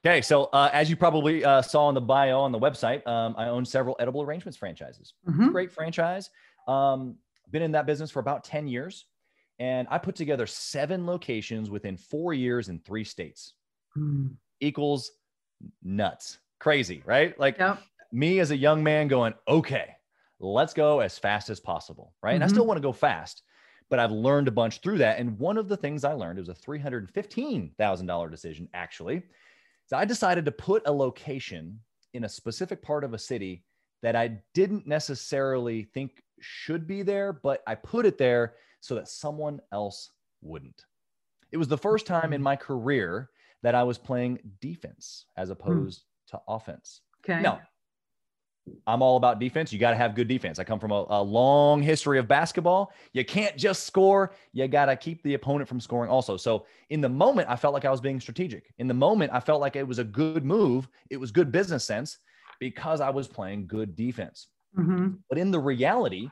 okay 0.06 0.22
so 0.22 0.46
uh, 0.46 0.70
as 0.74 0.90
you 0.90 0.96
probably 0.96 1.44
uh, 1.46 1.62
saw 1.62 1.90
in 1.90 1.96
the 1.96 2.02
bio 2.02 2.40
on 2.40 2.52
the 2.52 2.60
website 2.60 3.06
um, 3.08 3.36
i 3.38 3.48
own 3.48 3.66
several 3.66 3.96
edible 4.00 4.22
arrangements 4.22 4.58
franchises 4.58 5.14
mm-hmm. 5.28 5.50
great 5.50 5.72
franchise 5.72 6.30
um, 6.68 7.16
been 7.52 7.62
in 7.62 7.72
that 7.72 7.86
business 7.86 8.10
for 8.10 8.20
about 8.20 8.44
10 8.44 8.68
years 8.68 9.06
and 9.60 9.88
i 9.92 9.98
put 9.98 10.16
together 10.16 10.48
seven 10.48 11.06
locations 11.06 11.70
within 11.70 11.96
four 11.98 12.34
years 12.34 12.70
in 12.70 12.80
three 12.80 13.04
states 13.04 13.54
mm. 13.98 14.30
equals 14.60 15.12
nuts, 15.84 16.40
crazy, 16.60 17.04
right? 17.06 17.38
Like 17.40 17.58
yep. 17.58 17.82
me 18.12 18.40
as 18.40 18.52
a 18.52 18.58
young 18.58 18.84
man 18.84 19.08
going, 19.08 19.34
okay, 19.48 19.96
let's 20.40 20.74
go 20.74 21.00
as 21.00 21.18
fast 21.18 21.50
as 21.50 21.60
possible, 21.60 22.14
right? 22.22 22.32
Mm-hmm. 22.32 22.36
And 22.36 22.44
I 22.44 22.48
still 22.48 22.62
mm-hmm. 22.62 22.68
want 22.70 22.78
to 22.78 22.82
go 22.82 22.94
fast, 22.94 23.44
but 23.90 24.00
I've 24.00 24.12
learned 24.12 24.48
a 24.48 24.52
bunch 24.52 24.82
through 24.82 24.98
that. 25.00 25.20
And 25.20 25.38
one 25.38 25.58
of 25.58 25.68
the 25.68 25.78
things 25.78 26.04
I 26.04 26.14
learned 26.14 26.40
was 26.40 26.50
a 26.50 26.54
$315,000 26.54 28.32
decision, 28.32 28.70
actually. 28.74 29.24
So 29.88 29.98
I 29.98 30.06
decided 30.06 30.46
to 30.46 30.52
put 30.52 30.84
a 30.86 30.92
location 30.92 31.80
in 32.14 32.24
a 32.24 32.30
specific 32.30 32.82
part 32.82 33.04
of 33.04 33.14
a 33.14 33.20
city 33.20 33.64
that 34.02 34.16
I 34.16 34.40
didn't 34.54 34.88
necessarily 34.88 35.84
think 35.84 36.24
should 36.40 36.88
be 36.88 37.04
there, 37.04 37.34
but 37.34 37.62
I 37.68 37.76
put 37.76 38.06
it 38.06 38.18
there 38.18 38.56
so 38.80 38.96
that 38.96 39.08
someone 39.08 39.60
else 39.72 40.12
wouldn't. 40.42 40.86
It 41.52 41.58
was 41.58 41.68
the 41.68 41.78
first 41.78 42.06
time 42.06 42.34
in 42.34 42.40
mm-hmm. 42.40 42.44
my 42.44 42.56
career 42.56 43.30
that 43.64 43.76
I 43.76 43.84
was 43.84 43.98
playing 43.98 44.40
defense 44.62 45.26
as 45.38 45.50
hmm. 45.50 45.54
opposed 45.54 46.02
mm. 46.02 46.32
to 46.32 46.42
offense. 46.48 47.02
Okay. 47.24 47.42
No, 47.42 47.60
I'm 48.88 49.02
all 49.02 49.18
about 49.18 49.40
defense. 49.40 49.72
You 49.72 49.80
got 49.80 49.92
to 49.92 49.98
have 49.98 50.16
good 50.16 50.28
defense. 50.28 50.58
I 50.58 50.64
come 50.64 50.80
from 50.80 50.92
a, 50.92 51.06
a, 51.10 51.22
long 51.22 51.82
history 51.82 52.18
of 52.18 52.28
basketball. 52.28 52.92
You 53.14 53.24
can't 53.24 53.56
just 53.58 53.84
score. 53.84 54.34
You 54.54 54.68
got 54.68 54.86
to 54.86 54.96
keep 54.96 55.22
the 55.24 55.36
opponent 55.36 55.70
from 55.70 55.80
scoring 55.80 56.10
also. 56.10 56.36
So 56.36 56.66
in 56.90 57.02
the 57.02 57.10
moment, 57.10 57.50
I 57.50 57.56
felt 57.56 57.74
like 57.74 57.86
I 57.86 57.92
was 57.92 58.02
being 58.02 58.20
strategic. 58.20 58.74
In 58.80 58.88
the 58.88 58.94
moment, 58.94 59.32
I 59.34 59.40
felt 59.40 59.62
like 59.62 59.76
it 59.76 59.88
was 59.88 60.00
a 60.00 60.04
good 60.04 60.44
move. 60.44 60.88
It 61.10 61.18
was 61.18 61.32
good 61.32 61.52
business 61.52 61.86
sense 61.86 62.18
because 62.60 63.02
I 63.02 63.10
was 63.10 63.28
playing 63.28 63.68
good 63.68 63.96
defense. 63.96 64.48
Mm-hmm. 64.78 65.16
But 65.30 65.38
in 65.38 65.52
the 65.52 65.60
reality, 65.60 66.30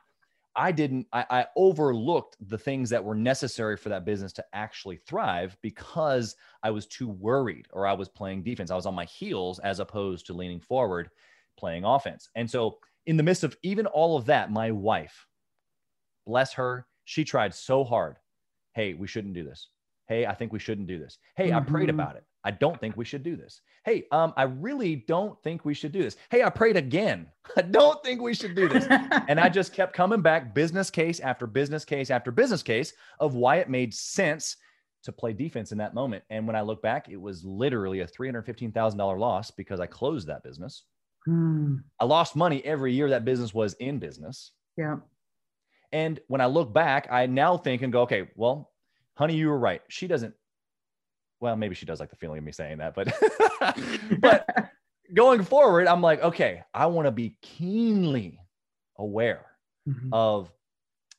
I 0.55 0.71
didn't, 0.71 1.07
I, 1.11 1.25
I, 1.29 1.45
overlooked 1.55 2.37
the 2.47 2.57
things 2.57 2.89
that 2.91 3.03
were 3.03 3.15
necessary 3.15 3.75
for 3.75 3.89
that 3.89 4.05
business 4.05 4.33
to 4.33 4.45
actually 4.53 4.97
thrive 4.97 5.57
because 5.61 6.35
I 6.61 6.69
was 6.69 6.85
too 6.85 7.09
worried 7.09 7.67
or 7.73 7.87
I 7.87 7.93
was 7.93 8.07
playing 8.07 8.43
defense. 8.43 8.69
I 8.69 8.75
was 8.75 8.85
on 8.85 8.93
my 8.93 9.05
heels 9.05 9.57
as 9.59 9.79
opposed 9.79 10.27
to 10.27 10.33
leaning 10.33 10.59
forward, 10.59 11.09
playing 11.57 11.83
offense. 11.83 12.29
And 12.35 12.49
so, 12.49 12.77
in 13.05 13.17
the 13.17 13.23
midst 13.23 13.43
of 13.43 13.57
even 13.63 13.85
all 13.85 14.15
of 14.17 14.25
that, 14.25 14.51
my 14.51 14.71
wife, 14.71 15.27
bless 16.25 16.53
her, 16.53 16.87
she 17.05 17.25
tried 17.25 17.53
so 17.53 17.83
hard. 17.83 18.15
Hey, 18.73 18.93
we 18.93 19.07
shouldn't 19.07 19.33
do 19.33 19.43
this. 19.43 19.67
Hey, 20.07 20.25
I 20.25 20.33
think 20.33 20.53
we 20.53 20.59
shouldn't 20.59 20.87
do 20.87 20.99
this. 20.99 21.17
Hey, 21.35 21.49
mm-hmm. 21.49 21.57
I 21.57 21.59
prayed 21.61 21.89
mm-hmm. 21.89 21.99
about 21.99 22.15
it. 22.15 22.23
I 22.45 22.51
don't 22.51 22.79
think 22.79 22.97
we 22.97 23.05
should 23.05 23.23
do 23.23 23.37
this. 23.37 23.61
Hey, 23.85 24.05
um, 24.11 24.33
I 24.35 24.43
really 24.43 24.97
don't 25.07 25.41
think 25.43 25.63
we 25.63 25.73
should 25.73 25.93
do 25.93 26.03
this. 26.03 26.17
Hey, 26.29 26.43
I 26.43 26.49
prayed 26.49 26.75
again. 26.75 27.27
I 27.57 27.61
don't 27.61 28.03
think 28.03 28.21
we 28.21 28.33
should 28.33 28.55
do 28.55 28.67
this. 28.67 28.85
and 29.27 29.39
I 29.39 29.47
just 29.49 29.73
kept 29.73 29.93
coming 29.93 30.21
back, 30.21 30.53
business 30.53 30.89
case 30.89 31.19
after 31.19 31.47
business 31.47 31.85
case 31.85 32.09
after 32.09 32.31
business 32.31 32.63
case 32.63 32.93
of 33.19 33.35
why 33.35 33.57
it 33.57 33.69
made 33.69 33.93
sense 33.93 34.57
to 35.03 35.11
play 35.11 35.33
defense 35.33 35.71
in 35.71 35.77
that 35.77 35.93
moment. 35.93 36.23
And 36.29 36.45
when 36.47 36.55
I 36.55 36.61
look 36.61 36.81
back, 36.81 37.09
it 37.09 37.19
was 37.19 37.43
literally 37.43 38.01
a 38.01 38.07
$315,000 38.07 39.19
loss 39.19 39.51
because 39.51 39.79
I 39.79 39.85
closed 39.85 40.27
that 40.27 40.43
business. 40.43 40.83
Hmm. 41.25 41.77
I 41.99 42.05
lost 42.05 42.35
money 42.35 42.63
every 42.65 42.93
year 42.93 43.09
that 43.09 43.25
business 43.25 43.53
was 43.53 43.73
in 43.75 43.99
business. 43.99 44.51
Yeah. 44.77 44.97
And 45.91 46.19
when 46.27 46.41
I 46.41 46.47
look 46.47 46.73
back, 46.73 47.07
I 47.11 47.27
now 47.27 47.57
think 47.57 47.81
and 47.81 47.93
go, 47.93 48.01
okay, 48.01 48.29
well, 48.35 48.71
honey, 49.15 49.35
you 49.35 49.47
were 49.47 49.59
right. 49.59 49.81
She 49.89 50.07
doesn't 50.07 50.33
well, 51.43 51.57
maybe 51.57 51.75
she 51.75 51.85
does 51.85 51.99
like 51.99 52.09
the 52.09 52.15
feeling 52.15 52.37
of 52.37 52.43
me 52.45 52.53
saying 52.53 52.77
that, 52.77 52.95
but 52.95 53.13
but 54.21 54.47
going 55.13 55.43
forward, 55.43 55.87
I'm 55.87 56.01
like, 56.01 56.23
okay, 56.23 56.63
I 56.73 56.85
want 56.85 57.05
to 57.05 57.11
be 57.11 57.35
keenly 57.41 58.39
aware 58.97 59.45
mm-hmm. 59.87 60.07
of 60.13 60.49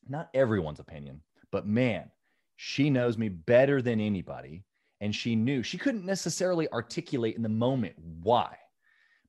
not 0.09 0.31
everyone's 0.33 0.81
opinion, 0.81 1.21
but 1.53 1.67
man, 1.67 2.11
she 2.57 2.89
knows 2.89 3.19
me 3.19 3.29
better 3.29 3.83
than 3.83 4.01
anybody. 4.01 4.65
And 5.03 5.15
she 5.15 5.37
knew 5.37 5.63
she 5.63 5.77
couldn't 5.77 6.07
necessarily 6.07 6.73
articulate 6.73 7.37
in 7.37 7.43
the 7.43 7.49
moment 7.51 7.95
why, 8.23 8.57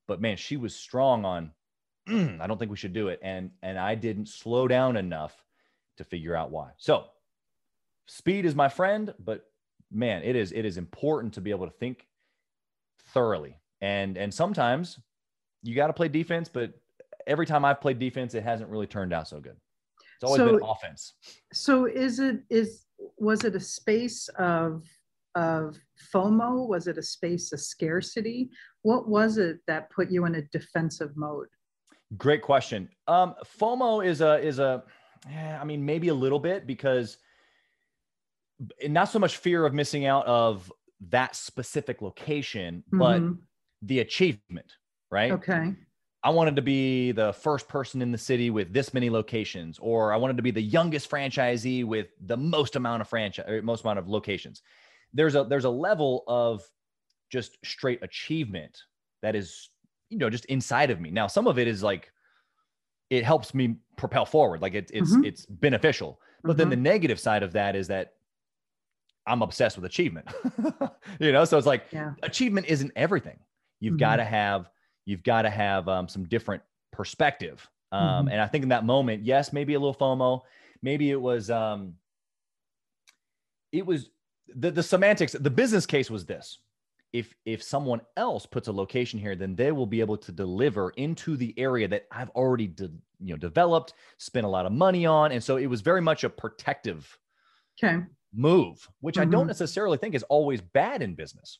but 0.06 0.20
man, 0.20 0.36
she 0.36 0.56
was 0.56 0.74
strong 0.74 1.24
on, 1.24 1.52
mm, 2.08 2.40
I 2.40 2.46
don't 2.46 2.58
think 2.58 2.70
we 2.70 2.76
should 2.76 2.92
do 2.92 3.08
it. 3.08 3.20
And, 3.22 3.50
and 3.62 3.78
I 3.78 3.94
didn't 3.94 4.28
slow 4.28 4.68
down 4.68 4.96
enough 4.96 5.44
to 5.96 6.04
figure 6.04 6.36
out 6.36 6.50
why. 6.50 6.70
So 6.76 7.06
speed 8.06 8.44
is 8.44 8.54
my 8.54 8.68
friend, 8.68 9.14
but 9.18 9.48
man, 9.90 10.22
it 10.22 10.36
is, 10.36 10.52
it 10.52 10.64
is 10.64 10.76
important 10.76 11.34
to 11.34 11.40
be 11.40 11.50
able 11.50 11.66
to 11.66 11.72
think 11.72 12.06
thoroughly. 13.12 13.58
And, 13.80 14.16
and 14.16 14.32
sometimes 14.32 14.98
you 15.62 15.74
got 15.74 15.88
to 15.88 15.92
play 15.92 16.08
defense, 16.08 16.48
but 16.48 16.72
every 17.26 17.46
time 17.46 17.64
I've 17.64 17.80
played 17.80 17.98
defense, 17.98 18.34
it 18.34 18.42
hasn't 18.42 18.70
really 18.70 18.86
turned 18.86 19.12
out 19.12 19.28
so 19.28 19.40
good. 19.40 19.56
It's 20.16 20.24
always 20.24 20.38
so, 20.38 20.52
been 20.52 20.62
offense. 20.62 21.14
So 21.52 21.86
is 21.86 22.20
it 22.20 22.42
is 22.48 22.86
was 23.18 23.44
it 23.44 23.54
a 23.54 23.60
space 23.60 24.28
of 24.38 24.84
of 25.34 25.78
FOMO? 26.12 26.66
Was 26.66 26.86
it 26.86 26.96
a 26.96 27.02
space 27.02 27.52
of 27.52 27.60
scarcity? 27.60 28.50
What 28.86 29.08
was 29.08 29.36
it 29.36 29.58
that 29.66 29.90
put 29.90 30.12
you 30.12 30.26
in 30.26 30.36
a 30.36 30.42
defensive 30.42 31.16
mode? 31.16 31.48
Great 32.16 32.40
question. 32.40 32.88
Um, 33.08 33.34
FOMO 33.58 34.06
is 34.06 34.20
a 34.20 34.38
is 34.38 34.60
a, 34.60 34.84
I 35.28 35.64
mean, 35.64 35.84
maybe 35.84 36.06
a 36.06 36.14
little 36.14 36.38
bit 36.38 36.68
because 36.68 37.18
not 38.86 39.06
so 39.06 39.18
much 39.18 39.38
fear 39.38 39.66
of 39.66 39.74
missing 39.74 40.06
out 40.06 40.24
of 40.28 40.72
that 41.08 41.34
specific 41.34 42.00
location, 42.00 42.84
but 42.92 43.22
mm-hmm. 43.22 43.32
the 43.82 43.98
achievement, 43.98 44.72
right? 45.10 45.32
Okay. 45.32 45.74
I 46.22 46.30
wanted 46.30 46.54
to 46.54 46.62
be 46.62 47.10
the 47.10 47.32
first 47.32 47.66
person 47.66 48.00
in 48.02 48.12
the 48.12 48.18
city 48.18 48.50
with 48.50 48.72
this 48.72 48.94
many 48.94 49.10
locations, 49.10 49.80
or 49.80 50.12
I 50.12 50.16
wanted 50.16 50.36
to 50.36 50.44
be 50.44 50.52
the 50.52 50.62
youngest 50.62 51.10
franchisee 51.10 51.84
with 51.84 52.06
the 52.24 52.36
most 52.36 52.76
amount 52.76 53.00
of 53.00 53.08
franchise, 53.08 53.62
most 53.64 53.82
amount 53.82 53.98
of 53.98 54.06
locations. 54.06 54.62
There's 55.12 55.34
a 55.34 55.42
there's 55.42 55.64
a 55.64 55.70
level 55.70 56.22
of 56.28 56.62
just 57.30 57.58
straight 57.64 58.02
achievement 58.02 58.78
that 59.22 59.34
is, 59.34 59.70
you 60.10 60.18
know, 60.18 60.30
just 60.30 60.44
inside 60.46 60.90
of 60.90 61.00
me. 61.00 61.10
Now, 61.10 61.26
some 61.26 61.46
of 61.46 61.58
it 61.58 61.68
is 61.68 61.82
like 61.82 62.10
it 63.10 63.24
helps 63.24 63.54
me 63.54 63.76
propel 63.96 64.26
forward, 64.26 64.62
like 64.62 64.74
it, 64.74 64.90
it's 64.92 65.12
mm-hmm. 65.12 65.24
it's 65.24 65.46
beneficial. 65.46 66.20
But 66.42 66.52
mm-hmm. 66.52 66.58
then 66.58 66.70
the 66.70 66.76
negative 66.76 67.18
side 67.18 67.42
of 67.42 67.52
that 67.52 67.74
is 67.76 67.88
that 67.88 68.14
I'm 69.26 69.42
obsessed 69.42 69.76
with 69.76 69.84
achievement. 69.84 70.28
you 71.20 71.32
know, 71.32 71.44
so 71.44 71.58
it's 71.58 71.66
like 71.66 71.86
yeah. 71.90 72.12
achievement 72.22 72.66
isn't 72.68 72.92
everything. 72.96 73.38
You've 73.80 73.92
mm-hmm. 73.92 73.98
got 73.98 74.16
to 74.16 74.24
have 74.24 74.70
you've 75.06 75.22
got 75.22 75.42
to 75.42 75.50
have 75.50 75.88
um, 75.88 76.08
some 76.08 76.24
different 76.24 76.62
perspective. 76.92 77.66
Um, 77.92 78.02
mm-hmm. 78.02 78.28
And 78.28 78.40
I 78.40 78.46
think 78.46 78.62
in 78.64 78.68
that 78.70 78.84
moment, 78.84 79.24
yes, 79.24 79.52
maybe 79.52 79.74
a 79.74 79.78
little 79.78 79.94
FOMO, 79.94 80.42
maybe 80.82 81.10
it 81.10 81.20
was, 81.20 81.50
um, 81.50 81.94
it 83.72 83.86
was 83.86 84.10
the, 84.54 84.70
the 84.70 84.82
semantics, 84.82 85.32
the 85.32 85.50
business 85.50 85.86
case 85.86 86.10
was 86.10 86.26
this. 86.26 86.58
If, 87.16 87.34
if 87.46 87.62
someone 87.62 88.02
else 88.18 88.44
puts 88.44 88.68
a 88.68 88.72
location 88.72 89.18
here, 89.18 89.34
then 89.36 89.54
they 89.54 89.72
will 89.72 89.86
be 89.86 90.00
able 90.00 90.18
to 90.18 90.32
deliver 90.32 90.90
into 90.90 91.36
the 91.36 91.54
area 91.58 91.88
that 91.88 92.06
I've 92.12 92.28
already 92.30 92.66
de- 92.66 92.90
you 93.20 93.32
know 93.32 93.36
developed, 93.36 93.94
spent 94.18 94.44
a 94.44 94.48
lot 94.48 94.66
of 94.66 94.72
money 94.72 95.06
on, 95.06 95.32
and 95.32 95.42
so 95.42 95.56
it 95.56 95.66
was 95.66 95.80
very 95.80 96.02
much 96.02 96.24
a 96.24 96.28
protective 96.28 97.18
okay. 97.82 98.02
move, 98.34 98.86
which 99.00 99.14
mm-hmm. 99.14 99.28
I 99.28 99.32
don't 99.32 99.46
necessarily 99.46 99.96
think 99.96 100.14
is 100.14 100.24
always 100.24 100.60
bad 100.60 101.00
in 101.00 101.14
business. 101.14 101.58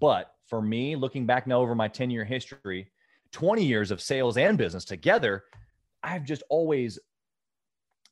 But 0.00 0.32
for 0.46 0.60
me, 0.60 0.96
looking 0.96 1.26
back 1.26 1.46
now 1.46 1.60
over 1.60 1.74
my 1.74 1.86
10 1.86 2.10
year 2.10 2.24
history, 2.24 2.90
20 3.32 3.64
years 3.64 3.90
of 3.90 4.00
sales 4.00 4.36
and 4.36 4.58
business 4.58 4.84
together, 4.84 5.44
I've 6.02 6.24
just 6.24 6.42
always 6.48 6.98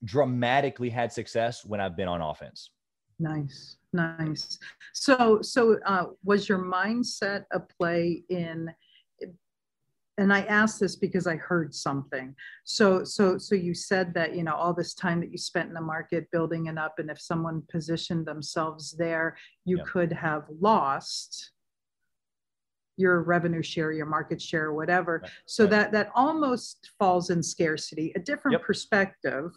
dramatically 0.05 0.91
had 0.91 1.13
success 1.13 1.65
when 1.65 1.81
I've 1.81 1.97
been 1.97 2.09
on 2.09 2.21
offense. 2.21 2.71
Nice, 3.19 3.77
nice. 3.93 4.59
So, 4.93 5.41
so 5.41 5.79
uh, 5.87 6.07
was 6.25 6.49
your 6.49 6.59
mindset 6.59 7.45
a 7.53 7.61
play 7.61 8.23
in? 8.29 8.71
And 10.19 10.33
I 10.33 10.41
asked 10.43 10.81
this 10.81 10.97
because 10.97 11.27
I 11.27 11.37
heard 11.37 11.75
something. 11.75 12.35
So, 12.65 13.05
so, 13.05 13.37
so 13.37 13.55
you 13.55 13.75
said 13.75 14.15
that 14.15 14.35
you 14.35 14.43
know 14.45 14.55
all 14.55 14.73
this 14.73 14.95
time 14.95 15.21
that 15.21 15.31
you 15.31 15.39
spent 15.39 15.69
in 15.69 15.75
the 15.75 15.81
market 15.81 16.31
building 16.31 16.67
it 16.67 16.79
up, 16.79 16.99
and 16.99 17.11
if 17.11 17.21
someone 17.21 17.63
positioned 17.71 18.27
themselves 18.27 18.93
there, 18.93 19.37
you 19.65 19.79
yep. 19.79 19.87
could 19.87 20.13
have 20.13 20.45
lost 20.61 21.53
your 22.97 23.23
revenue 23.23 23.63
share, 23.63 23.93
your 23.93 24.07
market 24.07 24.41
share, 24.41 24.73
whatever. 24.73 25.21
Right. 25.23 25.31
So 25.47 25.65
right. 25.65 25.71
that 25.71 25.93
that 25.93 26.11
almost 26.15 26.91
falls 26.99 27.31
in 27.31 27.43
scarcity. 27.43 28.13
A 28.17 28.19
different 28.19 28.55
yep. 28.55 28.63
perspective. 28.63 29.53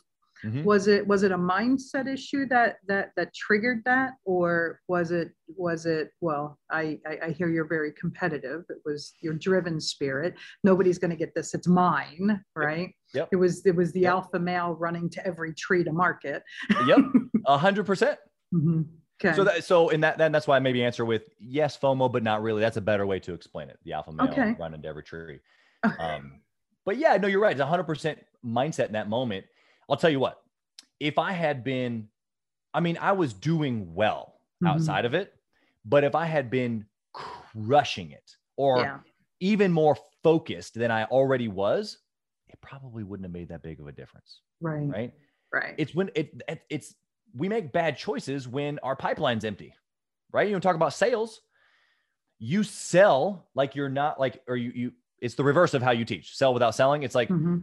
Mm-hmm. 0.45 0.63
Was 0.63 0.87
it 0.87 1.05
was 1.05 1.23
it 1.23 1.31
a 1.31 1.37
mindset 1.37 2.07
issue 2.07 2.47
that 2.47 2.77
that 2.87 3.11
that 3.17 3.33
triggered 3.33 3.81
that, 3.85 4.11
or 4.23 4.79
was 4.87 5.11
it 5.11 5.31
was 5.47 5.85
it? 5.85 6.11
Well, 6.21 6.57
I 6.71 6.99
I, 7.05 7.19
I 7.25 7.29
hear 7.31 7.49
you're 7.49 7.67
very 7.67 7.91
competitive. 7.91 8.63
It 8.69 8.77
was 8.85 9.13
your 9.21 9.33
driven 9.33 9.81
spirit. 9.81 10.35
Nobody's 10.63 10.97
going 10.97 11.11
to 11.11 11.17
get 11.17 11.35
this. 11.35 11.53
It's 11.53 11.67
mine, 11.67 12.41
right? 12.55 12.93
Yep. 13.13 13.29
It 13.33 13.35
was 13.35 13.65
it 13.65 13.75
was 13.75 13.91
the 13.91 14.01
yep. 14.01 14.11
alpha 14.11 14.39
male 14.39 14.75
running 14.79 15.09
to 15.11 15.27
every 15.27 15.53
tree 15.53 15.83
to 15.83 15.91
market. 15.91 16.43
yep, 16.85 16.99
a 17.45 17.57
hundred 17.57 17.85
percent. 17.85 18.17
Mm-hmm. 18.53 18.81
Okay. 19.21 19.35
So 19.35 19.43
that 19.43 19.63
so 19.65 19.89
in 19.89 20.01
that 20.01 20.17
then 20.17 20.31
that's 20.31 20.47
why 20.47 20.55
I 20.55 20.59
maybe 20.59 20.83
answer 20.83 21.03
with 21.03 21.23
yes 21.39 21.77
FOMO, 21.77 22.09
but 22.11 22.23
not 22.23 22.41
really. 22.41 22.61
That's 22.61 22.77
a 22.77 22.81
better 22.81 23.05
way 23.05 23.19
to 23.21 23.33
explain 23.33 23.69
it. 23.69 23.77
The 23.83 23.93
alpha 23.93 24.13
male 24.13 24.29
okay. 24.29 24.55
run 24.57 24.73
into 24.73 24.87
every 24.87 25.03
tree. 25.03 25.39
Um, 25.99 26.41
but 26.85 26.97
yeah, 26.97 27.17
no, 27.17 27.27
you're 27.27 27.41
right. 27.41 27.51
It's 27.51 27.59
100 27.59 27.83
percent 27.83 28.19
mindset 28.45 28.87
in 28.87 28.93
that 28.93 29.09
moment. 29.09 29.45
I'll 29.89 29.97
tell 29.97 30.09
you 30.09 30.19
what. 30.19 30.41
If 30.99 31.17
I 31.17 31.31
had 31.31 31.63
been, 31.63 32.09
I 32.73 32.79
mean, 32.79 32.97
I 32.99 33.13
was 33.13 33.33
doing 33.33 33.93
well 33.93 34.35
mm-hmm. 34.63 34.67
outside 34.67 35.05
of 35.05 35.13
it, 35.13 35.33
but 35.85 36.03
if 36.03 36.15
I 36.15 36.25
had 36.25 36.49
been 36.49 36.85
crushing 37.13 38.11
it 38.11 38.35
or 38.57 38.79
yeah. 38.81 38.97
even 39.39 39.71
more 39.71 39.97
focused 40.23 40.75
than 40.75 40.91
I 40.91 41.05
already 41.05 41.47
was, 41.47 41.97
it 42.49 42.59
probably 42.61 43.03
wouldn't 43.03 43.25
have 43.25 43.33
made 43.33 43.49
that 43.49 43.63
big 43.63 43.79
of 43.79 43.87
a 43.87 43.91
difference. 43.91 44.41
Right. 44.61 44.87
Right. 44.87 45.13
Right. 45.51 45.75
It's 45.77 45.95
when 45.95 46.11
it, 46.13 46.41
it 46.47 46.61
it's 46.69 46.93
we 47.35 47.49
make 47.49 47.71
bad 47.71 47.97
choices 47.97 48.47
when 48.47 48.79
our 48.79 48.95
pipeline's 48.95 49.45
empty, 49.45 49.73
right? 50.31 50.47
You 50.47 50.59
talk 50.59 50.75
about 50.75 50.93
sales. 50.93 51.41
You 52.39 52.63
sell 52.63 53.47
like 53.55 53.75
you're 53.75 53.89
not 53.89 54.19
like, 54.19 54.41
or 54.47 54.55
you, 54.55 54.71
you, 54.73 54.91
it's 55.21 55.35
the 55.35 55.43
reverse 55.43 55.73
of 55.73 55.81
how 55.81 55.91
you 55.91 56.05
teach 56.05 56.35
sell 56.35 56.53
without 56.53 56.75
selling. 56.75 57.03
It's 57.03 57.15
like 57.15 57.29
mm-hmm. 57.29 57.57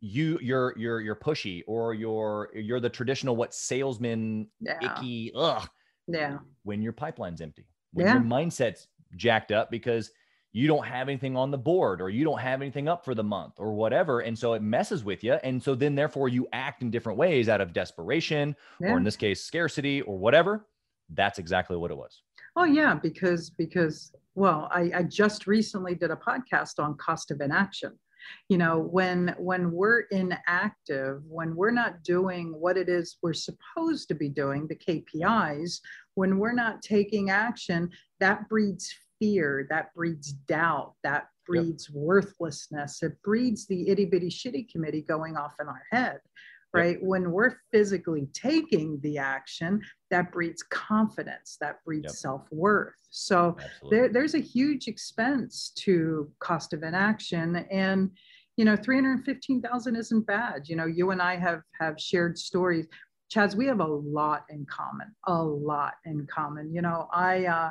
You, 0.00 0.38
you're, 0.42 0.74
you're, 0.76 1.00
you're 1.00 1.16
pushy 1.16 1.62
or 1.66 1.94
you're, 1.94 2.50
you're 2.54 2.80
the 2.80 2.90
traditional, 2.90 3.36
what 3.36 3.54
salesman 3.54 4.48
yeah. 4.60 4.78
icky, 4.82 5.32
ugh. 5.34 5.68
Yeah. 6.08 6.38
When 6.62 6.82
your 6.82 6.92
pipeline's 6.92 7.40
empty, 7.40 7.66
when 7.92 8.06
yeah. 8.06 8.14
your 8.14 8.22
mindset's 8.22 8.88
jacked 9.16 9.52
up 9.52 9.70
because 9.70 10.10
you 10.52 10.66
don't 10.66 10.86
have 10.86 11.08
anything 11.08 11.36
on 11.36 11.50
the 11.50 11.58
board 11.58 12.00
or 12.00 12.08
you 12.08 12.24
don't 12.24 12.38
have 12.38 12.62
anything 12.62 12.88
up 12.88 13.04
for 13.04 13.14
the 13.14 13.22
month 13.22 13.54
or 13.58 13.74
whatever. 13.74 14.20
And 14.20 14.38
so 14.38 14.54
it 14.54 14.62
messes 14.62 15.04
with 15.04 15.22
you. 15.22 15.34
And 15.34 15.62
so 15.62 15.74
then 15.74 15.94
therefore 15.94 16.28
you 16.28 16.48
act 16.52 16.82
in 16.82 16.90
different 16.90 17.18
ways 17.18 17.50
out 17.50 17.60
of 17.60 17.74
desperation 17.74 18.56
yeah. 18.80 18.92
or 18.92 18.96
in 18.96 19.04
this 19.04 19.16
case, 19.16 19.42
scarcity 19.42 20.00
or 20.02 20.16
whatever. 20.16 20.66
That's 21.10 21.38
exactly 21.38 21.76
what 21.76 21.90
it 21.90 21.96
was. 21.96 22.22
Oh 22.56 22.64
yeah, 22.64 22.94
because 22.94 23.50
because 23.50 24.12
well, 24.34 24.68
I, 24.72 24.90
I 24.94 25.02
just 25.02 25.46
recently 25.46 25.94
did 25.94 26.10
a 26.10 26.16
podcast 26.16 26.78
on 26.78 26.96
cost 26.96 27.30
of 27.30 27.42
inaction 27.42 27.92
you 28.48 28.58
know 28.58 28.78
when 28.78 29.34
when 29.38 29.70
we're 29.70 30.02
inactive 30.10 31.22
when 31.28 31.54
we're 31.54 31.70
not 31.70 32.02
doing 32.02 32.54
what 32.58 32.76
it 32.76 32.88
is 32.88 33.18
we're 33.22 33.32
supposed 33.32 34.08
to 34.08 34.14
be 34.14 34.28
doing 34.28 34.66
the 34.66 34.76
kpis 34.76 35.80
when 36.14 36.38
we're 36.38 36.52
not 36.52 36.82
taking 36.82 37.30
action 37.30 37.90
that 38.20 38.48
breeds 38.48 38.94
fear, 39.18 39.66
that 39.70 39.94
breeds 39.94 40.32
doubt, 40.32 40.94
that 41.02 41.28
breeds 41.46 41.88
yep. 41.88 41.96
worthlessness. 41.96 43.02
It 43.02 43.20
breeds 43.22 43.66
the 43.66 43.88
itty 43.88 44.06
bitty 44.06 44.28
shitty 44.28 44.70
committee 44.70 45.02
going 45.02 45.36
off 45.36 45.54
in 45.60 45.68
our 45.68 45.82
head, 45.90 46.20
right? 46.76 46.98
Yep. 46.98 47.02
When 47.02 47.30
we're 47.32 47.56
physically 47.72 48.28
taking 48.32 49.00
the 49.02 49.18
action, 49.18 49.80
that 50.10 50.32
breeds 50.32 50.62
confidence, 50.62 51.56
that 51.60 51.84
breeds 51.84 52.04
yep. 52.04 52.12
self 52.12 52.42
worth. 52.50 52.94
So 53.10 53.56
there, 53.90 54.08
there's 54.08 54.34
a 54.34 54.40
huge 54.40 54.88
expense 54.88 55.72
to 55.76 56.30
cost 56.40 56.72
of 56.72 56.82
inaction. 56.82 57.56
And 57.70 58.10
you 58.56 58.64
know 58.64 58.74
315000 58.74 59.96
isn't 59.96 60.26
bad 60.26 60.66
you 60.66 60.76
know 60.76 60.86
you 60.86 61.10
and 61.10 61.20
i 61.20 61.36
have 61.36 61.60
have 61.78 62.00
shared 62.00 62.38
stories 62.38 62.86
Chaz, 63.34 63.56
we 63.56 63.66
have 63.66 63.80
a 63.80 63.84
lot 63.84 64.44
in 64.50 64.64
common, 64.66 65.14
a 65.26 65.42
lot 65.42 65.94
in 66.04 66.26
common. 66.32 66.72
You 66.72 66.82
know, 66.82 67.08
I 67.12 67.46
uh, 67.46 67.70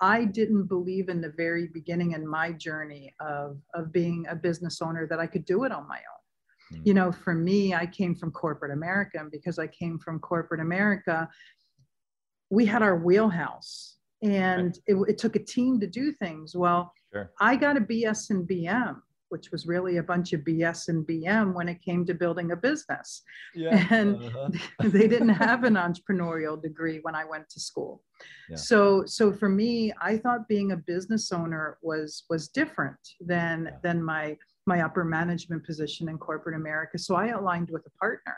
I 0.00 0.24
didn't 0.24 0.66
believe 0.66 1.08
in 1.08 1.20
the 1.20 1.32
very 1.36 1.68
beginning 1.68 2.12
in 2.12 2.26
my 2.26 2.52
journey 2.52 3.14
of, 3.20 3.58
of 3.74 3.92
being 3.92 4.26
a 4.28 4.34
business 4.34 4.82
owner 4.82 5.06
that 5.08 5.20
I 5.20 5.26
could 5.26 5.44
do 5.44 5.64
it 5.64 5.72
on 5.72 5.88
my 5.88 5.96
own. 5.96 6.13
Mm. 6.74 6.86
You 6.86 6.94
know, 6.94 7.12
for 7.12 7.34
me, 7.34 7.74
I 7.74 7.86
came 7.86 8.14
from 8.14 8.30
corporate 8.30 8.72
America, 8.72 9.18
and 9.18 9.30
because 9.30 9.58
I 9.58 9.66
came 9.66 9.98
from 9.98 10.18
corporate 10.18 10.60
America, 10.60 11.28
we 12.50 12.66
had 12.66 12.82
our 12.82 12.96
wheelhouse 12.96 13.96
and 14.22 14.66
right. 14.66 14.78
it, 14.86 14.96
it, 15.08 15.18
took 15.18 15.36
a 15.36 15.40
team 15.40 15.80
to 15.80 15.86
do 15.86 16.12
things. 16.12 16.54
Well, 16.54 16.92
sure. 17.12 17.32
I 17.40 17.56
got 17.56 17.76
a 17.76 17.80
BS 17.80 18.30
and 18.30 18.48
BM 18.48 19.00
which 19.34 19.50
was 19.50 19.66
really 19.66 19.96
a 19.96 20.02
bunch 20.02 20.32
of 20.32 20.42
BS 20.42 20.86
and 20.86 21.04
BM 21.04 21.54
when 21.54 21.68
it 21.68 21.82
came 21.82 22.06
to 22.06 22.14
building 22.14 22.52
a 22.52 22.56
business. 22.56 23.22
Yeah. 23.52 23.84
And 23.90 24.22
uh-huh. 24.22 24.50
they 24.96 25.08
didn't 25.08 25.36
have 25.46 25.64
an 25.64 25.74
entrepreneurial 25.74 26.60
degree 26.62 27.00
when 27.02 27.16
I 27.16 27.24
went 27.24 27.48
to 27.50 27.58
school. 27.58 28.02
Yeah. 28.48 28.56
So 28.56 29.04
so 29.06 29.32
for 29.32 29.48
me, 29.48 29.92
I 30.00 30.18
thought 30.18 30.46
being 30.46 30.70
a 30.70 30.76
business 30.76 31.32
owner 31.32 31.78
was 31.82 32.24
was 32.30 32.48
different 32.48 33.02
than 33.20 33.56
yeah. 33.64 33.78
than 33.82 34.04
my 34.04 34.36
my 34.66 34.80
upper 34.80 35.04
management 35.04 35.64
position 35.64 36.08
in 36.08 36.18
corporate 36.18 36.56
America. 36.56 36.98
So 36.98 37.14
I 37.14 37.28
aligned 37.28 37.70
with 37.70 37.84
a 37.86 37.98
partner 37.98 38.36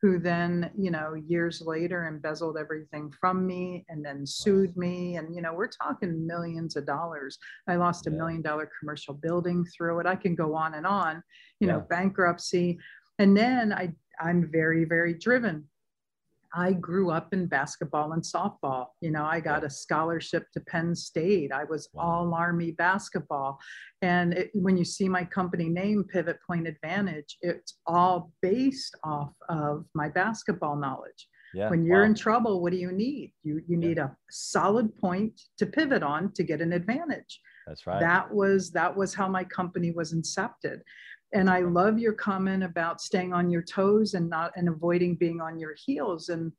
who 0.00 0.18
then, 0.20 0.70
you 0.78 0.92
know, 0.92 1.14
years 1.14 1.60
later 1.60 2.06
embezzled 2.06 2.56
everything 2.56 3.12
from 3.20 3.44
me 3.44 3.84
and 3.88 4.04
then 4.04 4.24
sued 4.24 4.76
me. 4.76 5.16
And, 5.16 5.34
you 5.34 5.42
know, 5.42 5.52
we're 5.52 5.68
talking 5.68 6.24
millions 6.24 6.76
of 6.76 6.86
dollars. 6.86 7.36
I 7.66 7.76
lost 7.76 8.06
a 8.06 8.10
million 8.10 8.40
dollar 8.40 8.70
commercial 8.78 9.14
building 9.14 9.66
through 9.76 9.98
it. 10.00 10.06
I 10.06 10.14
can 10.14 10.36
go 10.36 10.54
on 10.54 10.74
and 10.74 10.86
on, 10.86 11.22
you 11.58 11.66
yeah. 11.66 11.74
know, 11.74 11.80
bankruptcy. 11.80 12.78
And 13.18 13.36
then 13.36 13.72
I, 13.72 13.92
I'm 14.20 14.48
very, 14.52 14.84
very 14.84 15.14
driven. 15.14 15.64
I 16.54 16.72
grew 16.72 17.10
up 17.10 17.32
in 17.32 17.46
basketball 17.46 18.12
and 18.12 18.22
softball. 18.22 18.86
You 19.00 19.10
know, 19.10 19.24
I 19.24 19.40
got 19.40 19.64
a 19.64 19.70
scholarship 19.70 20.46
to 20.54 20.60
Penn 20.60 20.94
State. 20.94 21.52
I 21.52 21.64
was 21.64 21.88
all 21.96 22.34
Army 22.34 22.72
basketball. 22.72 23.58
And 24.02 24.34
it, 24.34 24.50
when 24.54 24.76
you 24.76 24.84
see 24.84 25.08
my 25.08 25.24
company 25.24 25.68
name, 25.68 26.04
Pivot 26.04 26.38
Point 26.46 26.66
Advantage, 26.66 27.36
it's 27.42 27.78
all 27.86 28.32
based 28.42 28.96
off 29.04 29.32
of 29.48 29.84
my 29.94 30.08
basketball 30.08 30.76
knowledge. 30.76 31.28
Yeah. 31.54 31.70
When 31.70 31.84
you're 31.84 32.00
wow. 32.00 32.06
in 32.06 32.14
trouble, 32.14 32.60
what 32.62 32.72
do 32.72 32.78
you 32.78 32.92
need? 32.92 33.32
You, 33.42 33.60
you 33.66 33.76
need 33.76 33.98
a 33.98 34.14
solid 34.30 34.94
point 34.98 35.40
to 35.58 35.66
pivot 35.66 36.02
on 36.02 36.32
to 36.32 36.42
get 36.42 36.60
an 36.60 36.72
advantage. 36.72 37.40
That's 37.66 37.86
right. 37.86 38.00
That 38.00 38.32
was 38.32 38.70
that 38.72 38.96
was 38.96 39.14
how 39.14 39.28
my 39.28 39.44
company 39.44 39.90
was 39.90 40.14
incepted 40.14 40.80
and 41.32 41.50
i 41.50 41.60
love 41.60 41.98
your 41.98 42.12
comment 42.12 42.62
about 42.62 43.00
staying 43.00 43.32
on 43.32 43.50
your 43.50 43.62
toes 43.62 44.14
and 44.14 44.28
not 44.28 44.52
and 44.56 44.68
avoiding 44.68 45.14
being 45.14 45.40
on 45.40 45.58
your 45.58 45.74
heels. 45.86 46.28
And 46.28 46.52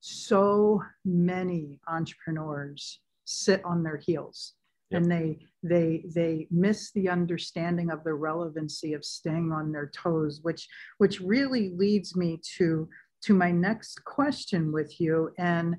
so 0.00 0.82
many 1.04 1.80
entrepreneurs 1.88 3.00
sit 3.24 3.64
on 3.64 3.82
their 3.82 3.96
heels 3.96 4.54
yep. 4.90 5.02
and 5.02 5.10
they 5.10 5.38
they 5.62 6.04
they 6.14 6.46
miss 6.50 6.92
the 6.92 7.08
understanding 7.08 7.90
of 7.90 8.04
the 8.04 8.14
relevancy 8.14 8.92
of 8.92 9.04
staying 9.04 9.50
on 9.52 9.72
their 9.72 9.88
toes 9.88 10.40
which 10.42 10.68
which 10.98 11.20
really 11.20 11.70
leads 11.70 12.14
me 12.14 12.40
to 12.56 12.88
to 13.22 13.34
my 13.34 13.50
next 13.50 14.04
question 14.04 14.72
with 14.72 15.00
you. 15.00 15.32
And 15.38 15.76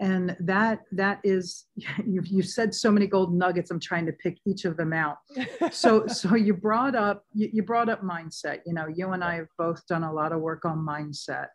and 0.00 0.34
that 0.40 0.80
that 0.92 1.20
is 1.22 1.66
you've, 2.06 2.26
you 2.26 2.42
said 2.42 2.74
so 2.74 2.90
many 2.90 3.06
gold 3.06 3.32
nuggets 3.32 3.70
i'm 3.70 3.78
trying 3.78 4.06
to 4.06 4.12
pick 4.12 4.38
each 4.46 4.64
of 4.64 4.76
them 4.76 4.92
out. 4.92 5.18
So 5.72 6.06
so 6.06 6.34
you 6.34 6.54
brought 6.54 6.96
up 6.96 7.24
you, 7.32 7.48
you 7.52 7.62
brought 7.62 7.88
up 7.88 8.02
mindset. 8.02 8.60
You 8.66 8.74
know 8.74 8.86
you 8.88 9.10
and 9.10 9.22
i 9.22 9.36
have 9.36 9.48
both 9.58 9.86
done 9.86 10.02
a 10.02 10.12
lot 10.12 10.32
of 10.32 10.40
work 10.40 10.64
on 10.64 10.78
mindset. 10.78 11.48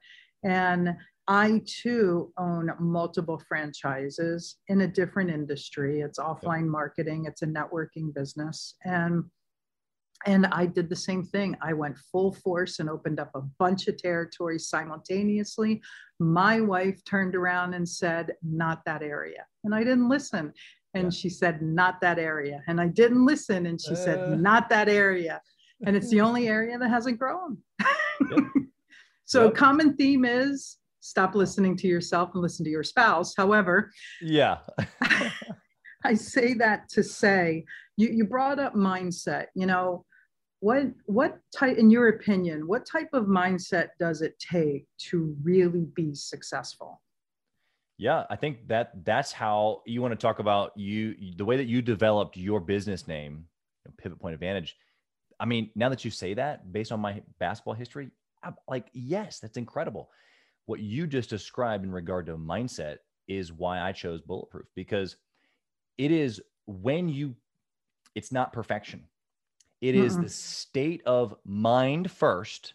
And 0.43 0.91
i 1.27 1.61
too 1.65 2.31
own 2.37 2.71
multiple 2.79 3.41
franchises 3.47 4.57
in 4.67 4.81
a 4.81 4.87
different 4.87 5.31
industry. 5.31 6.01
It's 6.01 6.19
offline 6.19 6.67
marketing 6.67 7.25
it's 7.25 7.41
a 7.41 7.47
networking 7.47 8.13
business. 8.13 8.75
And 8.85 9.25
and 10.25 10.47
I 10.47 10.65
did 10.65 10.89
the 10.89 10.95
same 10.95 11.23
thing. 11.23 11.55
I 11.61 11.73
went 11.73 11.97
full 12.11 12.33
force 12.33 12.79
and 12.79 12.89
opened 12.89 13.19
up 13.19 13.29
a 13.35 13.41
bunch 13.59 13.87
of 13.87 13.97
territories 13.97 14.69
simultaneously. 14.69 15.81
My 16.19 16.59
wife 16.61 17.03
turned 17.05 17.35
around 17.35 17.73
and 17.73 17.87
said, 17.87 18.33
Not 18.43 18.83
that 18.85 19.03
area. 19.03 19.45
And 19.63 19.75
I 19.75 19.83
didn't 19.83 20.09
listen. 20.09 20.51
And 20.95 21.05
yeah. 21.05 21.09
she 21.09 21.29
said, 21.29 21.61
Not 21.61 22.01
that 22.01 22.17
area. 22.17 22.61
And 22.67 22.81
I 22.81 22.87
didn't 22.87 23.25
listen. 23.25 23.67
And 23.67 23.79
she 23.79 23.93
uh... 23.93 23.95
said, 23.95 24.39
Not 24.39 24.69
that 24.69 24.89
area. 24.89 25.41
And 25.85 25.95
it's 25.95 26.09
the 26.09 26.21
only 26.27 26.47
area 26.47 26.77
that 26.77 26.89
hasn't 26.89 27.19
grown. 27.19 27.57
Yep. 28.31 28.39
so, 29.25 29.45
yep. 29.45 29.55
common 29.55 29.95
theme 29.95 30.25
is 30.25 30.77
stop 31.01 31.35
listening 31.35 31.77
to 31.77 31.87
yourself 31.87 32.31
and 32.33 32.41
listen 32.41 32.65
to 32.65 32.71
your 32.71 32.83
spouse. 32.83 33.35
However, 33.37 33.91
yeah. 34.21 34.57
I 36.03 36.15
say 36.15 36.53
that 36.55 36.89
to 36.89 37.03
say 37.03 37.65
you, 37.97 38.09
you 38.09 38.25
brought 38.25 38.59
up 38.59 38.73
mindset. 38.73 39.47
You 39.53 39.67
know, 39.67 40.05
what 40.65 40.87
what 41.05 41.37
type 41.55 41.77
in 41.77 41.91
your 41.91 42.07
opinion, 42.07 42.67
what 42.67 42.87
type 42.87 43.09
of 43.13 43.25
mindset 43.25 43.89
does 43.99 44.23
it 44.23 44.33
take 44.39 44.87
to 44.97 45.37
really 45.43 45.85
be 45.93 46.15
successful? 46.15 47.03
Yeah, 47.99 48.23
I 48.31 48.35
think 48.35 48.67
that 48.67 49.05
that's 49.05 49.31
how 49.31 49.83
you 49.85 50.01
want 50.01 50.13
to 50.13 50.17
talk 50.17 50.39
about 50.39 50.71
you 50.75 51.15
the 51.37 51.45
way 51.45 51.55
that 51.57 51.67
you 51.67 51.83
developed 51.83 52.35
your 52.35 52.59
business 52.59 53.07
name, 53.07 53.45
Pivot 53.99 54.19
Point 54.19 54.33
Advantage. 54.33 54.75
I 55.39 55.45
mean, 55.45 55.69
now 55.75 55.89
that 55.89 56.03
you 56.03 56.09
say 56.09 56.33
that, 56.33 56.73
based 56.73 56.91
on 56.91 56.99
my 56.99 57.21
basketball 57.37 57.75
history, 57.75 58.09
I'm 58.43 58.55
like, 58.67 58.87
yes, 58.91 59.39
that's 59.39 59.57
incredible. 59.57 60.09
What 60.65 60.79
you 60.79 61.05
just 61.05 61.29
described 61.29 61.83
in 61.83 61.91
regard 61.91 62.25
to 62.25 62.37
mindset 62.37 62.97
is 63.27 63.53
why 63.53 63.81
I 63.81 63.91
chose 63.91 64.21
Bulletproof 64.21 64.65
because 64.75 65.15
it 65.99 66.09
is 66.09 66.41
when 66.65 67.07
you 67.07 67.35
it's 68.15 68.31
not 68.31 68.51
perfection 68.51 69.03
It 69.81 69.95
is 69.95 70.17
the 70.17 70.29
state 70.29 71.01
of 71.05 71.35
mind 71.45 72.09
first 72.09 72.73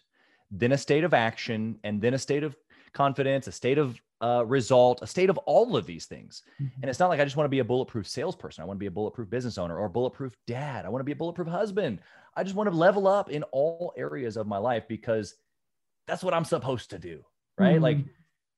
then 0.51 0.73
a 0.73 0.77
state 0.77 1.03
of 1.03 1.13
action 1.13 1.79
and 1.83 2.01
then 2.01 2.13
a 2.13 2.17
state 2.17 2.43
of 2.43 2.55
confidence 2.93 3.47
a 3.47 3.51
state 3.51 3.77
of 3.77 3.99
uh, 4.19 4.45
result 4.45 5.01
a 5.01 5.07
state 5.07 5.31
of 5.31 5.37
all 5.39 5.75
of 5.75 5.87
these 5.87 6.05
things 6.05 6.43
mm-hmm. 6.61 6.81
and 6.81 6.89
it's 6.89 6.99
not 6.99 7.09
like 7.09 7.19
i 7.19 7.23
just 7.23 7.35
want 7.37 7.45
to 7.45 7.49
be 7.49 7.59
a 7.59 7.63
bulletproof 7.63 8.07
salesperson 8.07 8.61
i 8.61 8.65
want 8.65 8.77
to 8.77 8.79
be 8.79 8.87
a 8.87 8.91
bulletproof 8.91 9.29
business 9.29 9.57
owner 9.57 9.77
or 9.77 9.85
a 9.85 9.89
bulletproof 9.89 10.35
dad 10.45 10.85
i 10.85 10.89
want 10.89 10.99
to 10.99 11.05
be 11.05 11.13
a 11.13 11.15
bulletproof 11.15 11.47
husband 11.47 11.99
i 12.35 12.43
just 12.43 12.55
want 12.55 12.69
to 12.69 12.75
level 12.75 13.07
up 13.07 13.31
in 13.31 13.41
all 13.51 13.93
areas 13.97 14.37
of 14.37 14.45
my 14.45 14.57
life 14.57 14.83
because 14.87 15.35
that's 16.05 16.23
what 16.23 16.35
i'm 16.35 16.45
supposed 16.45 16.91
to 16.91 16.99
do 16.99 17.23
right 17.57 17.75
mm-hmm. 17.75 17.83
like 17.83 17.97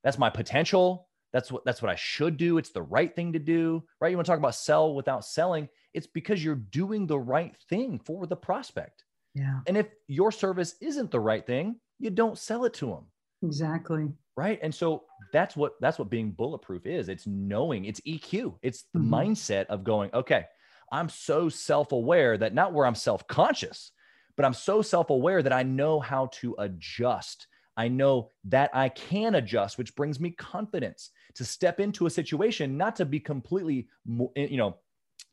that's 0.03 0.17
my 0.17 0.29
potential 0.29 1.08
that's 1.32 1.51
what 1.51 1.65
that's 1.65 1.82
what 1.82 1.91
I 1.91 1.95
should 1.95 2.38
do. 2.38 2.60
It's 2.60 2.69
the 2.69 2.84
right 2.84 3.13
thing 3.13 3.34
to 3.34 3.39
do, 3.39 3.84
right? 3.99 4.10
You 4.10 4.17
want 4.17 4.27
to 4.27 4.32
talk 4.32 4.38
about 4.38 4.53
sell 4.53 4.93
without 4.93 5.25
selling? 5.25 5.67
It's 5.93 6.08
because 6.08 6.43
you're 6.43 6.56
doing 6.56 7.08
the 7.08 7.19
right 7.19 7.56
thing 7.69 7.99
for 7.99 8.25
the 8.25 8.36
prospect. 8.36 9.03
Yeah. 9.36 9.60
And 9.67 9.77
if 9.77 9.88
your 10.08 10.32
service 10.32 10.75
isn't 10.82 11.12
the 11.12 11.19
right 11.19 11.45
thing, 11.45 11.79
you 11.99 12.10
don't 12.10 12.38
sell 12.38 12.65
it 12.65 12.73
to 12.75 12.88
them. 12.88 13.06
Exactly. 13.41 14.12
Right. 14.36 14.60
And 14.62 14.73
so 14.73 15.03
that's 15.32 15.56
what 15.56 15.73
that's 15.79 15.99
what 15.99 16.10
being 16.10 16.32
bulletproof 16.32 16.86
is. 16.86 17.10
It's 17.10 17.27
knowing, 17.27 17.86
it's 17.86 18.01
EQ. 18.01 18.56
It's 18.62 18.86
the 18.93 18.99
mm-hmm. 18.99 19.13
mindset 19.13 19.65
of 19.67 19.84
going, 19.84 20.10
okay, 20.13 20.45
I'm 20.91 21.10
so 21.10 21.49
self-aware 21.49 22.38
that 22.38 22.53
not 22.53 22.73
where 22.73 22.86
I'm 22.86 22.95
self-conscious, 22.95 23.91
but 24.36 24.45
I'm 24.45 24.53
so 24.53 24.82
self-aware 24.82 25.43
that 25.43 25.53
I 25.53 25.63
know 25.63 25.99
how 25.99 26.27
to 26.34 26.56
adjust 26.58 27.47
I 27.75 27.88
know 27.88 28.29
that 28.45 28.69
I 28.73 28.89
can 28.89 29.36
adjust, 29.36 29.77
which 29.77 29.95
brings 29.95 30.19
me 30.19 30.32
confidence 30.32 31.12
to 31.36 31.45
step 31.45 31.79
into 31.79 32.06
a 32.06 32.10
situation, 32.10 32.77
not 32.77 32.95
to 32.97 33.06
be 33.06 33.19
completely, 33.19 33.88
you 34.36 34.58
know, 34.58 34.77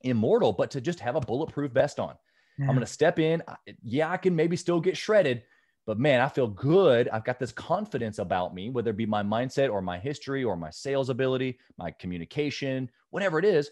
immortal, 0.03 0.53
but 0.53 0.71
to 0.73 0.81
just 0.81 1.01
have 1.01 1.17
a 1.17 1.21
bulletproof 1.21 1.73
vest 1.73 1.99
on. 1.99 2.15
Yeah. 2.59 2.67
I'm 2.67 2.75
going 2.75 2.87
to 2.87 2.93
step 2.93 3.19
in. 3.19 3.43
Yeah, 3.83 4.11
I 4.11 4.17
can 4.17 4.35
maybe 4.37 4.57
still 4.57 4.81
get 4.81 4.97
shredded, 4.97 5.43
but 5.87 5.99
man, 5.99 6.21
I 6.21 6.29
feel 6.29 6.49
good. 6.49 7.09
I've 7.09 7.25
got 7.25 7.39
this 7.39 7.53
confidence 7.53 8.19
about 8.19 8.55
me, 8.55 8.71
whether 8.71 8.91
it 8.91 8.97
be 8.97 9.07
my 9.07 9.23
mindset 9.23 9.73
or 9.73 9.81
my 9.81 9.99
history 9.99 10.45
or 10.45 10.57
my 10.57 10.71
sales 10.71 11.11
ability, 11.11 11.59
my 11.79 11.91
communication, 11.93 12.91
whatever 13.11 13.39
it 13.39 13.45
is. 13.45 13.71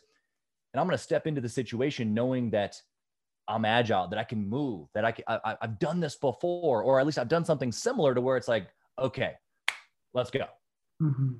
And 0.73 0.81
I'm 0.81 0.87
going 0.87 0.97
to 0.97 1.03
step 1.03 1.27
into 1.27 1.41
the 1.41 1.49
situation 1.49 2.15
knowing 2.15 2.51
that 2.51 2.81
I'm 3.47 3.65
agile, 3.65 4.09
that 4.09 4.19
I 4.19 4.25
can 4.25 4.47
move, 4.47 4.89
that 4.95 5.05
I, 5.05 5.13
can, 5.13 5.25
I 5.27 5.57
I've 5.63 5.79
done 5.79 6.01
this 6.01 6.17
before, 6.17 6.83
or 6.83 7.01
at 7.01 7.07
least 7.07 7.19
I've 7.19 7.29
done 7.29 7.45
something 7.45 7.73
similar 7.73 8.15
to 8.15 8.21
where 8.21 8.37
it's 8.37 8.49
like, 8.49 8.69
okay, 8.99 9.35
let's 10.13 10.31
go. 10.31 10.45
Mm-hmm. 11.03 11.37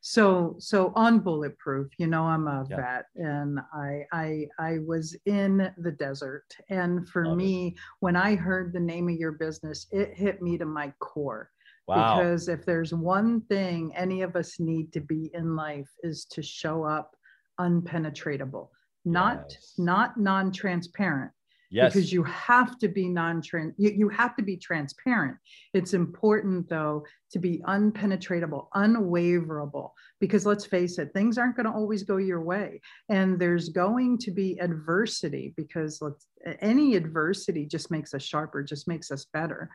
So, 0.00 0.56
so 0.58 0.92
on 0.94 1.20
bulletproof, 1.20 1.88
you 1.98 2.06
know, 2.06 2.24
I'm 2.24 2.46
a 2.46 2.66
yeah. 2.70 2.76
vet, 2.76 3.04
and 3.16 3.58
I, 3.72 4.04
I, 4.12 4.46
I 4.58 4.78
was 4.86 5.16
in 5.26 5.72
the 5.78 5.92
desert, 5.92 6.46
and 6.70 7.08
for 7.08 7.26
Love 7.26 7.36
me, 7.36 7.68
it. 7.68 7.74
when 8.00 8.16
I 8.16 8.34
heard 8.34 8.72
the 8.72 8.80
name 8.80 9.08
of 9.08 9.16
your 9.16 9.32
business, 9.32 9.86
it 9.90 10.14
hit 10.14 10.40
me 10.40 10.58
to 10.58 10.66
my 10.66 10.92
core. 11.00 11.50
Wow. 11.86 12.18
Because 12.18 12.48
if 12.48 12.66
there's 12.66 12.92
one 12.92 13.40
thing 13.42 13.92
any 13.96 14.22
of 14.22 14.36
us 14.36 14.60
need 14.60 14.92
to 14.92 15.00
be 15.00 15.30
in 15.32 15.56
life 15.56 15.88
is 16.02 16.26
to 16.32 16.42
show 16.42 16.84
up 16.84 17.16
unpenetratable, 17.58 18.68
not 19.04 19.46
yes. 19.48 19.74
not 19.78 20.20
non-transparent 20.20 21.32
Yes. 21.70 21.92
Because 21.92 22.10
you 22.10 22.22
have 22.24 22.78
to 22.78 22.88
be 22.88 23.08
non-trans, 23.08 23.74
you, 23.76 23.90
you 23.90 24.08
have 24.08 24.34
to 24.36 24.42
be 24.42 24.56
transparent. 24.56 25.36
It's 25.74 25.92
important 25.92 26.68
though 26.68 27.04
to 27.32 27.38
be 27.38 27.60
unpenetratable, 27.66 28.68
unwaverable, 28.74 29.90
because 30.18 30.46
let's 30.46 30.64
face 30.64 30.98
it, 30.98 31.12
things 31.12 31.36
aren't 31.36 31.56
going 31.56 31.66
to 31.66 31.72
always 31.72 32.04
go 32.04 32.16
your 32.16 32.40
way. 32.40 32.80
And 33.10 33.38
there's 33.38 33.68
going 33.68 34.16
to 34.18 34.30
be 34.30 34.58
adversity 34.60 35.52
because 35.58 36.00
let's 36.00 36.26
any 36.60 36.96
adversity 36.96 37.66
just 37.66 37.90
makes 37.90 38.14
us 38.14 38.22
sharper, 38.22 38.62
just 38.62 38.88
makes 38.88 39.10
us 39.10 39.26
better. 39.34 39.68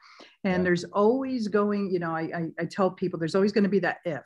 And 0.44 0.62
yeah. 0.62 0.64
there's 0.64 0.86
always 0.86 1.48
going, 1.48 1.92
you 1.92 2.00
know, 2.00 2.16
I, 2.16 2.22
I, 2.22 2.44
I 2.62 2.66
tell 2.66 2.90
people 2.90 3.20
there's 3.20 3.36
always 3.36 3.52
going 3.52 3.66
to 3.66 3.70
be 3.70 3.80
that 3.80 3.98
if. 4.04 4.24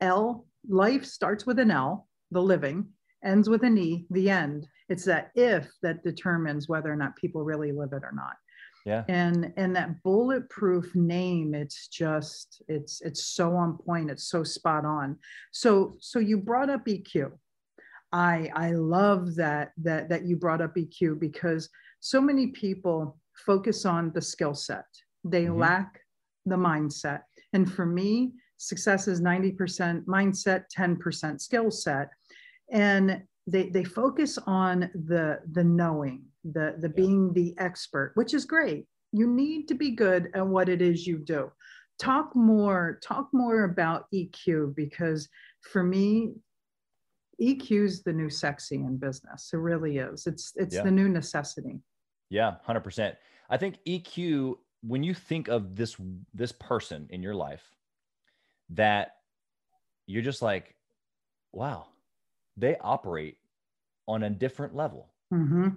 L, 0.00 0.46
life 0.68 1.04
starts 1.04 1.46
with 1.46 1.60
an 1.60 1.70
L, 1.70 2.08
the 2.32 2.42
living, 2.42 2.88
ends 3.24 3.48
with 3.48 3.62
an 3.62 3.78
E, 3.78 4.06
the 4.10 4.30
end 4.30 4.66
It's 4.88 5.04
that 5.04 5.30
if 5.34 5.68
that 5.82 6.02
determines 6.02 6.68
whether 6.68 6.92
or 6.92 6.96
not 6.96 7.16
people 7.16 7.44
really 7.44 7.72
live 7.72 7.92
it 7.92 8.02
or 8.02 8.12
not. 8.14 8.36
Yeah. 8.86 9.04
And 9.08 9.52
and 9.56 9.76
that 9.76 10.02
bulletproof 10.02 10.94
name, 10.94 11.54
it's 11.54 11.88
just 11.88 12.62
it's 12.68 13.00
it's 13.02 13.24
so 13.24 13.54
on 13.54 13.76
point. 13.76 14.10
It's 14.10 14.30
so 14.30 14.42
spot 14.44 14.84
on. 14.84 15.18
So 15.52 15.96
so 16.00 16.18
you 16.18 16.38
brought 16.38 16.70
up 16.70 16.86
EQ. 16.86 17.32
I 18.12 18.50
I 18.54 18.70
love 18.72 19.34
that 19.34 19.72
that 19.78 20.08
that 20.08 20.24
you 20.24 20.36
brought 20.36 20.62
up 20.62 20.74
EQ 20.74 21.20
because 21.20 21.68
so 22.00 22.20
many 22.20 22.48
people 22.48 23.18
focus 23.44 23.84
on 23.84 24.12
the 24.14 24.22
skill 24.22 24.54
set. 24.54 24.86
They 25.24 25.44
mm-hmm. 25.44 25.58
lack 25.58 26.00
the 26.46 26.56
mindset. 26.56 27.22
And 27.52 27.70
for 27.70 27.86
me, 27.86 28.32
success 28.56 29.08
is 29.08 29.20
90% 29.20 30.04
mindset, 30.04 30.64
10% 30.76 31.40
skill 31.40 31.70
set. 31.70 32.08
And 32.70 33.22
they, 33.50 33.68
they 33.70 33.84
focus 33.84 34.38
on 34.46 34.90
the, 34.94 35.40
the 35.52 35.64
knowing, 35.64 36.24
the, 36.44 36.76
the 36.78 36.88
being 36.88 37.32
the 37.32 37.54
expert, 37.58 38.12
which 38.14 38.34
is 38.34 38.44
great. 38.44 38.86
You 39.12 39.26
need 39.26 39.68
to 39.68 39.74
be 39.74 39.92
good 39.92 40.30
at 40.34 40.46
what 40.46 40.68
it 40.68 40.82
is 40.82 41.06
you 41.06 41.18
do. 41.18 41.50
Talk 41.98 42.36
more, 42.36 43.00
talk 43.02 43.28
more 43.32 43.64
about 43.64 44.06
EQ 44.14 44.76
because 44.76 45.28
for 45.60 45.82
me, 45.82 46.34
EQ 47.40 47.84
is 47.84 48.02
the 48.02 48.12
new 48.12 48.28
sexy 48.28 48.76
in 48.76 48.96
business. 48.96 49.50
It 49.52 49.58
really 49.58 49.98
is. 49.98 50.26
It's 50.26 50.52
it's 50.56 50.74
yeah. 50.74 50.82
the 50.82 50.90
new 50.90 51.08
necessity. 51.08 51.80
Yeah, 52.30 52.56
100%. 52.68 53.14
I 53.48 53.56
think 53.56 53.78
EQ 53.86 54.56
when 54.82 55.02
you 55.02 55.14
think 55.14 55.48
of 55.48 55.74
this 55.76 55.96
this 56.34 56.52
person 56.52 57.06
in 57.10 57.22
your 57.22 57.34
life 57.34 57.64
that 58.70 59.16
you're 60.06 60.22
just 60.22 60.42
like 60.42 60.74
wow 61.52 61.86
they 62.58 62.76
operate 62.80 63.38
on 64.06 64.24
a 64.24 64.30
different 64.30 64.74
level 64.74 65.08
mm-hmm. 65.32 65.68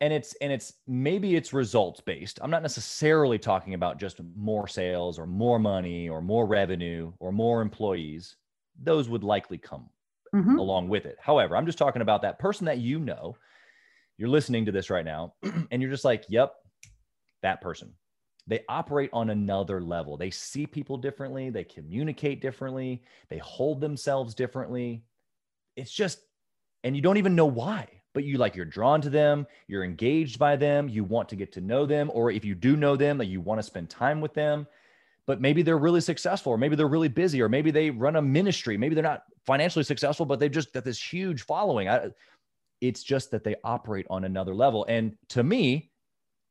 and 0.00 0.12
it's 0.12 0.34
and 0.40 0.52
it's 0.52 0.74
maybe 0.86 1.34
it's 1.36 1.52
results 1.52 2.00
based 2.00 2.38
i'm 2.42 2.50
not 2.50 2.62
necessarily 2.62 3.38
talking 3.38 3.74
about 3.74 3.98
just 3.98 4.20
more 4.36 4.68
sales 4.68 5.18
or 5.18 5.26
more 5.26 5.58
money 5.58 6.08
or 6.08 6.20
more 6.20 6.46
revenue 6.46 7.12
or 7.18 7.32
more 7.32 7.62
employees 7.62 8.36
those 8.82 9.08
would 9.08 9.24
likely 9.24 9.58
come 9.58 9.88
mm-hmm. 10.34 10.58
along 10.58 10.88
with 10.88 11.06
it 11.06 11.16
however 11.20 11.56
i'm 11.56 11.66
just 11.66 11.78
talking 11.78 12.02
about 12.02 12.22
that 12.22 12.38
person 12.38 12.66
that 12.66 12.78
you 12.78 12.98
know 12.98 13.36
you're 14.18 14.28
listening 14.28 14.64
to 14.66 14.72
this 14.72 14.90
right 14.90 15.04
now 15.04 15.34
and 15.70 15.82
you're 15.82 15.90
just 15.90 16.04
like 16.04 16.24
yep 16.28 16.54
that 17.42 17.60
person 17.60 17.92
they 18.46 18.64
operate 18.68 19.10
on 19.12 19.30
another 19.30 19.80
level. 19.80 20.16
They 20.16 20.30
see 20.30 20.66
people 20.66 20.96
differently, 20.96 21.50
they 21.50 21.64
communicate 21.64 22.40
differently, 22.40 23.02
they 23.28 23.38
hold 23.38 23.80
themselves 23.80 24.34
differently. 24.34 25.04
It's 25.76 25.92
just, 25.92 26.20
and 26.84 26.94
you 26.94 27.02
don't 27.02 27.16
even 27.16 27.34
know 27.34 27.46
why, 27.46 27.88
but 28.14 28.24
you 28.24 28.38
like 28.38 28.56
you're 28.56 28.64
drawn 28.64 29.00
to 29.02 29.10
them, 29.10 29.46
you're 29.68 29.84
engaged 29.84 30.38
by 30.38 30.56
them, 30.56 30.88
you 30.88 31.04
want 31.04 31.28
to 31.30 31.36
get 31.36 31.52
to 31.52 31.60
know 31.60 31.86
them, 31.86 32.10
or 32.12 32.30
if 32.30 32.44
you 32.44 32.54
do 32.54 32.76
know 32.76 32.96
them, 32.96 33.18
like 33.18 33.28
you 33.28 33.40
want 33.40 33.58
to 33.58 33.62
spend 33.62 33.88
time 33.88 34.20
with 34.20 34.34
them. 34.34 34.66
But 35.26 35.40
maybe 35.40 35.62
they're 35.62 35.78
really 35.78 36.00
successful, 36.00 36.52
or 36.52 36.58
maybe 36.58 36.74
they're 36.74 36.88
really 36.88 37.08
busy, 37.08 37.40
or 37.40 37.48
maybe 37.48 37.70
they 37.70 37.90
run 37.90 38.16
a 38.16 38.22
ministry. 38.22 38.76
Maybe 38.76 38.94
they're 38.94 39.04
not 39.04 39.22
financially 39.46 39.84
successful, 39.84 40.26
but 40.26 40.40
they've 40.40 40.50
just 40.50 40.72
got 40.72 40.84
this 40.84 41.00
huge 41.00 41.42
following. 41.42 41.88
I, 41.88 42.10
it's 42.80 43.04
just 43.04 43.30
that 43.30 43.44
they 43.44 43.54
operate 43.62 44.06
on 44.10 44.24
another 44.24 44.54
level. 44.54 44.84
And 44.88 45.16
to 45.30 45.42
me, 45.44 45.92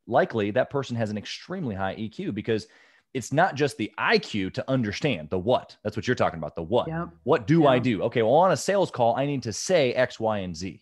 likely 0.08 0.52
that 0.52 0.70
person 0.70 0.96
has 0.96 1.10
an 1.10 1.18
extremely 1.18 1.76
high 1.76 1.96
EQ 1.96 2.34
because 2.34 2.68
it's 3.14 3.34
not 3.34 3.56
just 3.56 3.78
the 3.78 3.92
IQ 4.00 4.54
to 4.54 4.70
understand 4.70 5.30
the 5.30 5.38
what. 5.38 5.76
That's 5.84 5.98
what 5.98 6.08
you're 6.08 6.16
talking 6.16 6.40
about. 6.40 6.56
The 6.56 6.64
what. 6.64 6.88
Yep. 6.88 7.10
What 7.24 7.48
do 7.48 7.62
yep. 7.62 7.70
I 7.70 7.80
do? 7.80 8.04
Okay, 8.04 8.22
well, 8.22 8.36
on 8.36 8.52
a 8.52 8.58
sales 8.58 8.92
call, 8.92 9.16
I 9.16 9.26
need 9.26 9.44
to 9.44 9.54
say 9.54 9.94
X, 9.94 10.20
Y, 10.20 10.40
and 10.40 10.56
Z. 10.56 10.82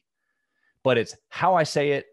But 0.83 0.97
it's 0.97 1.15
how 1.29 1.55
I 1.55 1.63
say 1.63 1.91
it, 1.91 2.05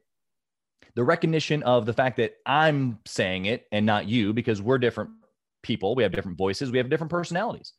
the 0.94 1.04
recognition 1.04 1.62
of 1.62 1.84
the 1.84 1.92
fact 1.92 2.16
that 2.16 2.34
I'm 2.46 2.98
saying 3.04 3.46
it 3.46 3.66
and 3.70 3.84
not 3.84 4.08
you, 4.08 4.32
because 4.32 4.62
we're 4.62 4.78
different 4.78 5.10
people. 5.62 5.94
We 5.94 6.02
have 6.02 6.12
different 6.12 6.38
voices, 6.38 6.70
we 6.70 6.78
have 6.78 6.88
different 6.88 7.10
personalities. 7.10 7.74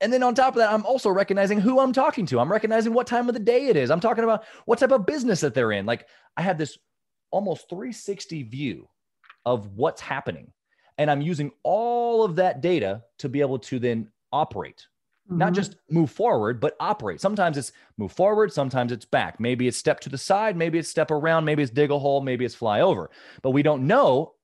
And 0.00 0.12
then 0.12 0.22
on 0.22 0.34
top 0.34 0.54
of 0.54 0.58
that, 0.58 0.72
I'm 0.72 0.86
also 0.86 1.10
recognizing 1.10 1.60
who 1.60 1.80
I'm 1.80 1.92
talking 1.92 2.26
to. 2.26 2.38
I'm 2.38 2.50
recognizing 2.50 2.92
what 2.92 3.06
time 3.06 3.28
of 3.28 3.34
the 3.34 3.40
day 3.40 3.66
it 3.66 3.76
is. 3.76 3.90
I'm 3.90 4.00
talking 4.00 4.24
about 4.24 4.44
what 4.64 4.78
type 4.78 4.92
of 4.92 5.06
business 5.06 5.40
that 5.40 5.54
they're 5.54 5.72
in. 5.72 5.86
Like 5.86 6.06
I 6.36 6.42
have 6.42 6.58
this 6.58 6.78
almost 7.30 7.68
360 7.68 8.44
view 8.44 8.88
of 9.44 9.76
what's 9.76 10.00
happening. 10.00 10.52
And 10.98 11.10
I'm 11.10 11.20
using 11.20 11.52
all 11.62 12.24
of 12.24 12.36
that 12.36 12.60
data 12.60 13.04
to 13.18 13.28
be 13.28 13.40
able 13.40 13.58
to 13.60 13.78
then 13.78 14.08
operate, 14.32 14.86
mm-hmm. 15.28 15.38
not 15.38 15.54
just 15.54 15.76
move 15.88 16.10
forward, 16.10 16.60
but 16.60 16.76
operate. 16.80 17.20
Sometimes 17.20 17.56
it's 17.56 17.72
move 17.96 18.12
forward, 18.12 18.52
sometimes 18.52 18.92
it's 18.92 19.04
back. 19.04 19.40
Maybe 19.40 19.68
it's 19.68 19.76
step 19.76 20.00
to 20.00 20.08
the 20.08 20.18
side, 20.18 20.56
maybe 20.56 20.78
it's 20.78 20.88
step 20.88 21.10
around, 21.10 21.44
maybe 21.44 21.62
it's 21.62 21.72
dig 21.72 21.90
a 21.90 21.98
hole, 21.98 22.20
maybe 22.20 22.44
it's 22.44 22.54
fly 22.54 22.80
over. 22.80 23.10
But 23.42 23.50
we 23.50 23.62
don't 23.62 23.86
know 23.86 24.34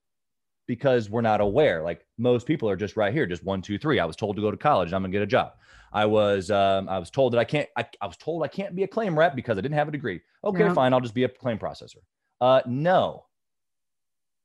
because 0.67 1.09
we're 1.09 1.21
not 1.21 1.41
aware. 1.41 1.83
Like 1.83 2.05
most 2.17 2.47
people 2.47 2.69
are 2.69 2.75
just 2.75 2.97
right 2.97 3.13
here, 3.13 3.25
just 3.25 3.43
one, 3.43 3.61
two, 3.61 3.77
three. 3.77 3.99
I 3.99 4.05
was 4.05 4.15
told 4.15 4.35
to 4.35 4.41
go 4.41 4.51
to 4.51 4.57
college. 4.57 4.93
I'm 4.93 5.01
gonna 5.01 5.11
get 5.11 5.21
a 5.21 5.27
job. 5.27 5.53
I 5.91 6.05
was 6.05 6.51
um, 6.51 6.89
I 6.89 6.99
was 6.99 7.09
told 7.09 7.33
that 7.33 7.39
I 7.39 7.45
can't. 7.45 7.69
I, 7.77 7.85
I, 8.01 8.07
was 8.07 8.17
told 8.17 8.43
I 8.43 8.47
can't 8.47 8.75
be 8.75 8.83
a 8.83 8.87
claim 8.87 9.17
rep 9.17 9.35
because 9.35 9.57
I 9.57 9.61
didn't 9.61 9.77
have 9.77 9.87
a 9.87 9.91
degree. 9.91 10.21
Okay, 10.43 10.59
yeah. 10.59 10.73
fine. 10.73 10.93
I'll 10.93 11.01
just 11.01 11.13
be 11.13 11.23
a 11.23 11.29
claim 11.29 11.57
processor. 11.57 11.97
Uh, 12.41 12.61
no, 12.65 13.25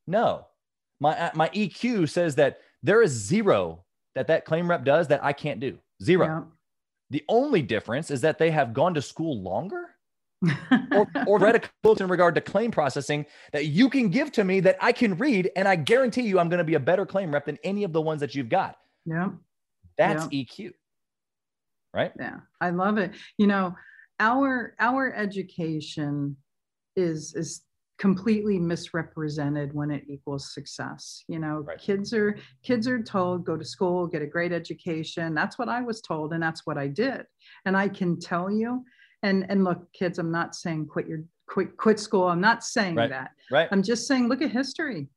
no. 0.07 0.47
My 1.01 1.17
uh, 1.17 1.31
my 1.33 1.49
EQ 1.49 2.07
says 2.09 2.35
that 2.35 2.59
there 2.83 3.01
is 3.01 3.11
zero 3.11 3.83
that 4.15 4.27
that 4.27 4.45
claim 4.45 4.69
rep 4.69 4.85
does 4.85 5.07
that 5.09 5.23
I 5.23 5.33
can't 5.33 5.59
do. 5.59 5.77
Zero. 6.01 6.25
Yeah. 6.25 6.41
The 7.09 7.23
only 7.27 7.61
difference 7.61 8.11
is 8.11 8.21
that 8.21 8.37
they 8.37 8.51
have 8.51 8.71
gone 8.73 8.93
to 8.93 9.01
school 9.01 9.41
longer. 9.41 9.87
or, 10.91 11.07
or 11.27 11.37
read 11.37 11.55
a 11.55 11.61
book 11.83 11.99
in 12.01 12.07
regard 12.07 12.33
to 12.33 12.41
claim 12.41 12.71
processing 12.71 13.27
that 13.51 13.67
you 13.67 13.87
can 13.87 14.09
give 14.09 14.31
to 14.31 14.43
me 14.43 14.59
that 14.59 14.75
I 14.81 14.91
can 14.91 15.15
read, 15.17 15.51
and 15.55 15.67
I 15.67 15.75
guarantee 15.75 16.23
you 16.23 16.39
I'm 16.39 16.49
going 16.49 16.57
to 16.57 16.63
be 16.63 16.73
a 16.73 16.79
better 16.79 17.05
claim 17.05 17.31
rep 17.31 17.45
than 17.45 17.59
any 17.63 17.83
of 17.83 17.93
the 17.93 18.01
ones 18.01 18.21
that 18.21 18.33
you've 18.33 18.49
got. 18.49 18.75
Yeah. 19.05 19.29
That's 19.99 20.27
yeah. 20.31 20.43
EQ. 20.43 20.71
Right? 21.93 22.11
Yeah. 22.17 22.37
I 22.59 22.71
love 22.71 22.97
it. 22.97 23.11
You 23.37 23.45
know, 23.45 23.75
our 24.19 24.73
our 24.79 25.13
education 25.13 26.37
is 26.95 27.35
is 27.35 27.61
completely 28.01 28.57
misrepresented 28.57 29.71
when 29.75 29.91
it 29.91 30.03
equals 30.07 30.55
success 30.55 31.23
you 31.27 31.37
know? 31.37 31.57
Right. 31.59 31.77
kids 31.77 32.15
are 32.15 32.35
kids 32.63 32.87
are 32.87 33.01
told 33.03 33.45
go 33.45 33.55
to 33.55 33.63
school 33.63 34.07
get 34.07 34.23
a 34.23 34.25
great 34.25 34.51
education. 34.51 35.35
That's 35.35 35.59
what 35.59 35.69
i 35.69 35.81
was 35.81 36.01
told 36.01 36.33
and 36.33 36.41
that's 36.41 36.65
what 36.65 36.79
i 36.79 36.87
did. 36.87 37.21
And 37.65 37.77
i 37.77 37.87
can 37.87 38.19
tell 38.19 38.49
you 38.49 38.83
and 39.21 39.45
and 39.49 39.63
look 39.63 39.93
kids 39.93 40.17
i'm 40.17 40.31
not 40.31 40.55
saying 40.55 40.87
quit 40.87 41.07
your 41.07 41.19
quit 41.47 41.77
quit 41.77 41.99
school. 41.99 42.27
I'm 42.27 42.41
not 42.41 42.63
saying 42.63 42.95
right. 42.95 43.09
that. 43.11 43.31
Right. 43.51 43.69
I'm 43.71 43.83
just 43.83 44.07
saying 44.07 44.27
look 44.27 44.41
at 44.41 44.49
history. 44.49 45.07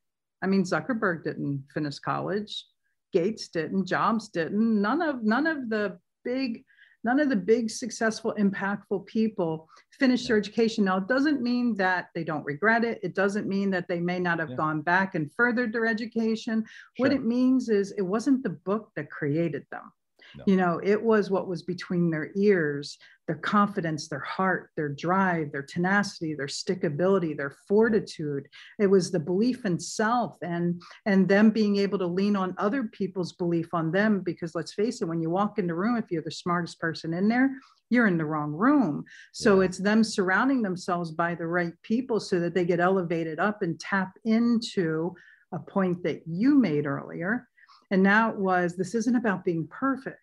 I 0.43 0.47
mean 0.47 0.63
zuckerberg 0.63 1.25
didn't 1.25 1.65
finish 1.73 1.99
college. 1.99 2.67
Gates 3.15 3.49
didn't. 3.49 3.87
Jobs 3.87 4.29
didn't. 4.29 4.83
None 4.83 5.01
of 5.01 5.23
none 5.23 5.47
of 5.47 5.71
the 5.71 5.99
big 6.23 6.65
none 7.05 7.21
of 7.21 7.29
the 7.29 7.37
big, 7.37 7.71
successful, 7.71 8.35
impactful 8.39 9.07
people 9.07 9.69
finish 9.99 10.27
their 10.27 10.37
education. 10.37 10.85
Now, 10.85 10.97
it 10.97 11.07
doesn't 11.07 11.43
mean 11.43 11.77
that 11.77 12.09
they 12.15 12.25
don't 12.25 12.45
regret 12.45 12.85
it. 12.85 12.99
It 13.03 13.15
doesn't 13.15 13.47
mean 13.47 13.71
that 13.71 13.87
they 13.89 14.01
may 14.01 14.19
not 14.19 14.41
have 14.41 14.51
yeah. 14.51 14.57
gone 14.57 14.81
back 14.81 15.15
and 15.15 15.31
furthered 15.33 15.73
their 15.73 15.87
education. 15.87 16.65
Sure. 16.97 17.07
What 17.07 17.13
it 17.13 17.25
means 17.25 17.69
is 17.69 17.93
it 17.93 18.03
wasn't 18.03 18.43
the 18.43 18.51
book 18.51 18.91
that 18.97 19.11
created 19.11 19.65
them. 19.71 19.93
No. 20.37 20.45
You 20.47 20.57
know, 20.57 20.81
it 20.83 21.01
was 21.01 21.31
what 21.31 21.49
was 21.49 21.63
between 21.63 22.11
their 22.11 22.31
ears, 22.37 22.99
their 23.27 23.37
confidence, 23.37 24.09
their 24.09 24.21
heart, 24.21 24.71
their 24.77 24.89
drive, 24.89 25.53
their 25.53 25.63
tenacity, 25.63 26.35
their 26.35 26.47
stickability, 26.47 27.37
their 27.37 27.57
fortitude. 27.69 28.49
It 28.79 28.89
was 28.89 29.11
the 29.11 29.21
belief 29.21 29.65
in 29.65 29.79
self 29.79 30.37
and 30.43 30.83
and 31.07 31.29
them 31.29 31.51
being 31.51 31.77
able 31.77 31.99
to 31.99 32.07
lean 32.07 32.37
on 32.37 32.55
other 32.59 32.85
people's 32.85 33.33
belief 33.33 33.73
on 33.73 33.91
them. 33.91 34.21
Because 34.21 34.55
let's 34.55 34.75
face 34.75 35.01
it, 35.01 35.09
when 35.09 35.23
you 35.23 35.31
walk 35.31 35.59
in 35.59 35.67
the 35.67 35.75
room, 35.75 35.97
if 35.97 36.11
you're 36.11 36.23
the 36.23 36.31
smartest 36.31 36.81
person 36.81 37.15
in 37.15 37.29
there, 37.29 37.51
you're 37.91 38.07
in 38.07 38.19
the 38.19 38.25
wrong 38.25 38.53
room. 38.53 39.05
So 39.33 39.61
yeah. 39.61 39.67
it's 39.67 39.79
them 39.79 40.05
surrounding 40.05 40.63
themselves 40.63 41.13
by 41.13 41.35
the 41.35 41.47
right 41.47 41.75
people 41.83 42.21
so 42.21 42.41
that 42.41 42.55
they 42.55 42.65
get 42.65 42.81
elevated 42.81 43.39
up 43.39 43.63
and 43.63 43.79
tap 43.79 44.13
into 44.25 45.15
a 45.53 45.59
point 45.59 46.03
that 46.03 46.23
you 46.27 46.57
made 46.57 46.87
earlier. 46.87 47.49
And 47.91 48.03
now 48.03 48.31
it 48.31 48.37
was 48.37 48.77
this 48.77 48.95
isn't 48.95 49.17
about 49.17 49.45
being 49.45 49.69
perfect. 49.69 50.19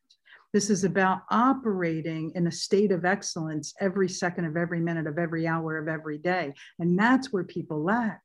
This 0.54 0.70
is 0.70 0.84
about 0.84 1.22
operating 1.30 2.32
in 2.36 2.48
a 2.48 2.52
state 2.52 2.92
of 2.92 3.06
excellence 3.06 3.74
every 3.80 4.10
second 4.10 4.46
of 4.46 4.58
every 4.58 4.82
minute 4.82 5.08
of 5.08 5.18
every 5.18 5.48
hour 5.48 5.78
of 5.78 5.88
every 5.88 6.18
day. 6.18 6.54
And 6.80 7.00
that's 7.00 7.32
where 7.32 7.46
people 7.46 7.84
lack. 7.84 8.22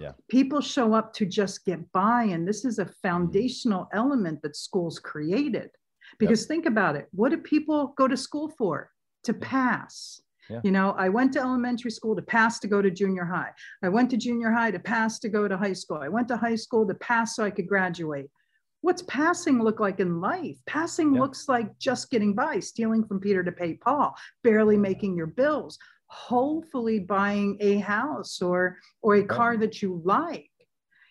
Yeah. 0.00 0.12
People 0.28 0.60
show 0.60 0.94
up 0.94 1.12
to 1.14 1.26
just 1.26 1.64
get 1.64 1.80
by. 1.92 2.24
And 2.24 2.48
this 2.48 2.64
is 2.64 2.78
a 2.78 2.84
mm-hmm. 2.84 2.92
foundational 3.02 3.88
element 3.92 4.40
that 4.42 4.56
schools 4.56 4.98
created. 4.98 5.70
Because 6.18 6.42
yep. 6.42 6.48
think 6.48 6.66
about 6.66 6.96
it 6.96 7.08
what 7.10 7.30
do 7.30 7.38
people 7.38 7.92
go 7.98 8.08
to 8.08 8.16
school 8.16 8.48
for? 8.56 8.90
To 9.24 9.34
pass. 9.34 10.20
Yeah. 10.48 10.60
You 10.62 10.70
know, 10.70 10.92
I 10.96 11.08
went 11.08 11.32
to 11.32 11.40
elementary 11.40 11.90
school 11.90 12.14
to 12.14 12.22
pass 12.22 12.60
to 12.60 12.68
go 12.68 12.80
to 12.80 12.90
junior 12.90 13.24
high. 13.24 13.50
I 13.82 13.88
went 13.88 14.10
to 14.10 14.16
junior 14.16 14.52
high 14.52 14.70
to 14.70 14.78
pass 14.78 15.18
to 15.20 15.28
go 15.28 15.48
to 15.48 15.56
high 15.56 15.72
school. 15.72 15.98
I 15.98 16.08
went 16.08 16.28
to 16.28 16.36
high 16.36 16.54
school 16.54 16.86
to 16.86 16.94
pass 16.94 17.34
so 17.34 17.44
I 17.44 17.50
could 17.50 17.66
graduate 17.66 18.30
what's 18.80 19.02
passing 19.02 19.62
look 19.62 19.80
like 19.80 20.00
in 20.00 20.20
life? 20.20 20.56
Passing 20.66 21.14
yeah. 21.14 21.20
looks 21.20 21.48
like 21.48 21.76
just 21.78 22.10
getting 22.10 22.34
by, 22.34 22.60
stealing 22.60 23.04
from 23.04 23.20
Peter 23.20 23.42
to 23.42 23.52
pay 23.52 23.74
Paul, 23.74 24.14
barely 24.42 24.76
making 24.76 25.16
your 25.16 25.26
bills. 25.26 25.78
hopefully 26.08 27.00
buying 27.00 27.56
a 27.60 27.78
house 27.78 28.40
or 28.40 28.78
or 29.02 29.16
a 29.16 29.20
right. 29.20 29.28
car 29.28 29.56
that 29.56 29.82
you 29.82 30.00
like 30.04 30.50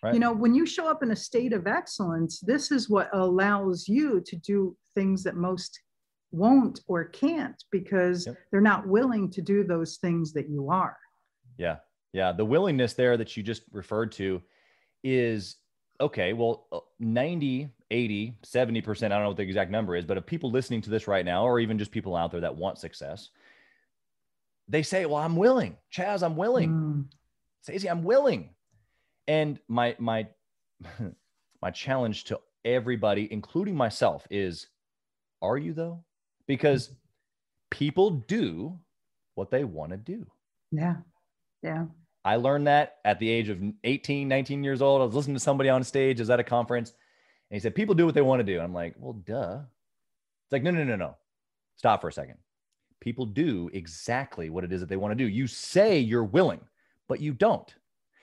right. 0.02 0.14
you 0.14 0.20
know 0.20 0.32
when 0.32 0.54
you 0.54 0.64
show 0.64 0.88
up 0.88 1.02
in 1.02 1.10
a 1.10 1.16
state 1.16 1.52
of 1.52 1.66
excellence 1.66 2.40
this 2.40 2.70
is 2.70 2.88
what 2.88 3.10
allows 3.12 3.86
you 3.88 4.22
to 4.24 4.36
do 4.36 4.76
things 4.94 5.22
that 5.22 5.36
most 5.36 5.80
won't 6.32 6.80
or 6.88 7.04
can't 7.04 7.62
because 7.70 8.26
yep. 8.26 8.36
they're 8.50 8.60
not 8.60 8.86
willing 8.86 9.30
to 9.30 9.42
do 9.42 9.64
those 9.64 9.98
things 9.98 10.32
that 10.32 10.48
you 10.48 10.70
are 10.70 10.96
yeah 11.58 11.76
yeah 12.12 12.32
the 12.32 12.44
willingness 12.44 12.94
there 12.94 13.16
that 13.16 13.36
you 13.36 13.42
just 13.42 13.62
referred 13.72 14.10
to 14.10 14.40
is 15.04 15.56
okay 16.00 16.32
well 16.32 16.66
uh, 16.72 16.80
90 16.98 17.70
80 17.90 18.38
70% 18.44 19.04
i 19.04 19.08
don't 19.08 19.22
know 19.22 19.28
what 19.28 19.36
the 19.36 19.42
exact 19.42 19.70
number 19.70 19.96
is 19.96 20.04
but 20.04 20.16
of 20.16 20.26
people 20.26 20.50
listening 20.50 20.80
to 20.82 20.90
this 20.90 21.06
right 21.06 21.24
now 21.24 21.44
or 21.44 21.60
even 21.60 21.78
just 21.78 21.90
people 21.90 22.16
out 22.16 22.30
there 22.30 22.40
that 22.40 22.56
want 22.56 22.78
success 22.78 23.30
they 24.68 24.82
say, 24.82 25.06
"Well, 25.06 25.16
I'm 25.16 25.36
willing, 25.36 25.76
Chaz. 25.92 26.22
I'm 26.22 26.36
willing, 26.36 26.70
mm. 26.70 27.04
Stacey. 27.62 27.88
I'm 27.88 28.04
willing." 28.04 28.50
And 29.28 29.58
my 29.68 29.96
my 29.98 30.28
my 31.62 31.70
challenge 31.70 32.24
to 32.24 32.40
everybody, 32.64 33.32
including 33.32 33.76
myself, 33.76 34.26
is, 34.30 34.68
"Are 35.42 35.56
you 35.56 35.72
though?" 35.72 36.04
Because 36.46 36.90
people 37.70 38.10
do 38.10 38.78
what 39.34 39.50
they 39.50 39.64
want 39.64 39.90
to 39.92 39.96
do. 39.96 40.26
Yeah, 40.72 40.96
yeah. 41.62 41.86
I 42.26 42.36
learned 42.36 42.66
that 42.66 42.96
at 43.04 43.18
the 43.18 43.30
age 43.30 43.48
of 43.48 43.60
18, 43.84 44.28
19 44.28 44.64
years 44.64 44.82
old. 44.82 45.00
I 45.00 45.04
was 45.04 45.14
listening 45.14 45.36
to 45.36 45.40
somebody 45.40 45.70
on 45.70 45.84
stage, 45.84 46.20
is 46.20 46.28
at 46.28 46.40
a 46.40 46.44
conference, 46.44 46.90
and 47.50 47.56
he 47.56 47.60
said, 47.60 47.74
People 47.74 47.94
do 47.94 48.04
what 48.04 48.14
they 48.14 48.22
want 48.22 48.40
to 48.40 48.44
do. 48.44 48.60
I'm 48.60 48.74
like, 48.74 48.94
Well, 48.98 49.14
duh. 49.14 49.60
It's 50.44 50.52
like, 50.52 50.62
No, 50.62 50.70
no, 50.72 50.84
no, 50.84 50.96
no. 50.96 51.16
Stop 51.76 52.00
for 52.00 52.08
a 52.08 52.12
second 52.12 52.36
people 53.00 53.26
do 53.26 53.70
exactly 53.72 54.50
what 54.50 54.64
it 54.64 54.72
is 54.72 54.80
that 54.80 54.88
they 54.88 54.96
want 54.96 55.12
to 55.12 55.24
do. 55.24 55.28
You 55.28 55.46
say 55.46 55.98
you're 55.98 56.24
willing, 56.24 56.60
but 57.08 57.20
you 57.20 57.32
don't. 57.32 57.72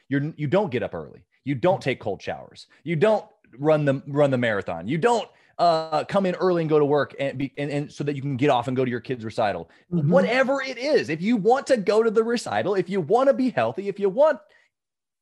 You're 0.09 0.33
you 0.35 0.47
don't 0.47 0.71
get 0.71 0.83
up 0.83 0.93
early. 0.93 1.23
You 1.45 1.55
don't 1.55 1.81
take 1.81 1.99
cold 1.99 2.21
showers. 2.21 2.67
You 2.83 2.95
don't 2.95 3.25
run 3.57 3.85
the 3.85 4.03
run 4.07 4.31
the 4.31 4.37
marathon. 4.37 4.87
You 4.87 4.97
don't 4.97 5.29
uh, 5.57 6.03
come 6.05 6.25
in 6.25 6.35
early 6.35 6.63
and 6.63 6.69
go 6.69 6.79
to 6.79 6.85
work 6.85 7.15
and, 7.19 7.37
be, 7.37 7.53
and, 7.57 7.69
and 7.69 7.91
so 7.91 8.03
that 8.03 8.15
you 8.15 8.21
can 8.21 8.37
get 8.37 8.49
off 8.49 8.67
and 8.67 8.75
go 8.75 8.83
to 8.83 8.91
your 8.91 8.99
kid's 8.99 9.23
recital. 9.23 9.69
Mm-hmm. 9.91 10.09
Whatever 10.09 10.61
it 10.61 10.77
is, 10.77 11.09
if 11.09 11.21
you 11.21 11.37
want 11.37 11.67
to 11.67 11.77
go 11.77 12.01
to 12.01 12.09
the 12.09 12.23
recital, 12.23 12.75
if 12.75 12.89
you 12.89 13.01
want 13.01 13.27
to 13.29 13.33
be 13.33 13.49
healthy, 13.49 13.87
if 13.87 13.99
you 13.99 14.09
want 14.09 14.39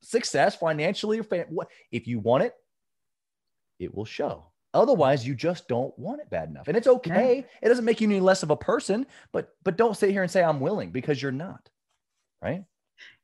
success 0.01 0.55
financially, 0.55 1.21
if 1.91 2.07
you 2.07 2.19
want 2.19 2.43
it, 2.43 2.53
it 3.79 3.93
will 3.93 4.05
show. 4.05 4.47
Otherwise, 4.73 5.27
you 5.27 5.35
just 5.35 5.67
don't 5.67 5.97
want 5.99 6.21
it 6.21 6.29
bad 6.29 6.49
enough. 6.49 6.69
And 6.69 6.77
it's 6.77 6.87
okay. 6.87 7.35
Yeah. 7.35 7.43
It 7.61 7.69
doesn't 7.69 7.83
make 7.83 7.99
you 7.99 8.07
any 8.07 8.21
less 8.21 8.41
of 8.41 8.51
a 8.51 8.55
person, 8.55 9.05
but 9.33 9.49
but 9.63 9.75
don't 9.75 9.97
sit 9.97 10.11
here 10.11 10.21
and 10.21 10.31
say 10.31 10.41
I'm 10.41 10.61
willing 10.61 10.91
because 10.91 11.21
you're 11.21 11.31
not. 11.33 11.67
Right? 12.41 12.63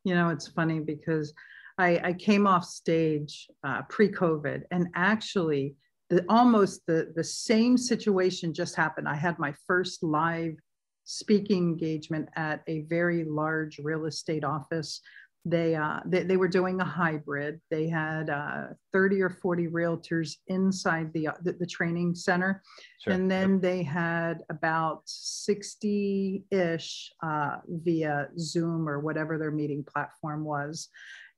You 0.03 0.14
know, 0.14 0.30
it's 0.30 0.47
funny 0.47 0.80
because 0.80 1.34
I, 1.78 2.01
I 2.03 2.14
came 2.14 2.47
off 2.47 2.66
stage 2.66 3.47
uh, 3.64 3.84
pre-COVID 3.84 4.64
and 4.72 4.88
actually 4.93 5.76
the 6.10 6.26
almost 6.30 6.86
the 6.88 7.12
the 7.16 7.24
same 7.24 7.78
situation 7.78 8.53
just 8.53 8.76
happened. 8.76 9.08
I 9.08 9.16
had 9.16 9.39
my 9.39 9.53
first 9.66 10.03
live 10.03 10.55
speaking 11.03 11.64
engagement 11.64 12.28
at 12.36 12.64
a 12.68 12.82
very 12.82 13.24
large 13.24 13.80
real 13.80 14.05
estate 14.05 14.43
office 14.43 15.01
they, 15.49 15.76
uh, 15.76 16.01
they, 16.05 16.24
they 16.24 16.38
were 16.38 16.47
doing 16.47 16.82
a 16.82 16.86
hybrid. 16.86 17.62
They 17.72 17.88
had 17.88 18.30
uh, 18.30 18.68
30 18.91 19.22
or 19.22 19.30
40 19.30 19.68
realtors 19.68 20.36
inside 20.47 21.14
the, 21.14 21.30
the, 21.41 21.53
the 21.53 21.66
training 21.66 22.16
center. 22.16 22.62
Sure. 23.03 23.14
And 23.14 23.32
then 23.32 23.53
yep. 23.53 23.62
they 23.62 23.84
had 23.84 24.39
about 24.49 25.03
60 25.05 26.43
ish 26.51 27.12
uh, 27.24 27.58
via 27.68 28.28
Zoom 28.38 28.89
or 28.89 28.99
whatever 28.99 29.38
their 29.38 29.51
meeting 29.51 29.84
platform 29.84 30.43
was. 30.43 30.89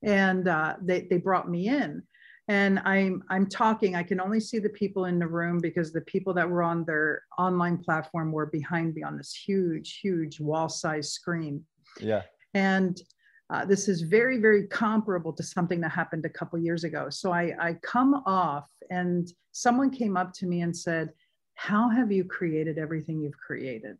And 0.02 0.48
uh, 0.48 0.76
they, 0.82 1.08
they 1.10 1.18
brought 1.18 1.50
me 1.50 1.68
in 1.68 2.04
and 2.50 2.80
I'm 2.80 3.24
I'm 3.30 3.46
talking. 3.46 3.96
I 3.96 4.04
can 4.04 4.20
only 4.20 4.40
see 4.40 4.58
the 4.58 4.70
people 4.70 5.06
in 5.06 5.20
the 5.20 5.28
room 5.28 5.60
because 5.62 5.94
the 5.94 6.02
people 6.02 6.34
that 6.34 6.50
were 6.50 6.64
on 6.64 6.84
their 6.84 7.24
online 7.38 7.78
platform 7.78 8.32
were 8.32 8.48
behind 8.48 8.96
me 8.96 9.04
on 9.04 9.18
this 9.18 9.34
huge, 9.34 10.00
huge 10.02 10.40
wall-sized 10.40 11.12
screen. 11.12 11.64
Yeah. 12.02 12.24
And 12.56 13.00
uh, 13.52 13.66
this 13.66 13.88
is 13.88 14.02
very, 14.02 14.40
very 14.40 14.68
comparable 14.68 15.32
to 15.34 15.44
something 15.44 15.80
that 15.82 15.92
happened 15.92 16.26
a 16.26 16.30
couple 16.30 16.58
years 16.60 16.84
ago. 16.84 17.10
So 17.10 17.32
I, 17.32 17.54
I 17.60 17.74
come 17.84 18.16
off, 18.26 18.68
and 18.90 19.32
someone 19.52 19.92
came 19.92 20.18
up 20.18 20.34
to 20.34 20.48
me 20.48 20.62
and 20.62 20.76
said, 20.76 21.10
How 21.54 21.90
have 21.90 22.12
you 22.12 22.24
created 22.24 22.80
everything 22.80 23.22
you've 23.22 23.38
created? 23.38 23.98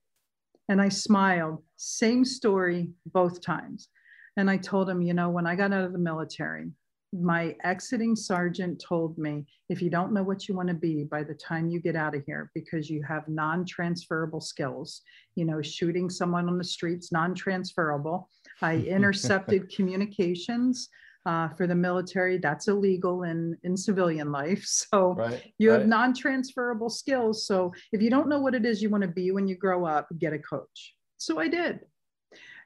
And 0.70 0.82
I 0.82 0.90
smiled, 0.90 1.64
same 1.78 2.26
story 2.26 2.90
both 3.08 3.42
times. 3.42 3.90
And 4.38 4.50
I 4.50 4.58
told 4.58 4.90
him, 4.90 5.04
You 5.04 5.14
know, 5.14 5.30
when 5.30 5.46
I 5.46 5.56
got 5.56 5.72
out 5.72 5.86
of 5.86 5.94
the 5.94 6.00
military, 6.00 6.72
my 7.12 7.56
exiting 7.64 8.16
sergeant 8.16 8.84
told 8.88 9.18
me 9.18 9.46
if 9.70 9.82
you 9.82 9.90
don't 9.90 10.14
know 10.14 10.22
what 10.22 10.48
you 10.48 10.56
want 10.56 10.68
to 10.68 10.76
be 10.76 11.04
by 11.06 11.24
the 11.24 11.34
time 11.34 11.68
you 11.68 11.80
get 11.80 11.96
out 11.96 12.16
of 12.16 12.24
here 12.26 12.52
because 12.54 12.90
you 12.90 13.02
have 13.02 13.28
non-transferable 13.28 14.40
skills 14.40 15.02
you 15.36 15.44
know 15.44 15.60
shooting 15.60 16.08
someone 16.08 16.48
on 16.48 16.58
the 16.58 16.64
streets 16.64 17.12
non-transferable 17.12 18.30
I 18.62 18.76
intercepted 18.88 19.74
communications 19.74 20.90
uh, 21.26 21.50
for 21.50 21.68
the 21.68 21.76
military. 21.76 22.38
That's 22.38 22.68
illegal 22.68 23.24
in, 23.24 23.58
in 23.64 23.76
civilian 23.78 24.32
life. 24.32 24.66
So 24.90 25.14
right, 25.14 25.44
you 25.58 25.72
right. 25.72 25.80
have 25.80 25.88
non 25.88 26.14
transferable 26.14 26.90
skills. 26.90 27.46
So 27.46 27.74
if 27.92 28.02
you 28.02 28.10
don't 28.10 28.30
know 28.30 28.40
what 28.40 28.56
it 28.56 28.66
is 28.66 28.82
you 28.82 28.90
want 28.90 29.04
to 29.04 29.10
be 29.10 29.32
when 29.32 29.48
you 29.48 29.56
grow 29.56 29.86
up, 29.86 30.08
get 30.18 30.34
a 30.34 30.40
coach. 30.40 30.96
So 31.18 31.40
I 31.40 31.48
did. 31.48 31.82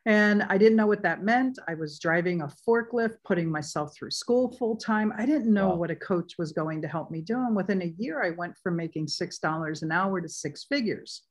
And 0.06 0.44
I 0.44 0.58
didn't 0.58 0.76
know 0.76 0.88
what 0.88 1.04
that 1.04 1.24
meant. 1.24 1.60
I 1.68 1.76
was 1.76 1.98
driving 1.98 2.42
a 2.42 2.52
forklift, 2.68 3.16
putting 3.24 3.50
myself 3.50 3.96
through 3.96 4.12
school 4.12 4.54
full 4.58 4.76
time. 4.76 5.14
I 5.18 5.26
didn't 5.26 5.54
know 5.54 5.70
wow. 5.70 5.76
what 5.76 5.92
a 5.92 5.96
coach 5.96 6.34
was 6.38 6.52
going 6.52 6.82
to 6.82 6.90
help 6.90 7.10
me 7.10 7.22
do. 7.22 7.36
And 7.36 7.56
within 7.56 7.82
a 7.82 7.94
year, 7.98 8.22
I 8.22 8.32
went 8.32 8.56
from 8.62 8.76
making 8.76 9.08
$6 9.08 9.82
an 9.82 9.92
hour 9.92 10.20
to 10.20 10.28
six 10.28 10.66
figures. 10.66 11.24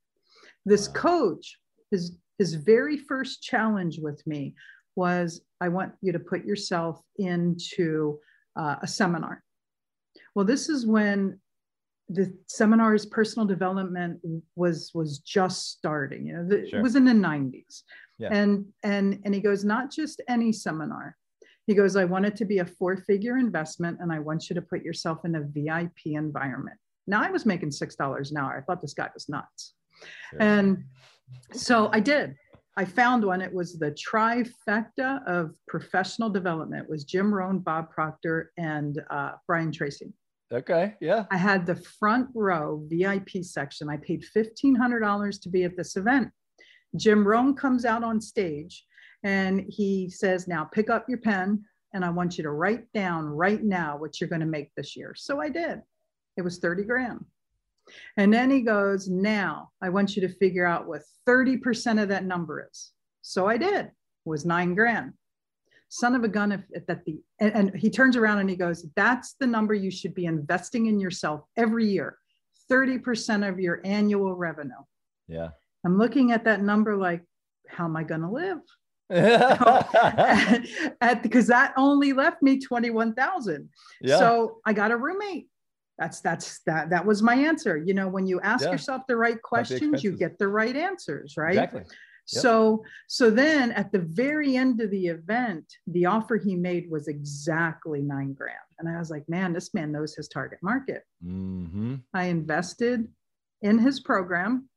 This 0.65 0.87
wow. 0.87 0.93
coach, 0.95 1.59
his 1.91 2.17
his 2.39 2.55
very 2.55 2.97
first 2.97 3.43
challenge 3.43 3.99
with 3.99 4.25
me 4.25 4.55
was 4.95 5.41
I 5.61 5.69
want 5.69 5.93
you 6.01 6.11
to 6.13 6.19
put 6.19 6.43
yourself 6.43 6.99
into 7.17 8.19
uh, 8.55 8.77
a 8.81 8.87
seminar. 8.87 9.43
Well, 10.33 10.45
this 10.45 10.67
is 10.67 10.85
when 10.85 11.39
the 12.09 12.33
seminars 12.47 13.05
personal 13.05 13.47
development 13.47 14.19
was 14.55 14.91
was 14.93 15.19
just 15.19 15.69
starting 15.69 16.27
you 16.27 16.33
know 16.33 16.45
the, 16.45 16.67
sure. 16.69 16.79
it 16.79 16.83
was 16.83 16.97
in 16.97 17.05
the 17.05 17.13
90s 17.13 17.83
yeah. 18.23 18.29
and 18.31 18.65
and 18.83 19.19
and 19.23 19.33
he 19.33 19.41
goes 19.41 19.63
not 19.63 19.91
just 19.91 20.21
any 20.27 20.51
seminar 20.51 21.15
he 21.67 21.73
goes 21.73 21.95
i 21.95 22.05
want 22.05 22.25
it 22.25 22.35
to 22.35 22.45
be 22.45 22.59
a 22.59 22.65
four 22.65 22.97
figure 22.97 23.37
investment 23.37 23.97
and 24.01 24.11
i 24.11 24.19
want 24.19 24.49
you 24.49 24.53
to 24.55 24.61
put 24.61 24.83
yourself 24.83 25.19
in 25.25 25.35
a 25.35 25.41
vip 25.41 25.97
environment 26.05 26.77
now 27.07 27.21
i 27.21 27.29
was 27.29 27.45
making 27.45 27.71
six 27.71 27.95
dollars 27.95 28.31
an 28.31 28.37
hour 28.37 28.57
i 28.57 28.61
thought 28.61 28.81
this 28.81 28.93
guy 28.93 29.09
was 29.13 29.29
nuts 29.29 29.73
sure. 30.31 30.41
and 30.41 30.83
so 31.53 31.89
I 31.91 31.99
did. 31.99 32.35
I 32.75 32.85
found 32.85 33.23
one. 33.23 33.41
It 33.41 33.53
was 33.53 33.77
the 33.77 33.91
trifecta 33.91 35.25
of 35.27 35.53
professional 35.67 36.29
development. 36.29 36.83
It 36.83 36.89
was 36.89 37.03
Jim 37.03 37.33
Rohn, 37.33 37.59
Bob 37.59 37.91
Proctor, 37.91 38.51
and 38.57 39.01
uh, 39.11 39.33
Brian 39.47 39.71
Tracy. 39.71 40.11
Okay, 40.51 40.95
yeah. 40.99 41.25
I 41.31 41.37
had 41.37 41.65
the 41.65 41.75
front 41.75 42.29
row 42.33 42.83
VIP 42.89 43.43
section. 43.43 43.89
I 43.89 43.97
paid 43.97 44.23
$1,500 44.35 45.41
to 45.41 45.49
be 45.49 45.63
at 45.63 45.77
this 45.77 45.95
event. 45.95 46.29
Jim 46.95 47.27
Rohn 47.27 47.55
comes 47.55 47.85
out 47.85 48.03
on 48.03 48.21
stage 48.21 48.85
and 49.23 49.65
he 49.67 50.09
says, 50.09 50.47
Now 50.47 50.65
pick 50.65 50.89
up 50.89 51.07
your 51.07 51.19
pen 51.19 51.63
and 51.93 52.03
I 52.03 52.09
want 52.09 52.37
you 52.37 52.43
to 52.43 52.51
write 52.51 52.91
down 52.93 53.25
right 53.25 53.63
now 53.63 53.97
what 53.97 54.19
you're 54.19 54.29
going 54.29 54.41
to 54.41 54.47
make 54.47 54.73
this 54.75 54.95
year. 54.95 55.13
So 55.15 55.39
I 55.39 55.49
did. 55.49 55.81
It 56.37 56.41
was 56.41 56.59
30 56.59 56.83
grand. 56.83 57.25
And 58.17 58.33
then 58.33 58.49
he 58.49 58.61
goes, 58.61 59.07
Now 59.07 59.71
I 59.81 59.89
want 59.89 60.15
you 60.15 60.21
to 60.27 60.33
figure 60.35 60.65
out 60.65 60.87
what 60.87 61.01
30% 61.27 62.01
of 62.01 62.09
that 62.09 62.25
number 62.25 62.67
is. 62.69 62.91
So 63.21 63.47
I 63.47 63.57
did, 63.57 63.85
it 63.85 63.91
was 64.25 64.45
nine 64.45 64.75
grand. 64.75 65.13
Son 65.89 66.15
of 66.15 66.23
a 66.23 66.27
gun, 66.27 66.51
if, 66.51 66.61
if 66.71 66.85
that 66.87 67.05
the 67.05 67.21
and, 67.39 67.53
and 67.53 67.75
he 67.75 67.89
turns 67.89 68.17
around 68.17 68.39
and 68.39 68.49
he 68.49 68.55
goes, 68.55 68.85
That's 68.95 69.35
the 69.39 69.47
number 69.47 69.73
you 69.73 69.91
should 69.91 70.13
be 70.13 70.25
investing 70.25 70.87
in 70.87 70.99
yourself 70.99 71.41
every 71.55 71.87
year, 71.87 72.17
30% 72.71 73.47
of 73.47 73.59
your 73.59 73.81
annual 73.83 74.35
revenue. 74.35 74.71
Yeah. 75.27 75.49
I'm 75.85 75.97
looking 75.97 76.31
at 76.31 76.45
that 76.45 76.61
number 76.61 76.95
like, 76.95 77.23
how 77.67 77.85
am 77.85 77.95
I 77.95 78.03
going 78.03 78.21
to 78.21 78.29
live? 78.29 78.59
because 81.23 81.47
that 81.47 81.73
only 81.77 82.13
left 82.13 82.41
me 82.41 82.59
21,000. 82.59 83.69
Yeah. 84.01 84.17
So 84.17 84.59
I 84.65 84.73
got 84.73 84.91
a 84.91 84.97
roommate 84.97 85.47
that's 85.97 86.21
that's 86.21 86.59
that 86.65 86.89
that 86.89 87.05
was 87.05 87.21
my 87.21 87.35
answer 87.35 87.77
you 87.77 87.93
know 87.93 88.07
when 88.07 88.25
you 88.25 88.41
ask 88.41 88.65
yeah. 88.65 88.71
yourself 88.71 89.03
the 89.07 89.15
right 89.15 89.41
questions 89.41 90.03
you 90.03 90.11
get 90.11 90.37
the 90.39 90.47
right 90.47 90.75
answers 90.75 91.35
right 91.37 91.51
exactly 91.51 91.81
yep. 91.81 91.89
so 92.25 92.83
so 93.07 93.29
then 93.29 93.71
at 93.73 93.91
the 93.91 93.99
very 93.99 94.57
end 94.57 94.81
of 94.81 94.89
the 94.89 95.07
event 95.07 95.65
the 95.87 96.05
offer 96.05 96.35
he 96.35 96.55
made 96.55 96.89
was 96.89 97.07
exactly 97.07 98.01
nine 98.01 98.33
grand 98.33 98.57
and 98.79 98.89
i 98.89 98.97
was 98.97 99.11
like 99.11 99.27
man 99.29 99.53
this 99.53 99.73
man 99.73 99.91
knows 99.91 100.15
his 100.15 100.27
target 100.27 100.59
market 100.63 101.03
mm-hmm. 101.23 101.95
i 102.13 102.25
invested 102.25 103.07
in 103.61 103.77
his 103.77 103.99
program 103.99 104.67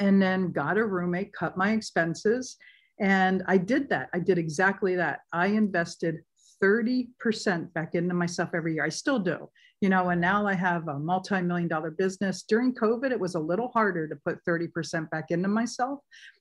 and 0.00 0.20
then 0.20 0.50
got 0.50 0.78
a 0.78 0.84
roommate 0.84 1.32
cut 1.32 1.56
my 1.56 1.72
expenses 1.72 2.56
And 2.98 3.42
I 3.46 3.56
did 3.56 3.88
that. 3.90 4.10
I 4.12 4.18
did 4.18 4.36
exactly 4.36 4.94
that. 4.96 5.20
I 5.32 5.46
invested 5.46 6.16
30% 6.62 7.72
back 7.72 7.94
into 7.94 8.14
myself 8.14 8.50
every 8.52 8.74
year. 8.74 8.84
I 8.84 8.90
still 8.90 9.18
do, 9.18 9.48
you 9.80 9.88
know, 9.88 10.10
and 10.10 10.20
now 10.20 10.46
I 10.46 10.52
have 10.52 10.88
a 10.88 10.98
multi 10.98 11.40
million 11.40 11.68
dollar 11.68 11.90
business. 11.90 12.42
During 12.42 12.74
COVID, 12.74 13.10
it 13.10 13.18
was 13.18 13.36
a 13.36 13.40
little 13.40 13.68
harder 13.68 14.06
to 14.06 14.16
put 14.16 14.44
30% 14.44 15.08
back 15.10 15.30
into 15.30 15.48
myself 15.48 16.00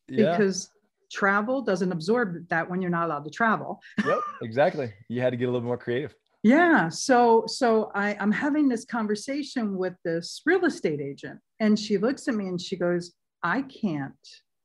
yeah. 0.10 0.32
because 0.32 0.70
travel 1.10 1.62
doesn't 1.62 1.91
absorb 1.93 2.47
that 2.49 2.70
when 2.70 2.82
you're 2.82 2.91
not 2.91 3.05
allowed 3.05 3.24
to 3.24 3.32
travel. 3.32 3.80
Yep, 4.05 4.20
exactly. 4.41 4.93
You 5.07 5.22
had 5.22 5.30
to 5.30 5.38
get 5.38 5.47
a 5.47 5.51
little 5.51 5.66
more 5.66 5.78
creative. 5.78 6.14
Yeah. 6.43 6.89
So 6.89 7.45
so 7.47 7.91
I, 7.95 8.18
I'm 8.20 8.32
having 8.32 8.70
this 8.70 8.86
conversation 8.86 9.78
with 9.78 9.93
this 10.03 10.41
real 10.45 10.66
estate 10.66 11.01
agent, 11.01 11.39
and 11.60 11.80
she 11.80 11.97
looks 11.97 12.28
at 12.28 12.36
me 12.36 12.47
and 12.47 12.60
she 12.60 12.76
goes, 12.76 13.14
I 13.43 13.63
can't 13.63 14.13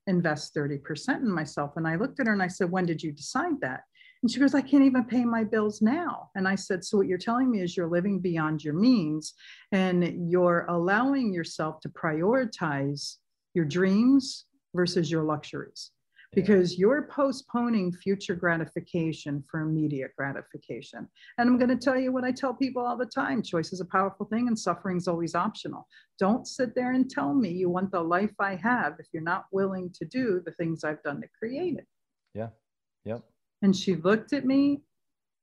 invest 0.06 0.54
30% 0.54 1.16
in 1.16 1.30
myself. 1.30 1.72
And 1.76 1.86
I 1.86 1.96
looked 1.96 2.20
at 2.20 2.26
her 2.26 2.32
and 2.32 2.42
I 2.42 2.48
said, 2.48 2.70
When 2.70 2.86
did 2.86 3.02
you 3.02 3.12
decide 3.12 3.60
that? 3.60 3.82
And 4.22 4.30
she 4.30 4.40
goes, 4.40 4.54
I 4.54 4.62
can't 4.62 4.84
even 4.84 5.04
pay 5.04 5.24
my 5.24 5.44
bills 5.44 5.82
now. 5.82 6.30
And 6.34 6.48
I 6.48 6.54
said, 6.54 6.84
So 6.84 6.98
what 6.98 7.06
you're 7.06 7.18
telling 7.18 7.50
me 7.50 7.60
is 7.60 7.76
you're 7.76 7.90
living 7.90 8.20
beyond 8.20 8.64
your 8.64 8.74
means 8.74 9.34
and 9.72 10.30
you're 10.30 10.66
allowing 10.68 11.32
yourself 11.32 11.80
to 11.80 11.88
prioritize 11.88 13.16
your 13.54 13.64
dreams 13.64 14.46
versus 14.74 15.10
your 15.10 15.22
luxuries 15.22 15.90
because 16.34 16.78
you're 16.78 17.08
postponing 17.10 17.92
future 17.92 18.34
gratification 18.34 19.42
for 19.50 19.60
immediate 19.60 20.12
gratification. 20.16 21.08
And 21.38 21.48
I'm 21.48 21.58
going 21.58 21.76
to 21.76 21.76
tell 21.76 21.98
you 21.98 22.12
what 22.12 22.24
I 22.24 22.32
tell 22.32 22.54
people 22.54 22.84
all 22.84 22.96
the 22.96 23.06
time 23.06 23.42
choice 23.42 23.72
is 23.72 23.80
a 23.80 23.86
powerful 23.86 24.26
thing, 24.26 24.48
and 24.48 24.58
suffering 24.58 24.96
is 24.96 25.08
always 25.08 25.34
optional. 25.34 25.86
Don't 26.18 26.46
sit 26.46 26.74
there 26.74 26.92
and 26.92 27.08
tell 27.08 27.34
me 27.34 27.50
you 27.50 27.70
want 27.70 27.90
the 27.90 28.00
life 28.00 28.34
I 28.40 28.56
have 28.56 28.94
if 28.98 29.06
you're 29.12 29.22
not 29.22 29.46
willing 29.52 29.90
to 29.94 30.04
do 30.04 30.42
the 30.44 30.52
things 30.52 30.84
I've 30.84 31.02
done 31.02 31.20
to 31.20 31.28
create 31.38 31.78
it. 31.78 31.86
Yeah. 32.34 32.48
Yep. 33.04 33.22
And 33.62 33.74
she 33.74 33.96
looked 33.96 34.32
at 34.32 34.44
me 34.44 34.82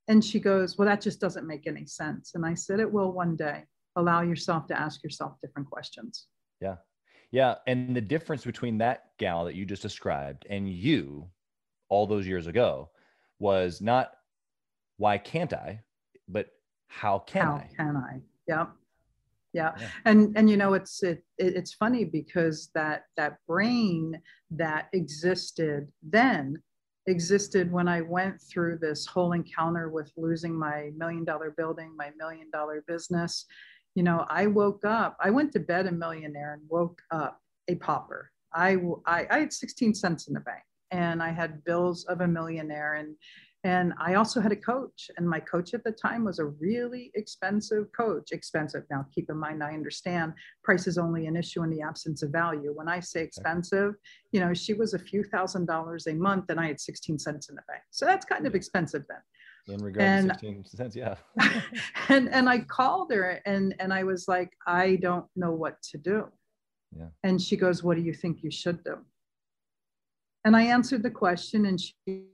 and 0.08 0.24
she 0.24 0.39
goes, 0.39 0.78
Well, 0.78 0.88
that 0.88 1.02
just 1.02 1.20
doesn't 1.20 1.48
make 1.48 1.68
any 1.68 1.86
sense. 1.86 2.32
And 2.36 2.46
I 2.46 2.54
said, 2.54 2.80
It 2.80 2.92
will 2.92 3.12
one 3.12 3.36
day. 3.36 3.64
Allow 3.98 4.22
yourself 4.22 4.68
to 4.68 4.80
ask 4.80 5.04
yourself 5.04 5.34
different 5.42 5.70
questions. 5.70 6.28
Yeah. 6.62 6.76
Yeah. 7.32 7.55
And 7.65 7.95
the 7.95 8.01
difference 8.01 8.43
between 8.43 8.77
that 8.79 9.05
gal 9.17 9.45
that 9.45 9.55
you 9.55 9.65
just 9.65 9.82
described 9.82 10.45
and 10.49 10.69
you 10.69 11.27
all 11.89 12.05
those 12.05 12.27
years 12.27 12.47
ago 12.47 12.89
was 13.39 13.82
not 13.82 14.11
why 14.97 15.17
can't 15.17 15.53
I, 15.53 15.82
but 16.27 16.47
how 16.88 17.19
can 17.19 17.41
how 17.41 17.53
I? 17.53 17.69
How 17.77 17.86
can 17.86 17.95
I? 17.95 18.19
Yep. 18.47 18.69
Yeah. 19.53 19.71
yeah. 19.79 19.88
And 20.05 20.34
and 20.38 20.49
you 20.49 20.57
know 20.57 20.73
it's 20.73 21.03
it, 21.03 21.23
it 21.38 21.55
it's 21.55 21.73
funny 21.73 22.05
because 22.05 22.69
that 22.75 23.05
that 23.17 23.38
brain 23.47 24.21
that 24.51 24.89
existed 24.93 25.88
then 26.03 26.61
existed 27.07 27.71
when 27.71 27.88
I 27.88 28.01
went 28.01 28.39
through 28.41 28.77
this 28.77 29.05
whole 29.07 29.32
encounter 29.32 29.89
with 29.89 30.11
losing 30.17 30.57
my 30.57 30.91
million 30.95 31.25
dollar 31.25 31.51
building, 31.57 31.95
my 31.97 32.11
million 32.17 32.49
dollar 32.51 32.84
business, 32.88 33.45
you 33.96 34.04
know, 34.04 34.26
I 34.30 34.48
woke 34.48 34.86
up, 34.86 35.18
I 35.20 35.30
went 35.30 35.52
to 35.54 35.60
bed 35.60 35.88
a 35.88 35.92
millionaire 35.92 36.54
and 36.54 36.64
woke 36.70 37.02
up 37.12 37.39
a 37.68 37.76
pauper. 37.76 38.32
I, 38.54 38.78
I, 39.06 39.28
I 39.30 39.39
had 39.39 39.54
16 39.54 39.96
cents 39.96 40.28
in 40.28 40.34
the 40.34 40.39
bank 40.39 40.64
and 40.92 41.22
I 41.22 41.32
had 41.32 41.64
bills 41.64 42.06
of 42.06 42.22
a 42.22 42.28
millionaire 42.28 42.96
and 42.96 43.16
and 43.64 43.94
I 44.00 44.16
also 44.16 44.42
had 44.42 44.52
a 44.52 44.56
coach, 44.56 45.12
and 45.18 45.30
my 45.30 45.39
coach 45.39 45.76
at 45.76 45.84
the 45.84 45.92
time 45.92 46.26
was 46.26 46.39
a 46.39 46.46
really 46.46 47.12
expensive 47.14 47.92
coach. 47.96 48.32
Expensive. 48.32 48.86
Now, 48.89 49.06
keep 49.14 49.30
in 49.30 49.38
mind, 49.38 49.64
I 49.64 49.74
understand 49.74 50.34
price 50.64 50.88
is 50.88 50.98
only 50.98 51.28
an 51.28 51.36
issue 51.36 51.62
in 51.62 51.70
the 51.70 51.82
absence 51.82 52.24
of 52.24 52.32
value. 52.32 52.74
When 52.74 52.88
I 52.88 53.00
say 53.00 53.22
expensive, 53.22 53.94
you 54.32 54.39
know, 54.39 54.56
she 54.56 54.74
was 54.74 54.96
a 54.96 55.00
few 55.00 55.24
thousand 55.24 55.68
dollars 55.68 56.08
a 56.08 56.14
month, 56.14 56.46
and 56.50 56.60
I 56.60 56.68
had 56.68 56.80
16 56.80 57.20
cents 57.20 57.50
in 57.50 57.56
the 57.56 57.62
bank. 57.68 57.84
So 57.92 58.06
that's 58.06 58.26
kind 58.26 58.48
of 58.48 58.56
expensive 58.56 59.06
then 59.08 59.20
in 59.72 59.84
regard 59.84 60.07
and, 60.07 60.30
to 60.30 60.34
16 60.34 60.65
cents 60.65 60.95
yeah. 60.95 61.15
and 62.09 62.30
and 62.30 62.49
i 62.49 62.59
called 62.59 63.11
her 63.11 63.41
and 63.45 63.76
and 63.80 63.93
i 63.93 64.03
was 64.03 64.28
like 64.28 64.51
i 64.67 64.97
don't 64.97 65.26
know 65.36 65.51
what 65.51 65.82
to 65.82 65.97
do. 65.97 66.28
Yeah. 66.97 67.07
And 67.24 67.41
she 67.41 67.55
goes 67.55 67.84
what 67.84 67.95
do 67.95 68.03
you 68.03 68.13
think 68.13 68.43
you 68.43 68.51
should 68.51 68.84
do? 68.84 68.97
And 70.45 70.55
i 70.55 70.63
answered 70.63 71.03
the 71.03 71.11
question 71.11 71.65
and 71.65 71.80
she 71.80 72.26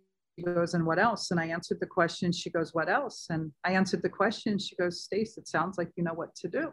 goes 0.44 0.74
and 0.74 0.86
what 0.86 1.00
else? 1.00 1.32
And 1.32 1.40
i 1.40 1.48
answered 1.48 1.80
the 1.80 1.88
question 1.88 2.32
she 2.32 2.50
goes 2.50 2.74
what 2.74 2.90
else? 2.90 3.28
And 3.30 3.52
i 3.64 3.72
answered 3.72 4.02
the 4.02 4.10
question 4.10 4.58
she 4.58 4.76
goes 4.76 5.04
stace 5.04 5.38
it 5.38 5.48
sounds 5.48 5.78
like 5.78 5.92
you 5.96 6.04
know 6.04 6.14
what 6.14 6.36
to 6.36 6.48
do. 6.48 6.72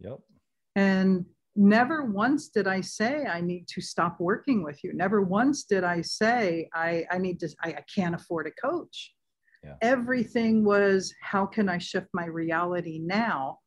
Yep. 0.00 0.18
And 0.76 1.26
never 1.58 2.04
once 2.04 2.48
did 2.48 2.66
i 2.68 2.82
say 2.82 3.24
i 3.24 3.40
need 3.40 3.66
to 3.66 3.80
stop 3.80 4.20
working 4.20 4.62
with 4.62 4.82
you. 4.84 4.92
Never 4.94 5.22
once 5.22 5.64
did 5.64 5.84
i 5.84 6.00
say 6.00 6.68
i 6.74 7.04
i 7.10 7.18
need 7.18 7.38
to 7.40 7.48
i, 7.62 7.68
I 7.70 7.84
can't 7.94 8.14
afford 8.14 8.46
a 8.46 8.68
coach 8.68 9.12
yeah. 9.66 9.74
Everything 9.82 10.64
was 10.64 11.12
how 11.20 11.44
can 11.44 11.68
I 11.68 11.78
shift 11.78 12.06
my 12.14 12.26
reality 12.26 13.00
now? 13.02 13.58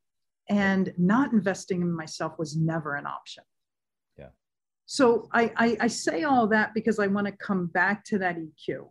And 0.50 0.94
not 0.98 1.34
investing 1.34 1.82
in 1.82 1.92
myself 1.92 2.40
was 2.40 2.56
never 2.56 2.96
an 2.96 3.06
option. 3.06 3.44
Yeah. 4.18 4.30
So 4.86 5.28
I, 5.34 5.52
I, 5.58 5.78
I 5.82 5.88
say 5.88 6.24
all 6.24 6.48
that 6.48 6.74
because 6.74 7.00
I 7.00 7.08
want 7.08 7.28
to 7.28 7.34
come 7.34 7.68
back 7.68 8.04
to 8.06 8.18
that 8.20 8.38
EQ. 8.38 8.90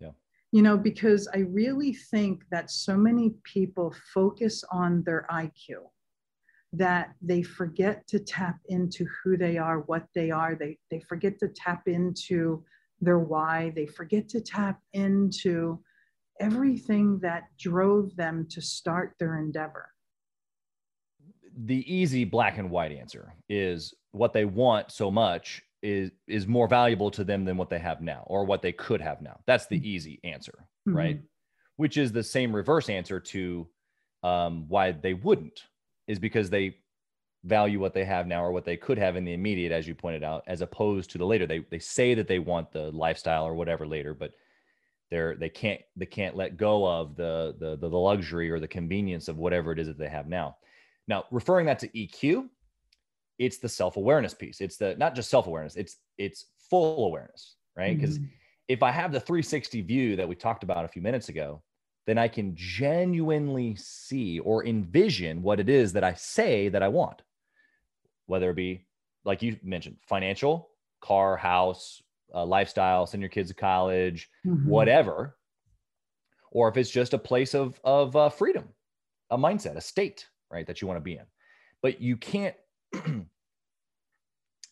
Yeah. 0.00 0.10
You 0.50 0.62
know, 0.62 0.76
because 0.76 1.28
I 1.32 1.40
really 1.40 1.92
think 1.92 2.42
that 2.50 2.70
so 2.70 2.96
many 2.96 3.34
people 3.44 3.94
focus 4.12 4.64
on 4.72 5.02
their 5.04 5.26
IQ 5.30 5.90
that 6.72 7.14
they 7.22 7.42
forget 7.42 8.06
to 8.08 8.18
tap 8.18 8.58
into 8.68 9.06
who 9.22 9.36
they 9.36 9.56
are, 9.56 9.80
what 9.80 10.06
they 10.14 10.30
are. 10.30 10.54
They, 10.54 10.78
they 10.90 11.00
forget 11.00 11.38
to 11.40 11.48
tap 11.48 11.82
into 11.86 12.64
their 13.00 13.18
why. 13.18 13.72
They 13.76 13.86
forget 13.86 14.28
to 14.30 14.40
tap 14.40 14.80
into 14.92 15.80
everything 16.40 17.18
that 17.20 17.44
drove 17.58 18.14
them 18.16 18.46
to 18.50 18.60
start 18.60 19.14
their 19.18 19.38
endeavor? 19.38 19.88
The 21.64 21.92
easy 21.92 22.24
black 22.24 22.58
and 22.58 22.70
white 22.70 22.92
answer 22.92 23.34
is 23.48 23.94
what 24.12 24.32
they 24.32 24.44
want 24.44 24.92
so 24.92 25.10
much 25.10 25.62
is 25.82 26.10
is 26.26 26.46
more 26.46 26.68
valuable 26.68 27.10
to 27.12 27.24
them 27.24 27.44
than 27.44 27.56
what 27.56 27.70
they 27.70 27.78
have 27.78 28.00
now 28.00 28.24
or 28.26 28.44
what 28.44 28.62
they 28.62 28.72
could 28.72 29.00
have 29.00 29.22
now. 29.22 29.40
That's 29.46 29.66
the 29.66 29.76
mm-hmm. 29.76 29.86
easy 29.86 30.20
answer, 30.24 30.66
mm-hmm. 30.88 30.96
right? 30.96 31.20
Which 31.76 31.96
is 31.96 32.12
the 32.12 32.22
same 32.22 32.54
reverse 32.54 32.88
answer 32.88 33.20
to 33.20 33.68
um, 34.22 34.66
why 34.68 34.92
they 34.92 35.14
wouldn't 35.14 35.62
is 36.06 36.18
because 36.18 36.50
they 36.50 36.76
value 37.44 37.78
what 37.78 37.94
they 37.94 38.04
have 38.04 38.26
now 38.26 38.42
or 38.42 38.50
what 38.50 38.64
they 38.64 38.76
could 38.76 38.98
have 38.98 39.14
in 39.14 39.24
the 39.24 39.32
immediate, 39.32 39.72
as 39.72 39.86
you 39.86 39.94
pointed 39.94 40.24
out, 40.24 40.42
as 40.48 40.60
opposed 40.60 41.10
to 41.10 41.18
the 41.18 41.26
later. 41.26 41.46
They 41.46 41.60
they 41.70 41.78
say 41.78 42.14
that 42.14 42.28
they 42.28 42.38
want 42.38 42.72
the 42.72 42.90
lifestyle 42.90 43.44
or 43.44 43.54
whatever 43.54 43.86
later, 43.86 44.14
but 44.14 44.32
they're 45.10 45.36
they 45.36 45.48
can't 45.48 45.80
they 45.96 46.06
can't 46.06 46.36
let 46.36 46.56
go 46.56 46.86
of 46.86 47.16
the, 47.16 47.54
the 47.58 47.76
the 47.76 47.88
luxury 47.88 48.50
or 48.50 48.60
the 48.60 48.68
convenience 48.68 49.28
of 49.28 49.38
whatever 49.38 49.72
it 49.72 49.78
is 49.78 49.86
that 49.86 49.98
they 49.98 50.08
have 50.08 50.28
now. 50.28 50.56
Now 51.06 51.24
referring 51.30 51.66
that 51.66 51.78
to 51.80 51.88
eq 51.88 52.48
it's 53.38 53.58
the 53.58 53.68
self-awareness 53.68 54.34
piece. 54.34 54.60
It's 54.60 54.76
the 54.76 54.96
not 54.96 55.14
just 55.14 55.30
self-awareness 55.30 55.76
it's 55.76 55.96
it's 56.16 56.46
full 56.70 57.06
awareness 57.06 57.56
right? 57.76 57.96
Because 57.96 58.18
mm-hmm. 58.18 58.28
if 58.66 58.82
i 58.82 58.90
have 58.90 59.12
the 59.12 59.20
360 59.20 59.82
view 59.82 60.16
that 60.16 60.28
we 60.28 60.34
talked 60.34 60.64
about 60.64 60.84
a 60.84 60.88
few 60.88 61.00
minutes 61.00 61.28
ago 61.28 61.62
then 62.06 62.18
i 62.18 62.26
can 62.26 62.54
genuinely 62.56 63.76
see 63.76 64.40
or 64.40 64.66
envision 64.66 65.42
what 65.42 65.60
it 65.60 65.68
is 65.68 65.92
that 65.92 66.04
i 66.04 66.12
say 66.14 66.68
that 66.68 66.82
i 66.82 66.88
want. 66.88 67.22
Whether 68.26 68.50
it 68.50 68.56
be 68.56 68.86
like 69.24 69.42
you 69.42 69.56
mentioned 69.62 69.96
financial 70.02 70.68
car 71.00 71.36
house 71.36 72.02
uh, 72.34 72.44
lifestyle, 72.44 73.06
send 73.06 73.22
your 73.22 73.30
kids 73.30 73.48
to 73.48 73.54
college, 73.54 74.28
mm-hmm. 74.46 74.68
whatever, 74.68 75.36
or 76.50 76.68
if 76.68 76.76
it's 76.76 76.90
just 76.90 77.14
a 77.14 77.18
place 77.18 77.54
of 77.54 77.80
of 77.84 78.16
uh, 78.16 78.28
freedom, 78.28 78.64
a 79.30 79.38
mindset, 79.38 79.76
a 79.76 79.80
state, 79.80 80.26
right, 80.50 80.66
that 80.66 80.80
you 80.80 80.88
want 80.88 80.98
to 80.98 81.02
be 81.02 81.14
in. 81.14 81.26
But 81.82 82.00
you 82.00 82.16
can't 82.16 82.54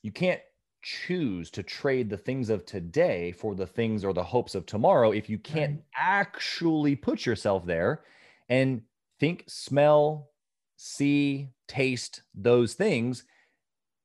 you 0.03 0.13
can't 0.13 0.41
choose 0.83 1.51
to 1.51 1.65
trade 1.65 2.09
the 2.09 2.17
things 2.17 2.49
of 2.49 2.65
today 2.65 3.33
for 3.33 3.57
the 3.57 3.67
things 3.67 4.05
or 4.05 4.13
the 4.13 4.23
hopes 4.23 4.55
of 4.55 4.65
tomorrow 4.67 5.11
if 5.11 5.29
you 5.29 5.37
can't 5.37 5.73
right. 5.73 5.83
actually 5.97 6.95
put 6.95 7.27
yourself 7.27 7.67
there 7.67 8.05
and 8.49 8.83
think, 9.19 9.43
smell, 9.49 10.31
see, 10.77 11.49
taste 11.67 12.23
those 12.35 12.75
things 12.75 13.25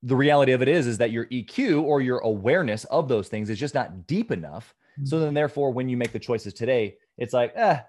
the 0.03 0.15
reality 0.15 0.51
of 0.51 0.61
it 0.61 0.67
is 0.67 0.87
is 0.87 0.97
that 0.97 1.11
your 1.11 1.25
EQ 1.27 1.83
or 1.83 2.01
your 2.01 2.19
awareness 2.19 2.85
of 2.85 3.07
those 3.07 3.27
things 3.27 3.49
is 3.49 3.59
just 3.59 3.75
not 3.75 4.07
deep 4.07 4.31
enough. 4.31 4.73
Mm-hmm. 4.93 5.05
So 5.05 5.19
then 5.19 5.33
therefore 5.33 5.71
when 5.71 5.89
you 5.89 5.97
make 5.97 6.11
the 6.11 6.19
choices 6.19 6.53
today, 6.53 6.97
it's 7.17 7.33
like, 7.33 7.53
eh, 7.55 7.79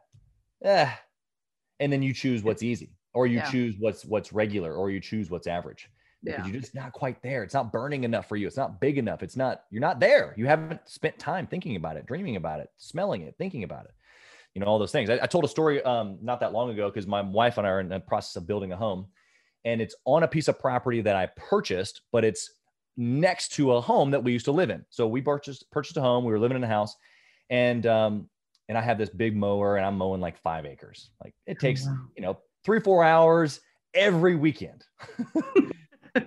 eh. 0.64 0.90
And 1.80 1.92
then 1.92 2.02
you 2.02 2.12
choose 2.12 2.42
what's 2.42 2.62
easy 2.62 2.90
or 3.14 3.26
you 3.26 3.38
yeah. 3.38 3.50
choose 3.50 3.76
what's 3.78 4.04
what's 4.04 4.32
regular 4.32 4.74
or 4.74 4.90
you 4.90 5.00
choose 5.00 5.30
what's 5.30 5.46
average. 5.46 5.88
Because 6.22 6.46
yeah. 6.46 6.52
you're 6.52 6.60
just 6.60 6.74
not 6.74 6.92
quite 6.92 7.20
there. 7.22 7.42
It's 7.42 7.54
not 7.54 7.72
burning 7.72 8.04
enough 8.04 8.28
for 8.28 8.36
you. 8.36 8.46
It's 8.46 8.56
not 8.56 8.80
big 8.80 8.96
enough. 8.96 9.24
It's 9.24 9.36
not, 9.36 9.64
you're 9.70 9.80
not 9.80 9.98
there. 9.98 10.34
You 10.36 10.46
haven't 10.46 10.80
spent 10.88 11.18
time 11.18 11.48
thinking 11.48 11.74
about 11.74 11.96
it, 11.96 12.06
dreaming 12.06 12.36
about 12.36 12.60
it, 12.60 12.70
smelling 12.76 13.22
it, 13.22 13.34
thinking 13.38 13.64
about 13.64 13.86
it 13.86 13.90
you 14.54 14.60
know 14.60 14.66
all 14.66 14.78
those 14.78 14.92
things 14.92 15.08
i, 15.08 15.18
I 15.22 15.26
told 15.26 15.44
a 15.44 15.48
story 15.48 15.82
um, 15.82 16.18
not 16.20 16.40
that 16.40 16.52
long 16.52 16.70
ago 16.70 16.88
because 16.88 17.06
my 17.06 17.22
wife 17.22 17.58
and 17.58 17.66
i 17.66 17.70
are 17.70 17.80
in 17.80 17.88
the 17.88 18.00
process 18.00 18.36
of 18.36 18.46
building 18.46 18.72
a 18.72 18.76
home 18.76 19.06
and 19.64 19.80
it's 19.80 19.94
on 20.04 20.22
a 20.22 20.28
piece 20.28 20.48
of 20.48 20.58
property 20.58 21.00
that 21.02 21.16
I 21.16 21.26
purchased, 21.36 22.02
but 22.12 22.24
it's 22.24 22.50
next 22.96 23.52
to 23.52 23.72
a 23.72 23.80
home 23.80 24.10
that 24.10 24.22
we 24.22 24.32
used 24.32 24.44
to 24.46 24.52
live 24.52 24.70
in. 24.70 24.84
So 24.90 25.06
we 25.06 25.20
purchased 25.20 25.70
purchased 25.70 25.96
a 25.96 26.00
home. 26.00 26.24
We 26.24 26.32
were 26.32 26.38
living 26.38 26.56
in 26.56 26.64
a 26.64 26.68
house, 26.68 26.96
and 27.50 27.86
um, 27.86 28.28
and 28.68 28.76
I 28.76 28.80
have 28.80 28.98
this 28.98 29.10
big 29.10 29.36
mower, 29.36 29.76
and 29.76 29.86
I'm 29.86 29.96
mowing 29.96 30.20
like 30.20 30.38
five 30.38 30.66
acres. 30.66 31.10
Like 31.22 31.34
it 31.46 31.56
oh, 31.58 31.60
takes 31.60 31.86
oh, 31.86 31.90
wow. 31.90 31.98
you 32.16 32.22
know 32.22 32.38
three 32.64 32.80
four 32.80 33.04
hours 33.04 33.60
every 33.94 34.36
weekend. 34.36 34.84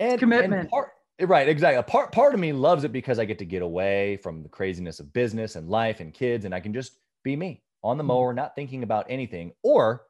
and 0.00 0.18
commitment. 0.18 0.60
And 0.60 0.70
part, 0.70 0.90
right, 1.22 1.48
exactly. 1.48 1.82
Part 1.82 2.12
part 2.12 2.34
of 2.34 2.40
me 2.40 2.52
loves 2.52 2.84
it 2.84 2.92
because 2.92 3.18
I 3.18 3.24
get 3.24 3.38
to 3.38 3.44
get 3.44 3.62
away 3.62 4.18
from 4.18 4.42
the 4.42 4.48
craziness 4.48 5.00
of 5.00 5.12
business 5.12 5.56
and 5.56 5.68
life 5.68 6.00
and 6.00 6.12
kids, 6.12 6.44
and 6.44 6.54
I 6.54 6.60
can 6.60 6.72
just 6.72 6.98
be 7.24 7.36
me 7.36 7.62
on 7.82 7.96
the 7.96 8.02
mm-hmm. 8.02 8.08
mower, 8.08 8.32
not 8.32 8.54
thinking 8.54 8.82
about 8.82 9.06
anything 9.08 9.52
or 9.62 10.02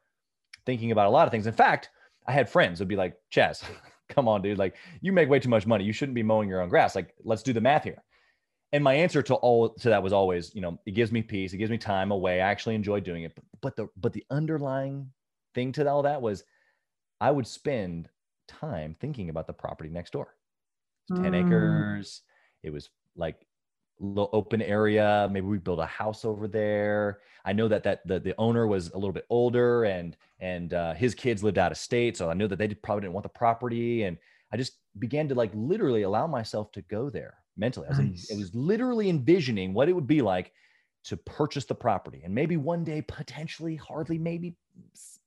thinking 0.64 0.90
about 0.90 1.06
a 1.06 1.10
lot 1.10 1.26
of 1.26 1.30
things. 1.30 1.46
In 1.46 1.52
fact, 1.52 1.90
I 2.26 2.32
had 2.32 2.48
friends 2.48 2.80
would 2.80 2.88
be 2.88 2.96
like, 2.96 3.16
Chaz, 3.32 3.62
come 4.08 4.28
on, 4.28 4.42
dude. 4.42 4.58
Like, 4.58 4.76
you 5.00 5.12
make 5.12 5.28
way 5.28 5.38
too 5.38 5.48
much 5.48 5.66
money. 5.66 5.84
You 5.84 5.92
shouldn't 5.92 6.14
be 6.14 6.22
mowing 6.22 6.48
your 6.48 6.62
own 6.62 6.68
grass. 6.68 6.94
Like, 6.94 7.14
let's 7.24 7.42
do 7.42 7.52
the 7.52 7.60
math 7.60 7.84
here. 7.84 8.02
And 8.72 8.82
my 8.82 8.94
answer 8.94 9.22
to 9.22 9.34
all 9.36 9.70
to 9.70 9.88
that 9.90 10.02
was 10.02 10.12
always, 10.12 10.54
you 10.54 10.60
know, 10.60 10.78
it 10.86 10.92
gives 10.92 11.12
me 11.12 11.22
peace, 11.22 11.52
it 11.52 11.58
gives 11.58 11.70
me 11.70 11.78
time 11.78 12.10
away. 12.10 12.40
I 12.40 12.50
actually 12.50 12.74
enjoy 12.74 13.00
doing 13.00 13.22
it. 13.22 13.32
But, 13.34 13.44
but 13.62 13.76
the 13.76 13.88
but 13.96 14.12
the 14.12 14.24
underlying 14.30 15.10
thing 15.54 15.72
to 15.72 15.88
all 15.88 16.02
that 16.02 16.20
was 16.20 16.44
I 17.20 17.30
would 17.30 17.46
spend 17.46 18.08
time 18.48 18.96
thinking 19.00 19.30
about 19.30 19.46
the 19.46 19.52
property 19.52 19.88
next 19.88 20.12
door. 20.12 20.34
10 21.14 21.24
mm. 21.24 21.46
acres. 21.46 22.22
It 22.62 22.70
was 22.70 22.90
like 23.14 23.45
little 24.00 24.30
open 24.32 24.62
area. 24.62 25.28
Maybe 25.30 25.46
we 25.46 25.58
build 25.58 25.80
a 25.80 25.86
house 25.86 26.24
over 26.24 26.48
there. 26.48 27.20
I 27.44 27.52
know 27.52 27.68
that 27.68 27.82
that 27.84 28.06
the, 28.06 28.20
the 28.20 28.34
owner 28.38 28.66
was 28.66 28.90
a 28.90 28.98
little 28.98 29.12
bit 29.12 29.26
older 29.30 29.84
and 29.84 30.16
and 30.40 30.74
uh, 30.74 30.94
his 30.94 31.14
kids 31.14 31.42
lived 31.42 31.58
out 31.58 31.72
of 31.72 31.78
state, 31.78 32.16
so 32.16 32.30
I 32.30 32.34
knew 32.34 32.48
that 32.48 32.58
they 32.58 32.68
probably 32.68 33.02
didn't 33.02 33.14
want 33.14 33.24
the 33.24 33.30
property. 33.30 34.02
And 34.02 34.18
I 34.52 34.56
just 34.56 34.74
began 34.98 35.28
to 35.28 35.34
like 35.34 35.50
literally 35.54 36.02
allow 36.02 36.26
myself 36.26 36.72
to 36.72 36.82
go 36.82 37.10
there 37.10 37.34
mentally. 37.56 37.86
I 37.86 37.90
was, 37.90 37.98
nice. 37.98 38.30
in, 38.30 38.36
I 38.36 38.38
was 38.40 38.54
literally 38.54 39.08
envisioning 39.08 39.72
what 39.72 39.88
it 39.88 39.92
would 39.92 40.06
be 40.06 40.22
like 40.22 40.52
to 41.04 41.16
purchase 41.16 41.64
the 41.64 41.74
property 41.74 42.22
and 42.24 42.34
maybe 42.34 42.56
one 42.56 42.84
day 42.84 43.00
potentially, 43.00 43.76
hardly 43.76 44.18
maybe, 44.18 44.56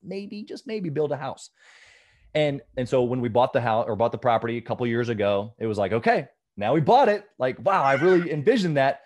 maybe 0.04 0.44
just 0.44 0.68
maybe 0.68 0.90
build 0.90 1.12
a 1.12 1.18
house. 1.18 1.50
And 2.36 2.62
and 2.78 2.88
so 2.88 3.04
when 3.04 3.22
we 3.22 3.30
bought 3.30 3.54
the 3.54 3.62
house 3.62 3.86
or 3.88 3.96
bought 3.96 4.12
the 4.12 4.18
property 4.18 4.58
a 4.58 4.62
couple 4.62 4.86
years 4.86 5.10
ago, 5.10 5.54
it 5.58 5.66
was 5.66 5.78
like 5.78 5.94
okay, 5.94 6.28
now 6.60 6.74
we 6.74 6.82
bought 6.82 7.10
it. 7.10 7.26
Like, 7.38 7.58
wow, 7.64 7.84
I 7.84 7.94
really 7.94 8.32
envisioned 8.32 8.78
that. 8.78 9.02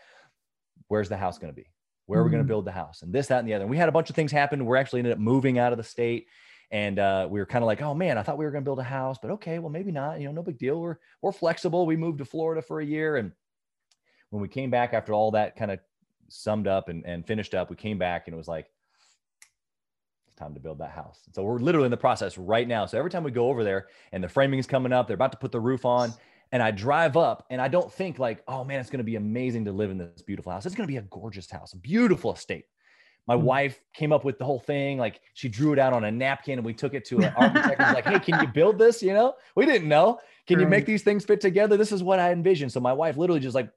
Where's 0.88 1.10
the 1.10 1.18
house 1.18 1.38
going 1.38 1.54
to 1.54 1.56
be? 1.56 1.68
Where 2.06 2.20
are 2.20 2.24
we 2.24 2.30
going 2.30 2.40
to 2.40 2.44
mm-hmm. 2.44 2.50
build 2.50 2.66
the 2.66 2.72
house? 2.72 3.02
And 3.02 3.14
this, 3.14 3.28
that, 3.28 3.40
and 3.40 3.48
the 3.48 3.54
other. 3.54 3.64
And 3.64 3.72
we 3.72 3.78
had 3.78 3.90
a 3.90 3.92
bunch 3.92 4.10
of 4.10 4.16
things 4.16 4.32
happen. 4.32 4.66
We're 4.66 4.76
actually 4.76 5.00
ended 5.00 5.14
up 5.14 5.20
moving 5.20 5.58
out 5.58 5.72
of 5.72 5.78
the 5.78 5.84
state. 5.84 6.28
And 6.72 7.00
uh, 7.00 7.28
we 7.30 7.40
were 7.40 7.46
kind 7.46 7.64
of 7.64 7.68
like, 7.68 7.82
oh 7.82 7.94
man, 7.94 8.18
I 8.18 8.24
thought 8.24 8.38
we 8.38 8.46
were 8.46 8.52
going 8.52 8.64
to 8.64 8.66
build 8.66 8.80
a 8.80 8.84
house, 8.84 9.18
but 9.22 9.32
okay, 9.32 9.60
well, 9.60 9.70
maybe 9.70 9.92
not. 9.92 10.20
You 10.20 10.26
know, 10.26 10.34
no 10.34 10.44
big 10.44 10.58
deal. 10.58 10.82
We're 10.82 10.98
we're 11.22 11.32
flexible. 11.32 11.86
We 11.86 11.96
moved 11.96 12.18
to 12.18 12.26
Florida 12.26 12.62
for 12.62 12.80
a 12.80 12.86
year. 12.86 13.16
And 13.18 13.32
when 14.32 14.42
we 14.42 14.48
came 14.48 14.72
back 14.72 14.94
after 14.94 15.14
all 15.14 15.32
that 15.32 15.56
kind 15.56 15.70
of 15.70 15.80
summed 16.30 16.68
up 16.68 16.90
and, 16.90 17.06
and 17.06 17.26
finished 17.26 17.54
up, 17.54 17.70
we 17.70 17.76
came 17.76 18.00
back 18.00 18.28
and 18.28 18.34
it 18.34 18.38
was 18.38 18.48
like, 18.48 18.66
it's 20.28 20.36
time 20.36 20.56
to 20.56 20.60
build 20.60 20.80
that 20.80 20.90
house. 20.90 21.20
So 21.34 21.44
we're 21.44 21.60
literally 21.60 21.86
in 21.86 21.92
the 21.92 21.98
process 21.98 22.40
right 22.40 22.68
now. 22.68 22.88
So 22.88 22.98
every 22.98 23.12
time 23.12 23.24
we 23.24 23.30
go 23.30 23.50
over 23.50 23.64
there 23.64 23.88
and 24.12 24.24
the 24.24 24.30
framing 24.30 24.58
is 24.58 24.66
coming 24.66 24.92
up, 24.92 25.06
they're 25.06 25.14
about 25.14 25.32
to 25.34 25.38
put 25.38 25.52
the 25.52 25.62
roof 25.62 25.86
on 25.86 26.12
and 26.54 26.62
I 26.62 26.70
drive 26.70 27.18
up 27.18 27.48
and 27.50 27.60
I 27.60 27.68
don't 27.68 27.92
think 27.92 28.20
like, 28.20 28.44
oh 28.48 28.64
man, 28.64 28.80
it's 28.80 28.92
going 28.92 29.00
to 29.00 29.04
be 29.04 29.16
amazing 29.16 29.66
to 29.66 29.72
live 29.72 29.90
in 29.90 29.98
this 29.98 30.22
beautiful 30.22 30.52
house. 30.52 30.68
It's 30.68 30.76
going 30.76 30.88
to 30.88 30.92
be 30.92 30.98
a 30.98 31.02
gorgeous 31.02 31.50
house, 31.50 31.74
a 31.74 31.78
beautiful 31.78 32.32
estate. 32.32 32.66
My 33.26 33.36
mm-hmm. 33.36 33.44
wife 33.44 33.82
came 33.96 34.14
up 34.14 34.24
with 34.24 34.38
the 34.38 34.46
whole 34.46 34.60
thing. 34.60 35.00
Like 35.00 35.20
she 35.34 35.50
drew 35.50 35.74
it 35.74 35.80
out 35.80 35.94
on 35.94 36.04
a 36.04 36.12
napkin 36.12 36.60
and 36.60 36.66
we 36.66 36.76
took 36.76 36.94
it 36.94 37.06
to 37.06 37.18
an 37.18 37.34
architect 37.38 37.80
and 37.80 37.88
was 37.88 37.96
like, 37.96 38.06
hey, 38.06 38.20
can 38.20 38.40
you 38.40 38.48
build 38.54 38.78
this? 38.78 39.02
You 39.02 39.14
know, 39.14 39.34
we 39.56 39.66
didn't 39.66 39.90
know. 39.90 40.20
Can 40.46 40.58
right. 40.58 40.64
you 40.64 40.70
make 40.70 40.86
these 40.86 41.02
things 41.02 41.26
fit 41.26 41.42
together? 41.42 41.76
This 41.76 41.92
is 41.92 42.04
what 42.04 42.20
I 42.20 42.32
envisioned. 42.32 42.72
So 42.72 42.80
my 42.80 42.94
wife 42.94 43.18
literally 43.18 43.42
just 43.42 43.56
like, 43.56 43.72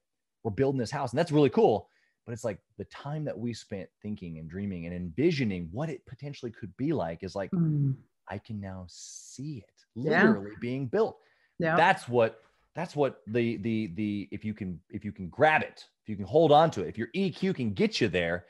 we're 0.45 0.51
building 0.51 0.79
this 0.79 0.91
house 0.91 1.13
and 1.13 1.19
that's 1.19 1.33
really 1.33 1.51
cool. 1.51 1.89
But 2.27 2.33
it's 2.33 2.45
like 2.45 2.59
the 2.77 2.85
time 2.85 3.25
that 3.25 3.39
we 3.39 3.55
spent 3.55 3.89
thinking 4.03 4.37
and 4.37 4.51
dreaming 4.51 4.85
and 4.85 4.95
envisioning 4.95 5.71
what 5.73 5.89
it 5.89 6.05
potentially 6.05 6.51
could 6.51 6.77
be 6.77 6.93
like 6.93 7.23
is 7.23 7.35
like, 7.35 7.51
mm. 7.53 7.95
I 8.29 8.37
can 8.37 8.61
now 8.61 8.85
see 8.87 9.65
it 9.67 9.83
literally 9.95 10.51
yeah. 10.51 10.59
being 10.61 10.87
built. 10.89 11.17
Yeah. 11.59 11.77
That's 11.77 12.07
what 12.07 12.43
that's 12.77 12.95
what 12.95 13.23
the 13.27 13.57
the 13.57 13.89
the 13.95 14.29
if 14.31 14.45
you 14.45 14.55
can 14.55 14.79
if 14.91 15.05
you 15.05 15.11
can 15.11 15.29
grab 15.29 15.63
it 15.63 15.85
if 16.05 16.09
you 16.09 16.15
can 16.15 16.27
hold 16.27 16.53
on 16.53 16.71
to 16.71 16.83
it 16.83 16.89
if 16.89 16.99
your 16.99 17.09
eq 17.17 17.55
can 17.57 17.73
get 17.73 18.01
you 18.01 18.07
there 18.07 18.45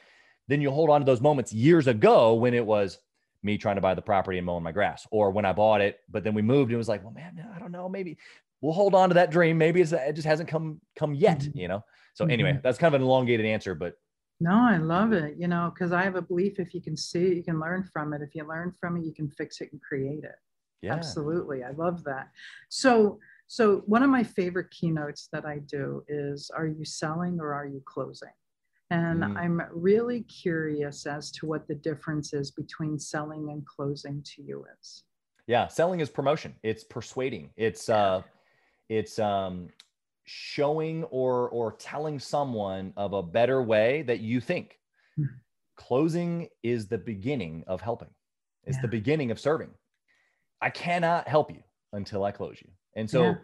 then 0.49 0.61
you'll 0.61 0.74
hold 0.74 0.91
on 0.91 1.01
to 1.01 1.07
those 1.07 1.20
moments 1.22 1.53
years 1.53 1.87
ago 1.87 2.35
when 2.35 2.53
it 2.53 2.66
was 2.66 2.99
me 3.43 3.57
trying 3.57 3.77
to 3.77 3.81
buy 3.81 3.95
the 3.95 4.03
property 4.03 4.37
and 4.37 4.45
mowing 4.45 4.64
my 4.64 4.72
grass 4.72 5.07
or 5.11 5.31
when 5.31 5.45
i 5.47 5.53
bought 5.53 5.81
it 5.81 6.01
but 6.11 6.24
then 6.24 6.35
we 6.35 6.43
moved 6.43 6.70
and 6.70 6.74
it 6.74 6.79
was 6.79 6.89
like 6.89 7.03
well 7.03 7.12
man 7.12 7.49
i 7.55 7.59
don't 7.59 7.72
know 7.72 7.89
maybe 7.89 8.18
we'll 8.61 8.72
hold 8.72 8.95
on 8.95 9.09
to 9.09 9.14
that 9.14 9.31
dream 9.31 9.57
maybe 9.57 9.81
it's, 9.81 9.93
it 9.93 10.12
just 10.14 10.27
hasn't 10.27 10.49
come 10.49 10.81
come 10.97 11.14
yet 11.14 11.39
mm-hmm. 11.39 11.59
you 11.59 11.68
know 11.68 11.83
so 12.12 12.24
mm-hmm. 12.24 12.33
anyway 12.33 12.61
that's 12.62 12.79
kind 12.79 12.95
of 12.95 13.01
an 13.01 13.07
elongated 13.07 13.47
answer 13.47 13.74
but 13.74 13.95
no 14.41 14.66
i 14.68 14.77
love 14.77 15.12
it 15.12 15.37
you 15.39 15.47
know 15.47 15.70
because 15.72 15.93
i 15.93 16.03
have 16.03 16.16
a 16.16 16.22
belief 16.22 16.59
if 16.59 16.74
you 16.74 16.83
can 16.83 16.97
see 16.97 17.27
it 17.27 17.37
you 17.37 17.45
can 17.45 17.61
learn 17.61 17.85
from 17.85 18.12
it 18.12 18.20
if 18.20 18.35
you 18.35 18.47
learn 18.47 18.72
from 18.72 18.97
it 18.97 19.05
you 19.05 19.14
can 19.14 19.31
fix 19.31 19.61
it 19.61 19.68
and 19.70 19.81
create 19.81 20.24
it 20.24 20.35
yeah. 20.83 20.93
absolutely 20.93 21.62
i 21.62 21.70
love 21.70 22.03
that 22.03 22.29
so 22.68 23.18
so, 23.49 23.82
one 23.86 24.03
of 24.03 24.11
my 24.11 24.24
favorite 24.24 24.70
keynotes 24.70 25.28
that 25.32 25.44
I 25.44 25.59
do 25.66 26.03
is 26.09 26.51
Are 26.57 26.66
you 26.66 26.84
selling 26.84 27.38
or 27.40 27.53
are 27.53 27.66
you 27.66 27.82
closing? 27.84 28.30
And 28.90 29.22
mm. 29.22 29.36
I'm 29.36 29.62
really 29.72 30.22
curious 30.22 31.07
as 31.07 31.30
to 31.32 31.47
what 31.47 31.66
the 31.66 31.74
difference 31.74 32.32
is 32.32 32.53
between 32.53 32.99
selling 32.99 33.51
and 33.51 33.66
closing 33.66 34.22
to 34.34 34.42
you 34.42 34.64
is. 34.80 35.05
Yeah, 35.47 35.68
selling 35.68 36.01
is 36.01 36.09
promotion. 36.09 36.55
It's 36.62 36.84
persuading. 36.84 37.51
It's 37.57 37.88
uh 37.88 38.22
it's 38.88 39.18
um 39.18 39.68
showing 40.24 41.05
or 41.05 41.49
or 41.51 41.72
telling 41.72 42.18
someone 42.18 42.92
of 42.97 43.12
a 43.12 43.22
better 43.22 43.62
way 43.62 44.03
that 44.03 44.20
you 44.20 44.40
think. 44.40 44.78
Mm. 45.18 45.26
Closing 45.76 46.49
is 46.62 46.88
the 46.88 46.99
beginning 46.99 47.64
of 47.66 47.80
helping. 47.80 48.11
It's 48.64 48.76
yeah. 48.76 48.82
the 48.82 48.88
beginning 48.88 49.30
of 49.30 49.38
serving. 49.38 49.70
I 50.61 50.70
cannot 50.70 51.28
help 51.28 51.53
you 51.53 51.62
until 51.92 52.24
I 52.24 52.32
close 52.32 52.57
you. 52.61 52.70
And 52.97 53.09
so 53.09 53.22
yeah. 53.22 53.34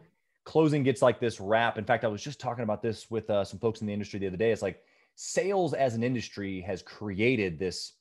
closing 0.45 0.83
gets 0.83 1.03
like 1.03 1.21
this 1.21 1.41
wrap. 1.41 1.79
In 1.79 1.85
fact, 1.85 2.05
I 2.05 2.09
was 2.09 2.23
just 2.23 2.41
talking 2.41 2.65
about 2.65 2.83
this 2.83 3.11
with 3.11 3.31
uh, 3.31 3.45
some 3.45 3.61
folks 3.61 3.81
in 3.81 3.87
the 3.87 3.93
industry 3.93 4.19
the 4.19 4.27
other 4.27 4.37
day. 4.37 4.51
It's 4.51 4.63
like 4.63 4.83
sales 5.15 5.75
as 5.75 5.95
an 5.95 6.03
industry 6.03 6.61
has 6.63 6.83
created 6.83 7.59
this 7.59 7.93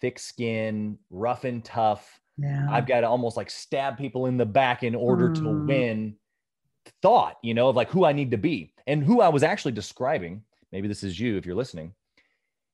thick 0.00 0.18
skin, 0.18 0.98
rough 1.10 1.44
and 1.44 1.64
tough. 1.64 2.20
Yeah. 2.38 2.66
I've 2.68 2.86
got 2.86 3.02
to 3.02 3.08
almost 3.08 3.36
like 3.36 3.50
stab 3.50 3.96
people 3.96 4.26
in 4.26 4.36
the 4.36 4.46
back 4.46 4.82
in 4.82 4.94
order 4.94 5.28
mm. 5.28 5.34
to 5.36 5.66
win 5.66 6.16
thought, 7.02 7.36
you 7.42 7.54
know, 7.54 7.68
of 7.68 7.76
like 7.76 7.90
who 7.90 8.04
I 8.04 8.12
need 8.12 8.30
to 8.32 8.36
be 8.38 8.72
and 8.86 9.04
who 9.04 9.20
I 9.20 9.28
was 9.28 9.42
actually 9.42 9.72
describing. 9.72 10.42
Maybe 10.72 10.88
this 10.88 11.02
is 11.02 11.20
you 11.20 11.36
if 11.36 11.46
you're 11.46 11.54
listening. 11.54 11.92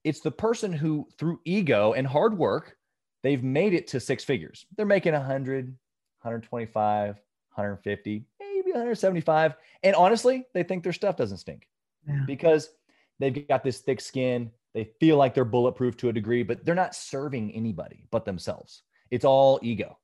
It's 0.05 0.21
the 0.21 0.31
person 0.31 0.73
who, 0.73 1.07
through 1.19 1.41
ego 1.45 1.93
and 1.93 2.07
hard 2.07 2.37
work, 2.39 2.77
they've 3.23 3.43
made 3.43 3.75
it 3.75 3.87
to 3.89 4.01
six 4.01 4.25
figures. 4.25 4.65
They're 4.77 4.87
making 4.87 5.13
100, 5.13 5.67
125, 5.67 7.21
150, 7.55 8.25
maybe 8.41 8.71
175. 8.73 9.55
And 9.83 9.95
honestly, 9.97 10.47
they 10.55 10.63
think 10.63 10.83
their 10.83 10.93
stuff 10.93 11.17
doesn't 11.17 11.39
stink 11.39 11.69
yeah. 12.07 12.23
because 12.27 12.71
they've 13.19 13.47
got 13.49 13.65
this 13.65 13.79
thick 13.79 14.01
skin. 14.01 14.51
They 14.75 14.91
feel 15.01 15.17
like 15.17 15.35
they're 15.35 15.45
bulletproof 15.45 15.97
to 15.99 16.09
a 16.09 16.13
degree, 16.13 16.43
but 16.43 16.65
they're 16.65 16.75
not 16.75 16.95
serving 16.95 17.53
anybody 17.53 18.05
but 18.11 18.25
themselves. 18.25 18.83
It's 19.11 19.25
all 19.25 19.59
ego. 19.63 19.99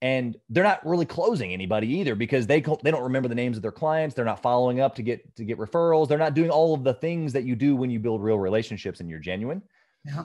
And 0.00 0.36
they're 0.48 0.64
not 0.64 0.86
really 0.86 1.04
closing 1.04 1.52
anybody 1.52 1.88
either 1.98 2.14
because 2.14 2.46
they 2.46 2.60
they 2.60 2.90
don't 2.92 3.02
remember 3.02 3.28
the 3.28 3.34
names 3.34 3.56
of 3.56 3.62
their 3.62 3.72
clients. 3.72 4.14
They're 4.14 4.24
not 4.24 4.40
following 4.40 4.80
up 4.80 4.94
to 4.94 5.02
get 5.02 5.34
to 5.36 5.44
get 5.44 5.58
referrals. 5.58 6.06
They're 6.06 6.18
not 6.18 6.34
doing 6.34 6.50
all 6.50 6.72
of 6.72 6.84
the 6.84 6.94
things 6.94 7.32
that 7.32 7.42
you 7.42 7.56
do 7.56 7.74
when 7.74 7.90
you 7.90 7.98
build 7.98 8.22
real 8.22 8.38
relationships 8.38 9.00
and 9.00 9.10
you're 9.10 9.18
genuine. 9.18 9.60
Yeah. 10.04 10.24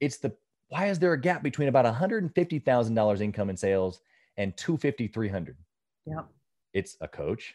It's 0.00 0.16
the 0.16 0.34
why 0.68 0.86
is 0.86 0.98
there 0.98 1.12
a 1.12 1.20
gap 1.20 1.42
between 1.42 1.68
about 1.68 1.84
$150,000 1.84 3.20
income 3.20 3.50
in 3.50 3.56
sales 3.58 4.00
and 4.38 4.56
250 4.56 5.08
300 5.08 5.56
yeah. 6.06 6.22
It's 6.72 6.96
a 7.00 7.08
coach, 7.08 7.54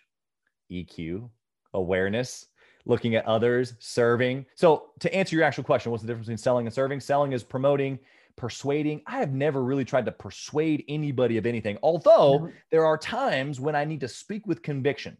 EQ, 0.71 1.29
awareness, 1.73 2.47
looking 2.85 3.15
at 3.15 3.25
others, 3.25 3.73
serving. 3.79 4.45
So, 4.55 4.91
to 4.99 5.13
answer 5.13 5.35
your 5.35 5.43
actual 5.43 5.63
question, 5.63 5.91
what's 5.91 6.03
the 6.03 6.07
difference 6.07 6.27
between 6.27 6.37
selling 6.37 6.67
and 6.67 6.73
serving? 6.73 6.99
Selling 6.99 7.33
is 7.33 7.43
promoting, 7.43 7.99
persuading. 8.35 9.01
I 9.07 9.19
have 9.19 9.33
never 9.33 9.63
really 9.63 9.85
tried 9.85 10.05
to 10.05 10.11
persuade 10.11 10.85
anybody 10.87 11.37
of 11.37 11.45
anything, 11.45 11.77
although 11.83 12.49
there 12.71 12.85
are 12.85 12.97
times 12.97 13.59
when 13.59 13.75
I 13.75 13.85
need 13.85 13.99
to 14.01 14.07
speak 14.07 14.47
with 14.47 14.61
conviction. 14.61 15.17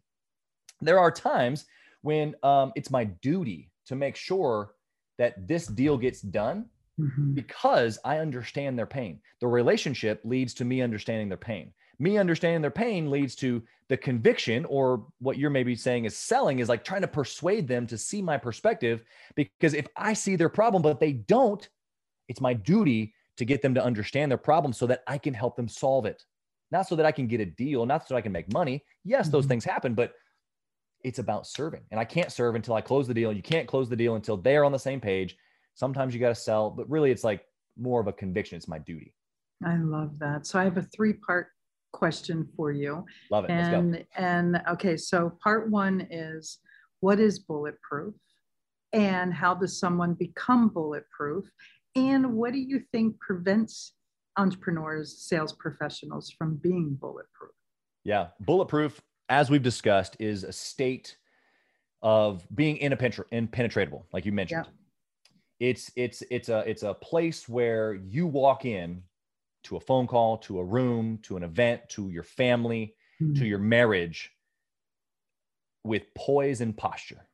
There 0.81 0.99
are 0.99 1.11
times 1.11 1.65
when 2.01 2.35
um, 2.43 2.71
it's 2.75 2.91
my 2.91 3.05
duty 3.05 3.71
to 3.87 3.95
make 3.95 4.15
sure 4.15 4.73
that 5.17 5.47
this 5.47 5.65
deal 5.65 5.97
gets 5.97 6.21
done 6.21 6.67
mm-hmm. 6.99 7.33
because 7.33 7.97
I 8.05 8.19
understand 8.19 8.77
their 8.77 8.85
pain. 8.85 9.19
The 9.41 9.47
relationship 9.47 10.21
leads 10.23 10.53
to 10.55 10.65
me 10.65 10.81
understanding 10.81 11.27
their 11.29 11.37
pain 11.37 11.73
me 11.99 12.17
understanding 12.17 12.61
their 12.61 12.71
pain 12.71 13.09
leads 13.09 13.35
to 13.35 13.63
the 13.89 13.97
conviction 13.97 14.65
or 14.65 15.05
what 15.19 15.37
you're 15.37 15.49
maybe 15.49 15.75
saying 15.75 16.05
is 16.05 16.15
selling 16.15 16.59
is 16.59 16.69
like 16.69 16.83
trying 16.83 17.01
to 17.01 17.07
persuade 17.07 17.67
them 17.67 17.87
to 17.87 17.97
see 17.97 18.21
my 18.21 18.37
perspective 18.37 19.03
because 19.35 19.73
if 19.73 19.87
i 19.95 20.13
see 20.13 20.35
their 20.35 20.49
problem 20.49 20.83
but 20.83 20.99
they 20.99 21.13
don't 21.13 21.69
it's 22.27 22.41
my 22.41 22.53
duty 22.53 23.13
to 23.37 23.45
get 23.45 23.61
them 23.61 23.73
to 23.73 23.83
understand 23.83 24.29
their 24.29 24.37
problem 24.37 24.73
so 24.73 24.85
that 24.85 25.03
i 25.07 25.17
can 25.17 25.33
help 25.33 25.55
them 25.55 25.67
solve 25.67 26.05
it 26.05 26.23
not 26.71 26.87
so 26.87 26.95
that 26.95 27.05
I 27.05 27.11
can 27.11 27.27
get 27.27 27.39
a 27.39 27.45
deal, 27.45 27.85
not 27.85 28.07
so 28.07 28.15
I 28.15 28.21
can 28.21 28.31
make 28.31 28.51
money. 28.51 28.83
Yes, 29.03 29.25
mm-hmm. 29.25 29.31
those 29.31 29.45
things 29.45 29.63
happen, 29.63 29.93
but 29.93 30.13
it's 31.03 31.19
about 31.19 31.47
serving. 31.47 31.81
And 31.91 31.99
I 31.99 32.05
can't 32.05 32.31
serve 32.31 32.55
until 32.55 32.73
I 32.73 32.81
close 32.81 33.07
the 33.07 33.13
deal. 33.13 33.31
You 33.31 33.43
can't 33.43 33.67
close 33.67 33.87
the 33.87 33.95
deal 33.95 34.15
until 34.15 34.37
they're 34.37 34.65
on 34.65 34.71
the 34.71 34.79
same 34.79 34.99
page. 34.99 35.37
Sometimes 35.75 36.13
you 36.13 36.19
got 36.19 36.29
to 36.29 36.35
sell, 36.35 36.69
but 36.69 36.89
really 36.89 37.11
it's 37.11 37.23
like 37.23 37.45
more 37.77 38.01
of 38.01 38.07
a 38.07 38.13
conviction. 38.13 38.57
It's 38.57 38.67
my 38.67 38.79
duty. 38.79 39.13
I 39.65 39.77
love 39.77 40.19
that. 40.19 40.45
So 40.45 40.59
I 40.59 40.63
have 40.63 40.77
a 40.77 40.81
three 40.81 41.13
part 41.13 41.47
question 41.91 42.47
for 42.55 42.71
you. 42.71 43.05
Love 43.31 43.45
it. 43.45 43.51
And, 43.51 44.05
and 44.15 44.61
okay, 44.69 44.97
so 44.97 45.37
part 45.41 45.69
one 45.69 46.07
is 46.11 46.59
what 46.99 47.19
is 47.19 47.39
bulletproof? 47.39 48.13
And 48.93 49.33
how 49.33 49.53
does 49.53 49.79
someone 49.79 50.13
become 50.13 50.69
bulletproof? 50.69 51.45
And 51.95 52.33
what 52.33 52.53
do 52.53 52.59
you 52.59 52.81
think 52.91 53.19
prevents 53.19 53.93
entrepreneurs, 54.37 55.17
sales 55.27 55.53
professionals 55.53 56.31
from 56.37 56.55
being 56.55 56.95
bulletproof? 56.99 57.51
Yeah, 58.03 58.27
bulletproof, 58.39 59.01
as 59.29 59.49
we've 59.49 59.63
discussed, 59.63 60.15
is 60.19 60.43
a 60.43 60.53
state 60.53 61.17
of 62.01 62.47
being 62.55 62.77
impenetrable, 62.77 64.05
like 64.13 64.25
you 64.25 64.31
mentioned. 64.31 64.65
Yeah. 64.65 64.71
It's 65.59 65.91
it's 65.95 66.23
it's 66.29 66.49
a 66.49 66.59
it's 66.69 66.83
a 66.83 66.93
place 66.93 67.49
where 67.49 67.95
you 67.95 68.27
walk 68.27 68.63
in 68.65 69.01
to 69.67 69.77
a 69.77 69.79
phone 69.79 70.07
call, 70.07 70.37
to 70.37 70.59
a 70.59 70.63
room, 70.63 71.19
to 71.23 71.37
an 71.37 71.43
event, 71.43 71.81
to 71.89 72.09
your 72.09 72.23
family, 72.23 72.95
mm-hmm. 73.21 73.33
to 73.35 73.45
your 73.45 73.59
marriage 73.59 74.31
with 75.83 76.13
poise 76.15 76.61
and 76.61 76.75
posture. 76.75 77.27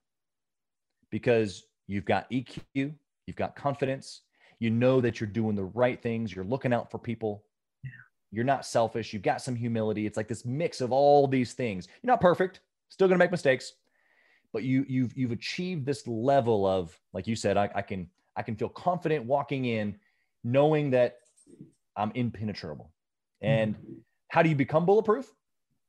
Because 1.11 1.63
you've 1.87 2.05
got 2.05 2.29
EQ, 2.31 2.59
you've 2.73 3.35
got 3.35 3.55
confidence, 3.55 4.21
you 4.59 4.71
know 4.71 4.99
that 5.01 5.19
you're 5.19 5.27
doing 5.27 5.55
the 5.55 5.63
right 5.63 6.01
things, 6.01 6.33
you're 6.33 6.45
looking 6.45 6.73
out 6.73 6.89
for 6.89 6.97
people. 6.97 7.43
Yeah. 7.83 7.89
You're 8.31 8.45
not 8.45 8.65
selfish, 8.65 9.13
you've 9.13 9.21
got 9.21 9.41
some 9.41 9.55
humility. 9.55 10.07
It's 10.07 10.17
like 10.17 10.27
this 10.27 10.45
mix 10.45 10.81
of 10.81 10.91
all 10.91 11.27
these 11.27 11.53
things. 11.53 11.87
You're 12.01 12.11
not 12.11 12.21
perfect, 12.21 12.61
still 12.89 13.07
going 13.07 13.19
to 13.19 13.23
make 13.23 13.31
mistakes, 13.31 13.73
but 14.51 14.63
you 14.63 14.85
you've 14.87 15.15
you've 15.15 15.31
achieved 15.31 15.85
this 15.85 16.07
level 16.07 16.65
of 16.65 16.97
like 17.11 17.27
you 17.27 17.35
said 17.35 17.57
I, 17.57 17.69
I 17.75 17.81
can 17.81 18.07
I 18.35 18.43
can 18.43 18.55
feel 18.55 18.69
confident 18.69 19.25
walking 19.25 19.65
in 19.65 19.97
knowing 20.43 20.91
that 20.91 21.17
I'm 21.95 22.11
impenetrable. 22.15 22.91
And 23.41 23.75
mm-hmm. 23.75 23.93
how 24.29 24.41
do 24.41 24.49
you 24.49 24.55
become 24.55 24.85
bulletproof? 24.85 25.31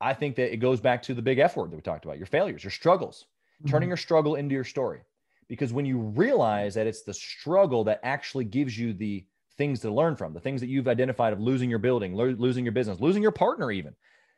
I 0.01 0.13
think 0.13 0.35
that 0.35 0.53
it 0.53 0.57
goes 0.57 0.81
back 0.81 1.01
to 1.03 1.13
the 1.13 1.21
big 1.21 1.39
F 1.39 1.55
word 1.55 1.71
that 1.71 1.75
we 1.75 1.81
talked 1.81 2.05
about 2.05 2.17
your 2.17 2.27
failures, 2.27 2.63
your 2.63 2.71
struggles, 2.71 3.25
mm-hmm. 3.61 3.71
turning 3.71 3.89
your 3.89 3.97
struggle 3.97 4.35
into 4.35 4.53
your 4.53 4.63
story 4.63 5.01
because 5.47 5.73
when 5.73 5.85
you 5.85 5.99
realize 5.99 6.73
that 6.75 6.87
it's 6.87 7.03
the 7.03 7.13
struggle 7.13 7.83
that 7.85 7.99
actually 8.03 8.45
gives 8.45 8.77
you 8.77 8.93
the 8.93 9.25
things 9.57 9.79
to 9.81 9.91
learn 9.91 10.15
from, 10.15 10.33
the 10.33 10.39
things 10.39 10.61
that 10.61 10.67
you've 10.67 10.87
identified 10.87 11.33
of 11.33 11.39
losing 11.39 11.69
your 11.69 11.79
building, 11.79 12.13
lo- 12.13 12.35
losing 12.37 12.65
your 12.65 12.71
business, 12.71 12.99
losing 12.99 13.21
your 13.21 13.31
partner, 13.31 13.71
even 13.71 13.95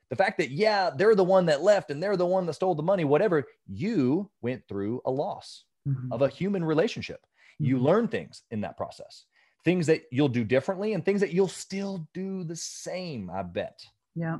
the 0.10 0.16
fact 0.16 0.38
that, 0.38 0.52
yeah, 0.52 0.90
they're 0.96 1.16
the 1.16 1.24
one 1.24 1.46
that 1.48 1.62
left 1.62 1.92
and 1.92 2.02
they're 2.02 2.18
the 2.18 2.26
one 2.26 2.46
that 2.46 2.54
stole 2.54 2.76
the 2.76 2.84
money, 2.84 3.04
whatever, 3.04 3.46
you 3.68 4.30
went 4.42 4.66
through 4.68 5.02
a 5.06 5.12
loss 5.12 5.66
mm-hmm. 5.88 6.12
of 6.12 6.22
a 6.22 6.30
human 6.30 6.64
relationship. 6.64 7.22
Mm-hmm. 7.62 7.66
You 7.66 7.80
learn 7.80 8.08
things 8.08 8.44
in 8.52 8.62
that 8.62 8.78
process, 8.78 9.26
things 9.66 9.88
that 9.88 10.04
you'll 10.12 10.30
do 10.30 10.44
differently 10.44 10.94
and 10.94 11.04
things 11.04 11.22
that 11.22 11.34
you'll 11.34 11.48
still 11.48 12.08
do 12.14 12.44
the 12.44 12.56
same, 12.56 13.30
I 13.30 13.44
bet. 13.44 13.80
Yeah. 14.16 14.38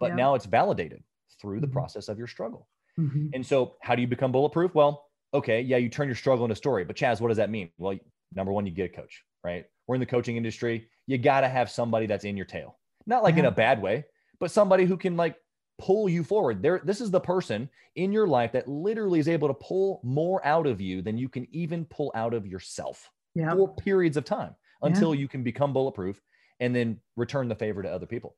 But 0.00 0.10
yeah. 0.10 0.16
now 0.16 0.34
it's 0.34 0.46
validated 0.46 1.02
through 1.40 1.60
the 1.60 1.66
mm-hmm. 1.66 1.74
process 1.74 2.08
of 2.08 2.18
your 2.18 2.26
struggle. 2.26 2.68
Mm-hmm. 2.98 3.28
And 3.34 3.44
so, 3.44 3.74
how 3.80 3.94
do 3.94 4.02
you 4.02 4.08
become 4.08 4.32
bulletproof? 4.32 4.74
Well, 4.74 5.04
okay, 5.32 5.60
yeah, 5.60 5.76
you 5.76 5.88
turn 5.88 6.08
your 6.08 6.14
struggle 6.14 6.44
into 6.44 6.54
story. 6.54 6.84
But 6.84 6.96
Chaz, 6.96 7.20
what 7.20 7.28
does 7.28 7.36
that 7.36 7.50
mean? 7.50 7.70
Well, 7.76 7.98
number 8.34 8.52
one, 8.52 8.66
you 8.66 8.72
get 8.72 8.90
a 8.90 8.96
coach, 8.96 9.22
right? 9.42 9.64
We're 9.86 9.96
in 9.96 10.00
the 10.00 10.06
coaching 10.06 10.36
industry. 10.36 10.88
You 11.06 11.18
got 11.18 11.40
to 11.40 11.48
have 11.48 11.70
somebody 11.70 12.06
that's 12.06 12.24
in 12.24 12.36
your 12.36 12.46
tail, 12.46 12.78
not 13.06 13.22
like 13.22 13.34
yeah. 13.34 13.40
in 13.40 13.46
a 13.46 13.50
bad 13.50 13.82
way, 13.82 14.04
but 14.38 14.50
somebody 14.50 14.84
who 14.84 14.96
can 14.96 15.16
like 15.16 15.36
pull 15.78 16.08
you 16.08 16.22
forward. 16.22 16.62
There, 16.62 16.80
this 16.84 17.00
is 17.00 17.10
the 17.10 17.20
person 17.20 17.68
in 17.96 18.12
your 18.12 18.26
life 18.26 18.52
that 18.52 18.68
literally 18.68 19.18
is 19.18 19.28
able 19.28 19.48
to 19.48 19.54
pull 19.54 20.00
more 20.02 20.44
out 20.46 20.66
of 20.66 20.80
you 20.80 21.02
than 21.02 21.18
you 21.18 21.28
can 21.28 21.46
even 21.50 21.84
pull 21.84 22.12
out 22.14 22.34
of 22.34 22.46
yourself 22.46 23.10
yeah. 23.34 23.54
for 23.54 23.74
periods 23.74 24.16
of 24.16 24.24
time 24.24 24.54
until 24.82 25.14
yeah. 25.14 25.20
you 25.20 25.28
can 25.28 25.42
become 25.42 25.72
bulletproof 25.72 26.20
and 26.60 26.74
then 26.74 27.00
return 27.16 27.48
the 27.48 27.54
favor 27.54 27.82
to 27.82 27.90
other 27.90 28.06
people. 28.06 28.36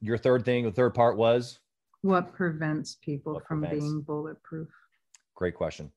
Your 0.00 0.18
third 0.18 0.44
thing, 0.44 0.64
the 0.64 0.72
third 0.72 0.94
part 0.94 1.16
was 1.16 1.60
what 2.02 2.34
prevents 2.34 2.96
people 2.96 3.34
what 3.34 3.46
from 3.46 3.60
prevents? 3.60 3.84
being 3.84 4.02
bulletproof? 4.02 4.68
Great 5.34 5.54
question. 5.54 5.90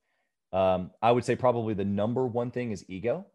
Um, 0.54 0.90
I 1.02 1.12
would 1.12 1.24
say 1.24 1.36
probably 1.36 1.74
the 1.74 1.84
number 1.84 2.26
one 2.26 2.50
thing 2.50 2.70
is 2.70 2.84
ego, 2.88 3.26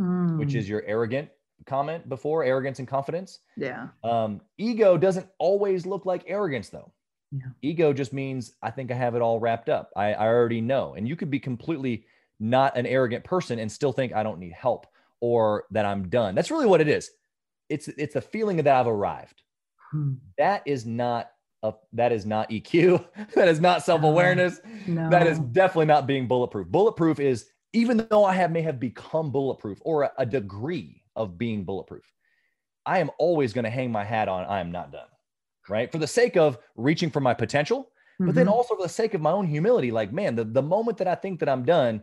mm. 0.00 0.38
which 0.38 0.54
is 0.54 0.66
your 0.66 0.82
arrogant 0.86 1.28
comment 1.66 2.08
before 2.08 2.42
arrogance 2.42 2.78
and 2.78 2.88
confidence. 2.88 3.40
Yeah. 3.56 3.88
Um, 4.02 4.40
ego 4.56 4.96
doesn't 4.96 5.26
always 5.38 5.84
look 5.84 6.06
like 6.06 6.24
arrogance 6.26 6.70
though. 6.70 6.90
Yeah. 7.32 7.48
Ego 7.60 7.92
just 7.92 8.12
means 8.12 8.54
I 8.62 8.70
think 8.70 8.90
I 8.90 8.94
have 8.94 9.14
it 9.14 9.20
all 9.20 9.38
wrapped 9.40 9.68
up. 9.68 9.90
I, 9.96 10.14
I 10.14 10.26
already 10.26 10.60
know. 10.60 10.94
And 10.94 11.06
you 11.06 11.16
could 11.16 11.30
be 11.30 11.40
completely 11.40 12.06
not 12.38 12.76
an 12.76 12.86
arrogant 12.86 13.24
person 13.24 13.58
and 13.58 13.70
still 13.70 13.92
think 13.92 14.12
I 14.12 14.22
don't 14.22 14.38
need 14.38 14.52
help 14.52 14.86
or 15.20 15.64
that 15.70 15.84
I'm 15.84 16.08
done. 16.08 16.34
That's 16.34 16.50
really 16.50 16.66
what 16.66 16.80
it 16.80 16.88
is. 16.88 17.10
It's 17.68 17.88
it's 17.88 18.14
the 18.14 18.20
feeling 18.20 18.58
that 18.58 18.68
I've 18.68 18.86
arrived. 18.86 19.42
Hmm. 19.90 20.14
That 20.38 20.62
is 20.66 20.86
not 20.86 21.30
a, 21.62 21.72
that 21.94 22.12
is 22.12 22.26
not 22.26 22.50
EQ. 22.50 23.04
that 23.34 23.48
is 23.48 23.60
not 23.60 23.82
self 23.82 24.02
awareness. 24.02 24.60
No. 24.86 25.10
That 25.10 25.26
is 25.26 25.38
definitely 25.38 25.86
not 25.86 26.06
being 26.06 26.28
bulletproof. 26.28 26.68
Bulletproof 26.68 27.20
is 27.20 27.46
even 27.72 28.06
though 28.10 28.24
I 28.24 28.34
have 28.34 28.50
may 28.50 28.62
have 28.62 28.80
become 28.80 29.30
bulletproof 29.30 29.78
or 29.82 30.04
a, 30.04 30.12
a 30.18 30.26
degree 30.26 31.02
of 31.14 31.38
being 31.38 31.64
bulletproof, 31.64 32.04
I 32.84 33.00
am 33.00 33.10
always 33.18 33.52
going 33.52 33.64
to 33.64 33.70
hang 33.70 33.90
my 33.90 34.04
hat 34.04 34.28
on. 34.28 34.44
I 34.44 34.60
am 34.60 34.70
not 34.70 34.92
done, 34.92 35.08
right? 35.68 35.90
For 35.90 35.98
the 35.98 36.06
sake 36.06 36.36
of 36.36 36.58
reaching 36.76 37.10
for 37.10 37.20
my 37.20 37.34
potential, 37.34 37.82
mm-hmm. 37.82 38.26
but 38.26 38.34
then 38.34 38.46
mm-hmm. 38.46 38.54
also 38.54 38.76
for 38.76 38.82
the 38.82 38.88
sake 38.88 39.14
of 39.14 39.20
my 39.20 39.32
own 39.32 39.46
humility. 39.46 39.90
Like, 39.90 40.12
man, 40.12 40.36
the, 40.36 40.44
the 40.44 40.62
moment 40.62 40.98
that 40.98 41.08
I 41.08 41.16
think 41.16 41.40
that 41.40 41.48
I'm 41.48 41.64
done, 41.64 42.02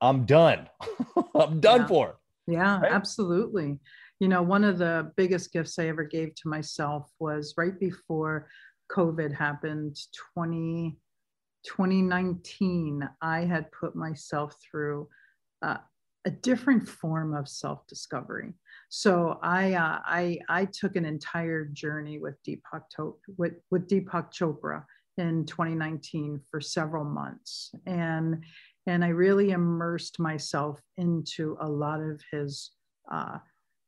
I'm 0.00 0.24
done. 0.26 0.68
I'm 1.34 1.60
done 1.60 1.82
yeah. 1.82 1.86
for. 1.86 2.16
Yeah, 2.46 2.80
right? 2.80 2.92
absolutely 2.92 3.78
you 4.20 4.28
know, 4.28 4.42
one 4.42 4.64
of 4.64 4.78
the 4.78 5.12
biggest 5.16 5.52
gifts 5.52 5.78
I 5.78 5.88
ever 5.88 6.04
gave 6.04 6.34
to 6.36 6.48
myself 6.48 7.10
was 7.18 7.54
right 7.56 7.78
before 7.78 8.48
COVID 8.90 9.34
happened, 9.34 9.96
20, 10.34 10.96
2019, 11.64 13.08
I 13.20 13.40
had 13.40 13.72
put 13.72 13.96
myself 13.96 14.56
through 14.62 15.08
uh, 15.62 15.78
a 16.26 16.30
different 16.30 16.88
form 16.88 17.34
of 17.34 17.48
self-discovery. 17.48 18.54
So 18.88 19.38
I, 19.42 19.74
uh, 19.74 19.98
I, 20.04 20.38
I 20.48 20.66
took 20.66 20.96
an 20.96 21.04
entire 21.04 21.64
journey 21.66 22.18
with 22.18 22.36
Deepak, 22.46 22.82
to- 22.96 23.18
with, 23.36 23.54
with 23.70 23.88
Deepak 23.88 24.32
Chopra 24.32 24.84
in 25.18 25.44
2019 25.44 26.40
for 26.50 26.60
several 26.60 27.04
months. 27.04 27.74
And, 27.86 28.44
and 28.86 29.04
I 29.04 29.08
really 29.08 29.50
immersed 29.50 30.18
myself 30.20 30.80
into 30.96 31.56
a 31.60 31.68
lot 31.68 32.00
of 32.00 32.20
his 32.30 32.72
uh, 33.10 33.38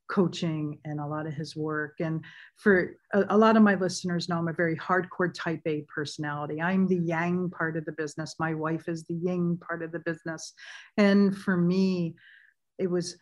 coaching 0.08 0.78
and 0.84 1.00
a 1.00 1.06
lot 1.06 1.26
of 1.26 1.34
his 1.34 1.56
work. 1.56 1.94
And 2.00 2.24
for 2.56 2.96
a, 3.12 3.24
a, 3.30 3.36
lot 3.36 3.56
of 3.56 3.62
my 3.62 3.74
listeners 3.74 4.28
know 4.28 4.38
I'm 4.38 4.48
a 4.48 4.52
very 4.52 4.76
hardcore 4.76 5.32
type 5.34 5.60
A 5.66 5.84
personality. 5.92 6.62
I'm 6.62 6.86
the 6.86 6.98
yang 6.98 7.50
part 7.50 7.76
of 7.76 7.84
the 7.84 7.92
business. 7.92 8.36
My 8.38 8.54
wife 8.54 8.88
is 8.88 9.04
the 9.04 9.14
yin 9.14 9.58
part 9.58 9.82
of 9.82 9.92
the 9.92 9.98
business. 10.00 10.52
And 10.96 11.36
for 11.36 11.56
me, 11.56 12.14
it 12.78 12.90
was 12.90 13.16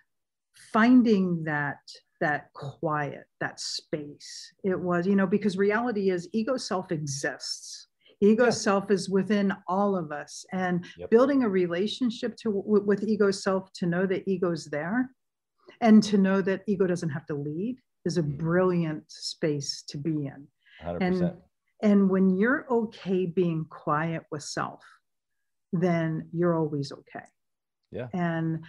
finding 0.73 1.45
that 1.45 1.79
that 2.21 2.53
quiet, 2.55 3.25
that 3.41 3.61
space. 3.61 4.53
It 4.63 4.79
was, 4.79 5.07
you 5.07 5.17
know, 5.17 5.27
because 5.27 5.59
reality 5.59 6.11
is 6.11 6.29
ego 6.33 6.57
self 6.57 6.93
exists. 6.93 7.89
Ego 8.25 8.45
yeah. 8.45 8.51
self 8.51 8.91
is 8.91 9.09
within 9.09 9.53
all 9.69 9.97
of 9.97 10.11
us, 10.13 10.45
and 10.53 10.85
yep. 10.97 11.11
building 11.11 11.43
a 11.43 11.49
relationship 11.49 12.37
to 12.39 12.51
with 12.51 13.05
ego 13.05 13.31
self 13.31 13.73
to 13.75 13.87
know 13.87 14.07
that 14.07 14.27
ego's 14.27 14.65
there 14.67 15.11
and 15.81 16.03
to 16.03 16.19
know 16.19 16.41
that 16.41 16.63
ego 16.67 16.87
doesn't 16.87 17.11
have 17.11 17.27
to 17.27 17.35
lead 17.35 17.77
is 18.05 18.19
a 18.19 18.23
mm. 18.23 18.37
brilliant 18.39 19.05
space 19.09 19.85
to 19.89 19.99
be 19.99 20.27
in 20.27 20.47
100%. 20.83 20.99
and 21.01 21.33
and 21.83 22.11
when 22.11 22.31
you're 22.31 22.67
okay 22.71 23.27
being 23.27 23.67
quiet 23.69 24.23
with 24.31 24.43
self 24.43 24.83
then 25.73 26.29
you're 26.33 26.57
always 26.57 26.93
okay 26.93 27.27
yeah 27.91 28.09
and 28.13 28.65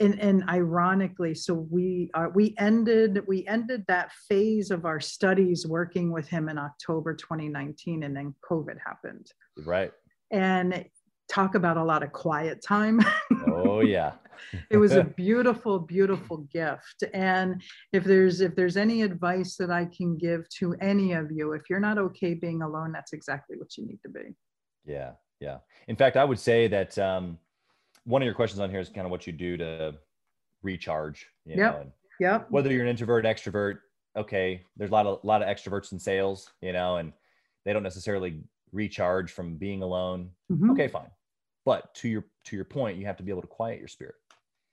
and, 0.00 0.18
and 0.20 0.48
ironically 0.48 1.34
so 1.34 1.66
we 1.70 2.10
are 2.14 2.30
we 2.30 2.54
ended 2.58 3.22
we 3.28 3.46
ended 3.46 3.84
that 3.86 4.10
phase 4.28 4.70
of 4.70 4.84
our 4.84 4.98
studies 5.00 5.66
working 5.66 6.10
with 6.10 6.26
him 6.26 6.48
in 6.48 6.58
october 6.58 7.14
2019 7.14 8.02
and 8.02 8.16
then 8.16 8.34
covid 8.48 8.76
happened 8.84 9.30
right 9.64 9.92
and 10.30 10.84
talk 11.30 11.54
about 11.54 11.76
a 11.76 11.84
lot 11.84 12.02
of 12.02 12.12
quiet 12.12 12.62
time. 12.62 13.00
oh 13.46 13.80
yeah. 13.80 14.12
it 14.70 14.78
was 14.78 14.92
a 14.92 15.04
beautiful 15.16 15.78
beautiful 15.78 16.38
gift 16.52 17.04
and 17.12 17.62
if 17.92 18.04
there's 18.04 18.40
if 18.40 18.54
there's 18.56 18.76
any 18.76 19.02
advice 19.02 19.56
that 19.56 19.70
I 19.70 19.84
can 19.84 20.16
give 20.16 20.48
to 20.58 20.74
any 20.80 21.12
of 21.12 21.30
you 21.30 21.52
if 21.52 21.62
you're 21.68 21.78
not 21.78 21.98
okay 21.98 22.32
being 22.32 22.62
alone 22.62 22.90
that's 22.90 23.12
exactly 23.12 23.56
what 23.58 23.76
you 23.76 23.86
need 23.86 24.00
to 24.02 24.08
be. 24.08 24.34
Yeah. 24.84 25.12
Yeah. 25.40 25.58
In 25.88 25.96
fact, 25.96 26.16
I 26.16 26.24
would 26.24 26.38
say 26.38 26.68
that 26.68 26.98
um 26.98 27.38
one 28.10 28.22
of 28.22 28.26
your 28.26 28.34
questions 28.34 28.60
on 28.60 28.70
here 28.70 28.80
is 28.80 28.88
kind 28.88 29.06
of 29.06 29.10
what 29.10 29.26
you 29.26 29.32
do 29.32 29.56
to 29.56 29.94
recharge, 30.62 31.26
you 31.44 31.56
yep. 31.56 31.72
know. 31.72 31.92
Yep. 32.18 32.46
Whether 32.50 32.72
you're 32.72 32.82
an 32.82 32.88
introvert, 32.88 33.24
extrovert, 33.24 33.78
okay, 34.16 34.62
there's 34.76 34.90
a 34.90 34.92
lot 34.92 35.06
of 35.06 35.20
a 35.22 35.26
lot 35.26 35.42
of 35.42 35.48
extroverts 35.48 35.92
in 35.92 35.98
sales, 35.98 36.50
you 36.60 36.72
know, 36.72 36.96
and 36.96 37.12
they 37.64 37.72
don't 37.72 37.82
necessarily 37.82 38.40
recharge 38.72 39.30
from 39.32 39.56
being 39.56 39.82
alone. 39.82 40.30
Mm-hmm. 40.52 40.70
Okay, 40.72 40.88
fine. 40.88 41.10
But 41.64 41.94
to 41.96 42.08
your 42.08 42.24
to 42.44 42.56
your 42.56 42.64
point, 42.64 42.98
you 42.98 43.06
have 43.06 43.16
to 43.16 43.22
be 43.22 43.30
able 43.30 43.42
to 43.42 43.48
quiet 43.48 43.78
your 43.78 43.88
spirit. 43.88 44.16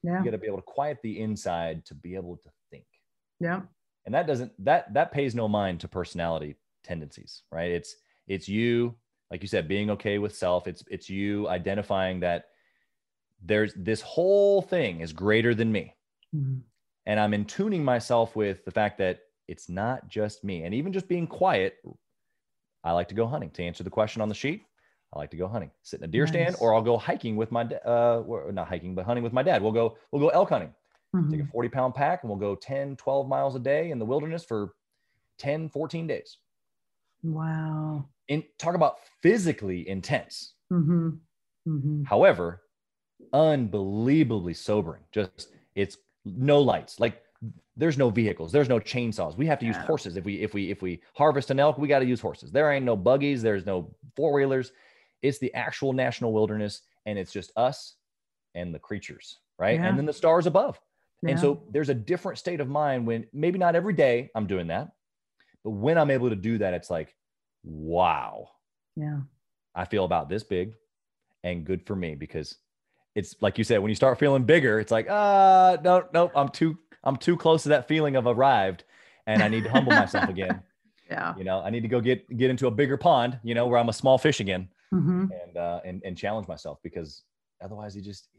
Yeah. 0.03 0.19
You 0.19 0.25
got 0.25 0.31
to 0.31 0.37
be 0.37 0.47
able 0.47 0.57
to 0.57 0.63
quiet 0.63 0.97
the 1.03 1.19
inside 1.19 1.85
to 1.85 1.95
be 1.95 2.15
able 2.15 2.37
to 2.37 2.49
think. 2.71 2.85
Yeah. 3.39 3.61
And 4.05 4.15
that 4.15 4.27
doesn't 4.27 4.51
that 4.63 4.93
that 4.93 5.11
pays 5.11 5.35
no 5.35 5.47
mind 5.47 5.79
to 5.81 5.87
personality 5.87 6.55
tendencies, 6.83 7.43
right? 7.51 7.71
It's 7.71 7.95
it's 8.27 8.47
you, 8.47 8.95
like 9.31 9.41
you 9.41 9.47
said, 9.47 9.67
being 9.67 9.89
okay 9.91 10.17
with 10.17 10.35
self. 10.35 10.67
It's 10.67 10.83
it's 10.89 11.09
you 11.09 11.47
identifying 11.49 12.19
that 12.21 12.45
there's 13.43 13.73
this 13.75 14.01
whole 14.01 14.61
thing 14.61 15.01
is 15.01 15.13
greater 15.13 15.53
than 15.53 15.71
me. 15.71 15.95
Mm-hmm. 16.35 16.59
And 17.05 17.19
I'm 17.19 17.33
in 17.33 17.45
tuning 17.45 17.83
myself 17.83 18.35
with 18.35 18.65
the 18.65 18.71
fact 18.71 18.97
that 18.97 19.19
it's 19.47 19.69
not 19.69 20.09
just 20.09 20.43
me. 20.43 20.63
And 20.63 20.73
even 20.73 20.91
just 20.91 21.07
being 21.07 21.25
quiet, 21.25 21.75
I 22.83 22.91
like 22.91 23.07
to 23.09 23.15
go 23.15 23.27
hunting. 23.27 23.49
To 23.51 23.63
answer 23.63 23.83
the 23.83 23.89
question 23.89 24.21
on 24.21 24.29
the 24.29 24.35
sheet, 24.35 24.63
I 25.13 25.19
like 25.19 25.31
to 25.31 25.37
go 25.37 25.47
hunting, 25.47 25.71
sit 25.83 26.01
in 26.01 26.03
a 26.03 26.07
deer 26.07 26.23
nice. 26.23 26.33
stand, 26.33 26.55
or 26.59 26.73
I'll 26.73 26.81
go 26.81 26.97
hiking 26.97 27.37
with 27.37 27.51
my 27.51 27.63
uh, 27.63 28.23
not 28.51 28.67
hiking, 28.67 28.93
but 28.93 29.05
hunting 29.05 29.23
with 29.23 29.33
my 29.33 29.43
dad. 29.43 29.61
We'll 29.61 29.71
go 29.71 29.97
we'll 30.11 30.21
go 30.21 30.29
elk 30.29 30.49
hunting. 30.49 30.73
Mm-hmm. 31.15 31.31
Take 31.31 31.41
a 31.41 31.47
40 31.47 31.69
pound 31.69 31.95
pack 31.95 32.23
and 32.23 32.29
we'll 32.29 32.39
go 32.39 32.55
10, 32.55 32.97
12 32.97 33.27
miles 33.27 33.55
a 33.55 33.59
day 33.59 33.91
in 33.91 33.99
the 33.99 34.05
wilderness 34.05 34.43
for 34.43 34.73
10, 35.39 35.69
14 35.69 36.07
days. 36.07 36.37
Wow. 37.23 38.05
And 38.29 38.43
talk 38.59 38.75
about 38.75 38.97
physically 39.21 39.87
intense. 39.87 40.53
Mm-hmm. 40.71 41.09
Mm-hmm. 41.67 42.03
However, 42.03 42.61
unbelievably 43.33 44.53
sobering. 44.53 45.03
Just 45.11 45.49
it's 45.75 45.97
no 46.25 46.61
lights. 46.61 46.99
Like 46.99 47.21
there's 47.75 47.97
no 47.97 48.09
vehicles, 48.09 48.51
there's 48.51 48.69
no 48.69 48.79
chainsaws. 48.79 49.37
We 49.37 49.45
have 49.47 49.59
to 49.59 49.65
use 49.65 49.77
horses 49.77 50.17
if 50.17 50.25
we 50.25 50.41
if 50.41 50.53
we 50.53 50.71
if 50.71 50.81
we 50.81 51.01
harvest 51.13 51.51
an 51.51 51.59
elk, 51.59 51.77
we 51.77 51.87
got 51.87 51.99
to 51.99 52.05
use 52.05 52.21
horses. 52.21 52.51
There 52.51 52.71
ain't 52.71 52.85
no 52.85 52.95
buggies, 52.95 53.41
there's 53.41 53.65
no 53.65 53.93
four 54.15 54.33
wheelers. 54.33 54.71
It's 55.21 55.39
the 55.39 55.53
actual 55.53 55.93
national 55.93 56.33
wilderness, 56.33 56.81
and 57.05 57.17
it's 57.17 57.31
just 57.31 57.51
us 57.55 57.95
and 58.55 58.73
the 58.73 58.79
creatures, 58.79 59.39
right? 59.57 59.79
Yeah. 59.79 59.87
And 59.87 59.97
then 59.97 60.05
the 60.05 60.13
stars 60.13 60.45
above. 60.45 60.79
Yeah. 61.23 61.31
And 61.31 61.39
so 61.39 61.63
there's 61.71 61.89
a 61.89 61.95
different 61.95 62.37
state 62.37 62.59
of 62.59 62.67
mind 62.67 63.07
when 63.07 63.25
maybe 63.33 63.57
not 63.57 63.75
every 63.75 63.93
day 63.93 64.29
I'm 64.35 64.47
doing 64.47 64.67
that, 64.67 64.89
but 65.63 65.71
when 65.71 65.97
I'm 65.97 66.11
able 66.11 66.29
to 66.29 66.35
do 66.35 66.59
that, 66.59 66.73
it's 66.73 66.89
like, 66.89 67.15
wow. 67.63 68.49
Yeah. 68.95 69.21
I 69.75 69.85
feel 69.85 70.05
about 70.05 70.29
this 70.29 70.43
big 70.43 70.73
and 71.43 71.65
good 71.65 71.85
for 71.85 71.95
me 71.95 72.15
because 72.15 72.57
it's 73.17 73.35
like 73.41 73.57
you 73.57 73.63
said, 73.63 73.79
when 73.79 73.89
you 73.89 73.95
start 73.95 74.19
feeling 74.19 74.43
bigger, 74.43 74.79
it's 74.79 74.91
like, 74.91 75.07
ah, 75.09 75.71
uh, 75.71 75.77
no, 75.83 76.05
no, 76.13 76.31
I'm 76.35 76.49
too, 76.49 76.77
I'm 77.03 77.15
too 77.15 77.35
close 77.35 77.63
to 77.63 77.69
that 77.69 77.87
feeling 77.87 78.15
of 78.15 78.27
arrived 78.27 78.83
and 79.25 79.41
I 79.41 79.47
need 79.47 79.63
to 79.63 79.71
humble 79.71 79.91
myself 79.91 80.29
again. 80.35 80.61
Yeah. 81.09 81.33
You 81.35 81.43
know, 81.43 81.61
I 81.61 81.71
need 81.71 81.81
to 81.81 81.87
go 81.87 81.99
get, 81.99 82.29
get 82.37 82.51
into 82.51 82.67
a 82.67 82.71
bigger 82.71 82.95
pond, 82.95 83.39
you 83.43 83.55
know, 83.55 83.65
where 83.65 83.79
I'm 83.79 83.89
a 83.89 83.93
small 83.93 84.19
fish 84.19 84.39
again 84.39 84.69
mm-hmm. 84.93 85.25
and, 85.31 85.57
uh, 85.57 85.79
and, 85.83 86.03
and 86.05 86.15
challenge 86.15 86.47
myself 86.47 86.77
because 86.83 87.23
otherwise 87.59 87.95
you 87.95 88.03
just, 88.03 88.29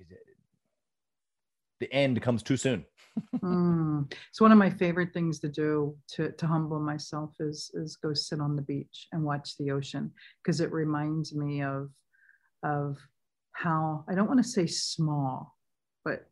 the 1.80 1.92
end 1.92 2.22
comes 2.22 2.44
too 2.44 2.56
soon. 2.56 2.84
mm. 3.42 4.12
So 4.30 4.44
one 4.44 4.52
of 4.52 4.58
my 4.58 4.70
favorite 4.70 5.12
things 5.12 5.40
to 5.40 5.48
do 5.48 5.96
to, 6.12 6.30
to 6.30 6.46
humble 6.46 6.78
myself 6.78 7.34
is, 7.40 7.72
is 7.74 7.96
go 7.96 8.14
sit 8.14 8.38
on 8.38 8.54
the 8.54 8.62
beach 8.62 9.08
and 9.10 9.24
watch 9.24 9.56
the 9.56 9.72
ocean 9.72 10.12
because 10.40 10.60
it 10.60 10.70
reminds 10.70 11.34
me 11.34 11.64
of, 11.64 11.90
of 12.62 12.96
how 13.58 14.04
I 14.08 14.14
don't 14.14 14.28
want 14.28 14.42
to 14.42 14.48
say 14.48 14.66
small, 14.66 15.56
but 16.04 16.26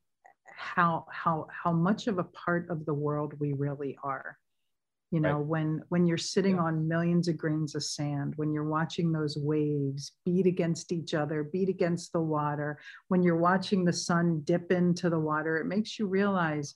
how 0.57 1.07
how 1.11 1.49
how 1.51 1.73
much 1.73 2.07
of 2.07 2.19
a 2.19 2.25
part 2.25 2.71
of 2.71 2.87
the 2.87 2.95
world 2.95 3.35
we 3.41 3.53
really 3.53 3.99
are 4.03 4.39
you 5.11 5.21
know 5.21 5.37
right. 5.37 5.47
when 5.47 5.83
when 5.91 6.07
you're 6.07 6.17
sitting 6.17 6.57
yeah. 6.57 6.63
on 6.63 6.89
millions 6.89 7.29
of 7.29 7.37
grains 7.37 7.75
of 7.75 7.85
sand 7.85 8.33
when 8.37 8.53
you're 8.53 8.69
watching 8.69 9.13
those 9.13 9.37
waves 9.37 10.13
beat 10.25 10.47
against 10.47 10.93
each 10.93 11.15
other 11.15 11.45
beat 11.45 11.69
against 11.69 12.13
the 12.13 12.21
water 12.21 12.79
when 13.09 13.23
you're 13.23 13.37
watching 13.37 13.85
the 13.85 13.93
sun 13.93 14.41
dip 14.45 14.73
into 14.73 15.11
the 15.11 15.19
water 15.19 15.59
it 15.59 15.67
makes 15.67 15.99
you 15.99 16.07
realize 16.07 16.75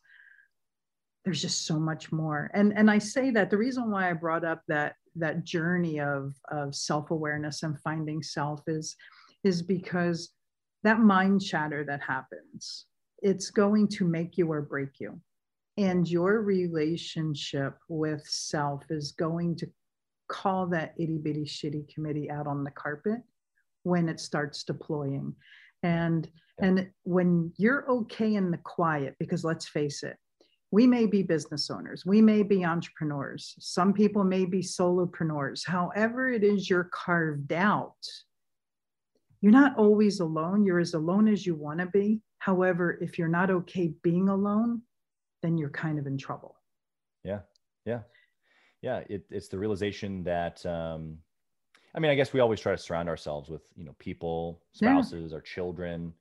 there's 1.25 1.41
just 1.41 1.67
so 1.67 1.79
much 1.79 2.13
more 2.13 2.51
and 2.55 2.77
and 2.77 2.91
i 2.91 2.99
say 2.99 3.31
that 3.31 3.51
the 3.51 3.57
reason 3.57 3.91
why 3.91 4.11
i 4.11 4.13
brought 4.13 4.45
up 4.45 4.63
that 4.69 4.95
that 5.17 5.43
journey 5.43 6.01
of 6.01 6.35
of 6.51 6.75
self-awareness 6.75 7.63
and 7.63 7.81
finding 7.81 8.23
self 8.23 8.61
is 8.67 8.95
is 9.43 9.63
because 9.63 10.35
that 10.83 11.01
mind 11.01 11.43
chatter 11.43 11.85
that 11.85 12.01
happens, 12.01 12.87
it's 13.23 13.51
going 13.51 13.89
to 13.89 14.05
make 14.05 14.39
you 14.39 14.51
or 14.51 14.63
break 14.63 14.99
you. 14.99 15.21
And 15.77 16.09
your 16.09 16.43
relationship 16.43 17.77
with 17.89 18.23
self 18.27 18.83
is 18.91 19.13
going 19.13 19.57
to 19.57 19.69
call 20.29 20.67
that 20.69 20.95
itty 20.97 21.19
bitty 21.19 21.45
shitty 21.45 21.93
committee 21.93 22.31
out 22.31 22.47
on 22.47 22.65
the 22.65 22.71
carpet 22.71 23.21
when 23.83 24.09
it 24.09 24.21
starts 24.21 24.65
deploying. 24.65 25.35
And 25.83 26.29
and 26.59 26.91
when 27.05 27.53
you're 27.57 27.91
okay 27.91 28.35
in 28.35 28.51
the 28.51 28.59
quiet, 28.59 29.17
because 29.19 29.45
let's 29.45 29.67
face 29.67 30.03
it, 30.03 30.19
we 30.71 30.87
may 30.87 31.07
be 31.07 31.23
business 31.23 31.71
owners, 31.71 32.05
we 32.05 32.21
may 32.21 32.43
be 32.43 32.65
entrepreneurs, 32.65 33.55
some 33.59 33.95
people 33.95 34.25
may 34.25 34.45
be 34.45 34.61
solopreneurs. 34.61 35.67
However, 35.67 36.31
it 36.31 36.45
is 36.45 36.69
you're 36.69 36.91
carved 36.93 37.53
out 37.53 37.97
you're 39.41 39.53
not 39.53 39.77
always 39.79 40.21
alone. 40.21 40.65
You're 40.65 40.81
as 40.81 40.95
alone 40.95 41.29
as 41.29 41.47
you 41.47 41.55
want 41.55 41.81
to 41.81 41.87
be. 41.87 42.21
However, 42.39 42.99
if 43.01 43.19
you're 43.19 43.29
not 43.29 43.51
okay 43.51 43.93
being 44.03 44.29
alone, 44.29 44.83
then 45.43 45.57
you're 45.57 45.71
kind 45.71 45.99
of 45.99 46.07
in 46.07 46.19
trouble. 46.19 46.57
Yeah. 47.25 47.41
Yeah. 47.85 48.01
Yeah. 48.83 49.03
It, 49.09 49.25
it's 49.31 49.49
the 49.49 49.59
realization 49.59 50.23
that, 50.25 50.65
um, 50.67 51.19
I 51.95 51.99
mean, 51.99 52.11
I 52.11 52.15
guess 52.15 52.33
we 52.33 52.41
always 52.41 52.61
try 52.61 52.73
to 52.73 52.79
surround 52.79 53.09
ourselves 53.09 53.49
with, 53.49 53.63
you 53.77 53.85
know, 53.85 53.95
people, 53.99 54.63
spouses, 54.73 55.31
yeah. 55.31 55.37
our 55.37 55.41
children, 55.41 56.13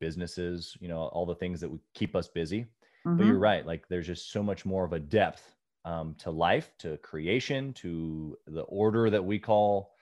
businesses, 0.00 0.76
you 0.80 0.88
know, 0.88 1.02
all 1.12 1.24
the 1.24 1.34
things 1.34 1.60
that 1.60 1.70
would 1.70 1.80
keep 1.94 2.16
us 2.16 2.28
busy. 2.28 2.66
Mm-hmm. 3.06 3.16
But 3.16 3.26
you're 3.26 3.38
right. 3.38 3.64
Like 3.64 3.86
there's 3.88 4.06
just 4.06 4.32
so 4.32 4.42
much 4.42 4.64
more 4.64 4.84
of 4.84 4.92
a 4.92 4.98
depth 4.98 5.54
um, 5.84 6.14
to 6.18 6.30
life, 6.30 6.72
to 6.78 6.96
creation, 6.98 7.72
to 7.74 8.36
the 8.46 8.62
order 8.62 9.08
that 9.10 9.24
we 9.24 9.38
call 9.38 9.94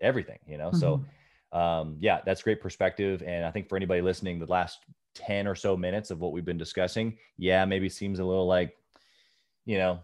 everything, 0.00 0.38
you 0.46 0.58
know? 0.58 0.68
Mm-hmm. 0.68 0.78
So 0.78 1.04
um, 1.52 1.96
yeah, 2.00 2.20
that's 2.24 2.42
great 2.42 2.60
perspective. 2.60 3.22
And 3.26 3.44
I 3.44 3.50
think 3.50 3.68
for 3.68 3.76
anybody 3.76 4.02
listening, 4.02 4.38
the 4.38 4.46
last 4.46 4.78
10 5.14 5.46
or 5.46 5.54
so 5.54 5.76
minutes 5.76 6.10
of 6.10 6.20
what 6.20 6.32
we've 6.32 6.44
been 6.44 6.58
discussing, 6.58 7.18
yeah, 7.38 7.64
maybe 7.64 7.88
seems 7.88 8.18
a 8.18 8.24
little 8.24 8.46
like, 8.46 8.76
you 9.64 9.78
know, 9.78 10.00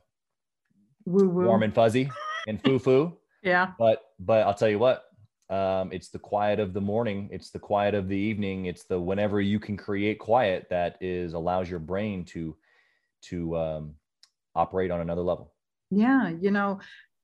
Woo-woo. 1.04 1.44
warm 1.46 1.62
and 1.62 1.74
fuzzy 1.74 2.10
and 2.48 2.62
foo 2.62 2.78
foo. 2.78 3.16
yeah. 3.42 3.72
But, 3.78 4.10
but 4.18 4.46
I'll 4.46 4.54
tell 4.54 4.68
you 4.68 4.78
what, 4.78 5.04
um, 5.48 5.92
it's 5.92 6.08
the 6.08 6.18
quiet 6.18 6.58
of 6.58 6.72
the 6.72 6.80
morning. 6.80 7.28
It's 7.30 7.50
the 7.50 7.60
quiet 7.60 7.94
of 7.94 8.08
the 8.08 8.16
evening. 8.16 8.66
It's 8.66 8.82
the 8.82 9.00
whenever 9.00 9.40
you 9.40 9.60
can 9.60 9.76
create 9.76 10.18
quiet 10.18 10.66
that 10.70 10.96
is 11.00 11.34
allows 11.34 11.70
your 11.70 11.78
brain 11.78 12.24
to, 12.26 12.56
to 13.22 13.56
um, 13.56 13.94
operate 14.56 14.90
on 14.90 15.00
another 15.00 15.22
level. 15.22 15.52
Yeah. 15.92 16.30
You 16.30 16.50
know, 16.50 16.80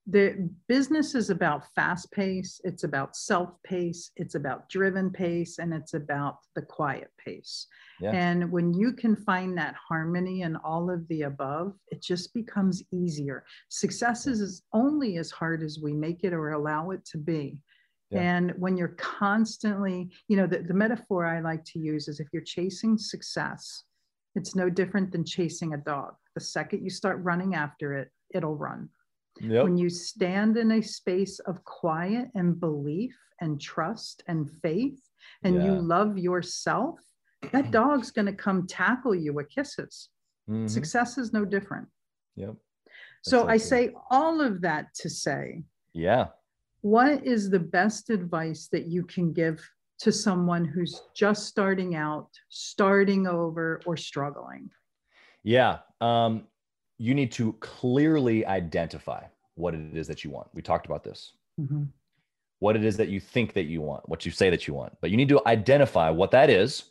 the 0.06 0.50
business 0.66 1.14
is 1.14 1.30
about 1.30 1.62
fast 1.76 2.10
pace 2.10 2.60
it's 2.64 2.82
about 2.82 3.14
self 3.14 3.50
pace 3.62 4.10
it's 4.16 4.34
about 4.34 4.68
driven 4.68 5.10
pace 5.10 5.58
and 5.58 5.72
it's 5.72 5.94
about 5.94 6.38
the 6.56 6.62
quiet 6.62 7.10
pace. 7.24 7.66
Yeah. 8.00 8.10
and 8.10 8.50
when 8.50 8.74
you 8.74 8.92
can 8.94 9.14
find 9.14 9.56
that 9.58 9.76
harmony 9.76 10.42
in 10.42 10.56
all 10.56 10.90
of 10.90 11.06
the 11.06 11.22
above 11.22 11.74
it 11.88 12.02
just 12.02 12.34
becomes 12.34 12.82
easier. 12.92 13.44
Success 13.68 14.26
is 14.26 14.62
only 14.72 15.18
as 15.18 15.30
hard 15.30 15.62
as 15.62 15.78
we 15.80 15.92
make 15.92 16.24
it 16.24 16.32
or 16.32 16.50
allow 16.50 16.90
it 16.90 17.04
to 17.06 17.18
be. 17.18 17.58
Yeah. 18.10 18.22
and 18.22 18.52
when 18.58 18.76
you're 18.76 18.96
constantly 18.98 20.10
you 20.26 20.36
know 20.36 20.48
the, 20.48 20.58
the 20.58 20.74
metaphor 20.74 21.24
i 21.26 21.40
like 21.40 21.64
to 21.66 21.78
use 21.78 22.08
is 22.08 22.18
if 22.18 22.26
you're 22.32 22.42
chasing 22.42 22.98
success 22.98 23.84
it's 24.34 24.56
no 24.56 24.68
different 24.68 25.12
than 25.12 25.26
chasing 25.26 25.74
a 25.74 25.76
dog. 25.76 26.14
The 26.34 26.40
second 26.40 26.82
you 26.82 26.90
start 26.90 27.22
running 27.22 27.54
after 27.54 27.94
it 27.94 28.10
it'll 28.34 28.56
run 28.56 28.88
Yep. 29.40 29.64
When 29.64 29.76
you 29.76 29.88
stand 29.88 30.56
in 30.56 30.72
a 30.72 30.82
space 30.82 31.38
of 31.40 31.64
quiet 31.64 32.28
and 32.34 32.58
belief 32.60 33.16
and 33.40 33.60
trust 33.60 34.22
and 34.28 34.50
faith, 34.62 35.00
and 35.42 35.56
yeah. 35.56 35.64
you 35.64 35.72
love 35.80 36.18
yourself, 36.18 37.00
that 37.52 37.70
dog's 37.70 38.10
going 38.10 38.26
to 38.26 38.32
come 38.32 38.66
tackle 38.66 39.14
you 39.14 39.32
with 39.32 39.48
kisses. 39.48 40.10
Mm-hmm. 40.48 40.66
Success 40.66 41.18
is 41.18 41.32
no 41.32 41.44
different. 41.44 41.88
Yep. 42.36 42.54
so 43.22 43.46
I 43.46 43.58
say 43.58 43.90
all 44.10 44.40
of 44.40 44.62
that 44.62 44.94
to 45.00 45.10
say, 45.10 45.62
yeah. 45.92 46.28
What 46.80 47.24
is 47.24 47.50
the 47.50 47.60
best 47.60 48.10
advice 48.10 48.68
that 48.72 48.86
you 48.86 49.04
can 49.04 49.32
give 49.32 49.62
to 50.00 50.10
someone 50.10 50.64
who's 50.64 51.00
just 51.14 51.46
starting 51.46 51.94
out, 51.94 52.28
starting 52.48 53.26
over, 53.28 53.80
or 53.86 53.96
struggling? 53.96 54.70
Yeah. 55.44 55.78
Um, 56.00 56.48
you 57.02 57.14
need 57.14 57.32
to 57.32 57.52
clearly 57.54 58.46
identify 58.46 59.24
what 59.56 59.74
it 59.74 59.96
is 59.96 60.06
that 60.06 60.22
you 60.22 60.30
want. 60.30 60.46
We 60.54 60.62
talked 60.62 60.86
about 60.86 61.02
this. 61.02 61.32
Mm-hmm. 61.60 61.82
What 62.60 62.76
it 62.76 62.84
is 62.84 62.96
that 62.98 63.08
you 63.08 63.18
think 63.18 63.54
that 63.54 63.64
you 63.64 63.80
want, 63.80 64.08
what 64.08 64.24
you 64.24 64.30
say 64.30 64.50
that 64.50 64.68
you 64.68 64.74
want. 64.74 64.96
But 65.00 65.10
you 65.10 65.16
need 65.16 65.28
to 65.30 65.42
identify 65.44 66.10
what 66.10 66.30
that 66.30 66.48
is. 66.48 66.84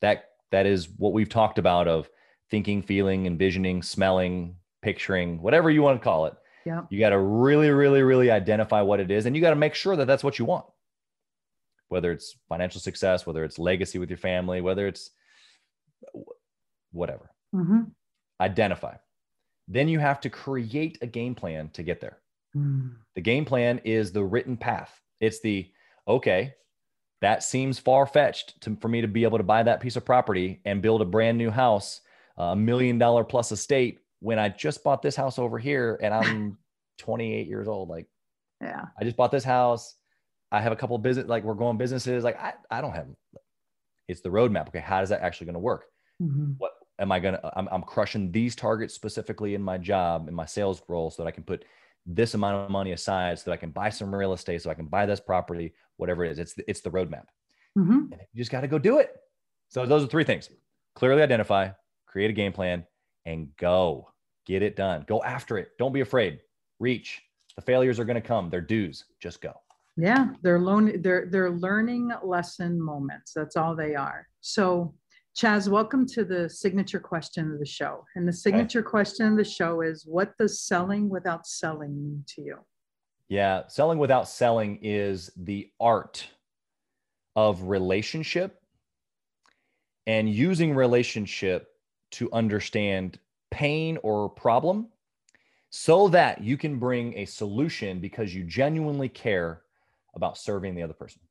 That 0.00 0.30
that 0.52 0.64
is 0.64 0.88
what 0.96 1.12
we've 1.12 1.28
talked 1.28 1.58
about 1.58 1.88
of 1.88 2.08
thinking, 2.52 2.82
feeling, 2.82 3.26
envisioning, 3.26 3.82
smelling, 3.82 4.54
picturing, 4.80 5.42
whatever 5.42 5.70
you 5.70 5.82
want 5.82 6.00
to 6.00 6.04
call 6.04 6.26
it. 6.26 6.34
Yeah. 6.64 6.82
You 6.88 7.00
got 7.00 7.10
to 7.10 7.18
really, 7.18 7.70
really, 7.70 8.02
really 8.02 8.30
identify 8.30 8.80
what 8.80 9.00
it 9.00 9.10
is, 9.10 9.26
and 9.26 9.34
you 9.34 9.42
got 9.42 9.50
to 9.50 9.56
make 9.56 9.74
sure 9.74 9.96
that 9.96 10.06
that's 10.06 10.22
what 10.22 10.38
you 10.38 10.44
want. 10.44 10.66
Whether 11.88 12.12
it's 12.12 12.36
financial 12.48 12.80
success, 12.80 13.26
whether 13.26 13.42
it's 13.42 13.58
legacy 13.58 13.98
with 13.98 14.08
your 14.08 14.18
family, 14.18 14.60
whether 14.60 14.86
it's 14.86 15.10
whatever. 16.92 17.32
Mm-hmm. 17.52 17.80
Identify. 18.40 18.94
Then 19.68 19.88
you 19.88 19.98
have 19.98 20.20
to 20.20 20.30
create 20.30 20.98
a 21.02 21.06
game 21.06 21.34
plan 21.34 21.70
to 21.70 21.82
get 21.82 22.00
there. 22.00 22.18
Mm. 22.56 22.96
The 23.14 23.20
game 23.20 23.44
plan 23.44 23.80
is 23.84 24.12
the 24.12 24.24
written 24.24 24.56
path. 24.56 25.00
It's 25.20 25.40
the 25.40 25.70
okay, 26.06 26.54
that 27.20 27.44
seems 27.44 27.78
far 27.78 28.06
fetched 28.06 28.68
for 28.80 28.88
me 28.88 29.00
to 29.00 29.08
be 29.08 29.22
able 29.22 29.38
to 29.38 29.44
buy 29.44 29.62
that 29.62 29.80
piece 29.80 29.96
of 29.96 30.04
property 30.04 30.60
and 30.64 30.82
build 30.82 31.00
a 31.00 31.04
brand 31.04 31.38
new 31.38 31.50
house, 31.50 32.00
a 32.36 32.56
million 32.56 32.98
dollar 32.98 33.22
plus 33.22 33.52
estate 33.52 34.00
when 34.18 34.38
I 34.38 34.48
just 34.48 34.82
bought 34.82 35.02
this 35.02 35.16
house 35.16 35.38
over 35.38 35.58
here 35.58 35.98
and 36.02 36.12
I'm 36.12 36.58
28 36.98 37.46
years 37.46 37.68
old. 37.68 37.88
Like, 37.88 38.06
yeah, 38.60 38.86
I 39.00 39.04
just 39.04 39.16
bought 39.16 39.30
this 39.30 39.44
house. 39.44 39.94
I 40.50 40.60
have 40.60 40.72
a 40.72 40.76
couple 40.76 40.96
of 40.96 41.02
business, 41.02 41.28
like 41.28 41.44
we're 41.44 41.54
going 41.54 41.78
businesses. 41.78 42.24
Like 42.24 42.40
I, 42.40 42.54
I 42.70 42.80
don't 42.80 42.92
have, 42.92 43.06
it's 44.08 44.20
the 44.20 44.28
roadmap. 44.28 44.68
Okay. 44.68 44.80
How 44.80 45.00
is 45.00 45.08
that 45.08 45.22
actually 45.22 45.46
going 45.46 45.54
to 45.54 45.60
work? 45.60 45.84
Mm-hmm. 46.20 46.52
What 46.58 46.72
am 47.02 47.12
I 47.12 47.18
going 47.18 47.34
to, 47.34 47.58
I'm, 47.58 47.68
I'm 47.70 47.82
crushing 47.82 48.32
these 48.32 48.56
targets 48.56 48.94
specifically 48.94 49.54
in 49.54 49.62
my 49.62 49.76
job, 49.76 50.28
in 50.28 50.34
my 50.34 50.46
sales 50.46 50.80
role 50.88 51.10
so 51.10 51.22
that 51.22 51.28
I 51.28 51.32
can 51.32 51.42
put 51.42 51.64
this 52.06 52.34
amount 52.34 52.64
of 52.64 52.70
money 52.70 52.92
aside 52.92 53.38
so 53.38 53.44
that 53.46 53.54
I 53.54 53.56
can 53.58 53.70
buy 53.70 53.90
some 53.90 54.14
real 54.14 54.32
estate, 54.32 54.62
so 54.62 54.70
I 54.70 54.74
can 54.74 54.86
buy 54.86 55.04
this 55.04 55.20
property, 55.20 55.74
whatever 55.96 56.24
it 56.24 56.32
is. 56.32 56.38
It's 56.38 56.54
the, 56.54 56.64
it's 56.70 56.80
the 56.80 56.90
roadmap. 56.90 57.26
Mm-hmm. 57.76 58.12
And 58.12 58.20
you 58.32 58.38
just 58.38 58.50
got 58.50 58.62
to 58.62 58.68
go 58.68 58.78
do 58.78 58.98
it. 58.98 59.14
So 59.68 59.84
those 59.84 60.04
are 60.04 60.06
three 60.06 60.24
things: 60.24 60.48
clearly 60.94 61.22
identify, 61.22 61.70
create 62.06 62.30
a 62.30 62.34
game 62.34 62.52
plan, 62.52 62.86
and 63.24 63.48
go 63.56 64.10
get 64.46 64.62
it 64.62 64.76
done. 64.76 65.04
Go 65.08 65.22
after 65.22 65.58
it. 65.58 65.70
Don't 65.78 65.92
be 65.92 66.00
afraid. 66.00 66.40
Reach. 66.78 67.22
The 67.56 67.62
failures 67.62 67.98
are 67.98 68.04
going 68.04 68.20
to 68.20 68.26
come. 68.26 68.50
They're 68.50 68.60
dues. 68.60 69.04
Just 69.20 69.40
go. 69.40 69.52
Yeah, 69.96 70.28
they're 70.42 70.60
learning. 70.60 71.02
They're 71.02 71.26
they're 71.30 71.50
learning 71.50 72.12
lesson 72.22 72.80
moments. 72.80 73.32
That's 73.34 73.56
all 73.56 73.74
they 73.74 73.94
are. 73.94 74.26
So 74.40 74.94
Chaz, 75.34 75.66
welcome 75.66 76.06
to 76.08 76.24
the 76.26 76.48
signature 76.48 77.00
question 77.00 77.50
of 77.50 77.58
the 77.58 77.66
show. 77.66 78.04
And 78.16 78.28
the 78.28 78.32
signature 78.32 78.80
okay. 78.80 78.90
question 78.90 79.26
of 79.26 79.38
the 79.38 79.44
show 79.44 79.80
is 79.80 80.04
what 80.04 80.36
does 80.36 80.60
selling 80.60 81.08
without 81.08 81.46
selling 81.46 81.94
mean 82.02 82.22
to 82.34 82.42
you? 82.42 82.58
Yeah, 83.28 83.62
selling 83.68 83.98
without 83.98 84.28
selling 84.28 84.78
is 84.82 85.30
the 85.34 85.70
art 85.80 86.28
of 87.34 87.62
relationship 87.62 88.60
and 90.06 90.28
using 90.28 90.74
relationship 90.74 91.68
to 92.12 92.30
understand 92.34 93.18
pain 93.50 93.96
or 94.02 94.28
problem 94.28 94.88
so 95.70 96.08
that 96.08 96.42
you 96.42 96.58
can 96.58 96.78
bring 96.78 97.16
a 97.16 97.24
solution 97.24 98.00
because 98.00 98.34
you 98.34 98.44
genuinely 98.44 99.08
care 99.08 99.62
about 100.14 100.36
serving 100.36 100.74
the 100.74 100.82
other 100.82 100.92
person. 100.92 101.22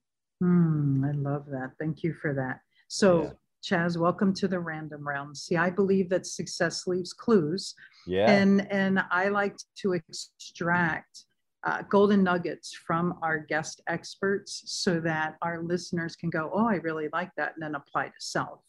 Mm, 0.41 1.07
I 1.07 1.11
love 1.11 1.45
that. 1.51 1.73
Thank 1.79 2.01
you 2.01 2.15
for 2.19 2.33
that. 2.33 2.61
So, 2.87 3.23
yeah. 3.23 3.29
Chaz, 3.63 3.97
welcome 3.97 4.33
to 4.33 4.47
the 4.47 4.59
random 4.59 5.07
round. 5.07 5.37
See, 5.37 5.55
I 5.55 5.69
believe 5.69 6.09
that 6.09 6.25
success 6.25 6.87
leaves 6.87 7.13
clues. 7.13 7.75
Yeah. 8.07 8.29
And 8.29 8.71
and 8.71 9.03
I 9.11 9.29
like 9.29 9.55
to 9.77 9.93
extract 9.93 11.25
uh, 11.63 11.83
golden 11.89 12.23
nuggets 12.23 12.73
from 12.73 13.19
our 13.21 13.37
guest 13.37 13.81
experts 13.87 14.63
so 14.65 14.99
that 15.01 15.35
our 15.43 15.61
listeners 15.61 16.15
can 16.15 16.31
go, 16.31 16.49
oh, 16.53 16.67
I 16.67 16.75
really 16.75 17.09
like 17.13 17.29
that, 17.37 17.53
and 17.53 17.61
then 17.61 17.75
apply 17.75 18.07
to 18.07 18.13
self 18.19 18.61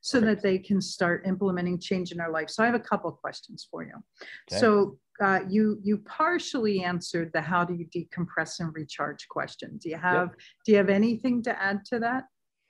so 0.00 0.20
Perfect. 0.20 0.42
that 0.42 0.48
they 0.48 0.58
can 0.58 0.80
start 0.80 1.26
implementing 1.26 1.78
change 1.78 2.12
in 2.12 2.18
their 2.18 2.30
life. 2.30 2.50
So 2.50 2.62
I 2.62 2.66
have 2.66 2.74
a 2.74 2.80
couple 2.80 3.10
questions 3.12 3.66
for 3.70 3.82
you. 3.82 3.94
Okay. 4.50 4.60
So 4.60 4.98
uh, 5.20 5.40
you 5.48 5.78
you 5.82 5.98
partially 5.98 6.82
answered 6.82 7.30
the 7.32 7.40
how 7.40 7.64
do 7.64 7.74
you 7.74 7.86
decompress 7.86 8.60
and 8.60 8.72
recharge 8.74 9.26
question. 9.28 9.78
Do 9.78 9.88
you 9.88 9.96
have 9.96 10.28
yep. 10.28 10.36
do 10.64 10.72
you 10.72 10.78
have 10.78 10.88
anything 10.88 11.42
to 11.42 11.62
add 11.62 11.84
to 11.86 11.98
that? 11.98 12.24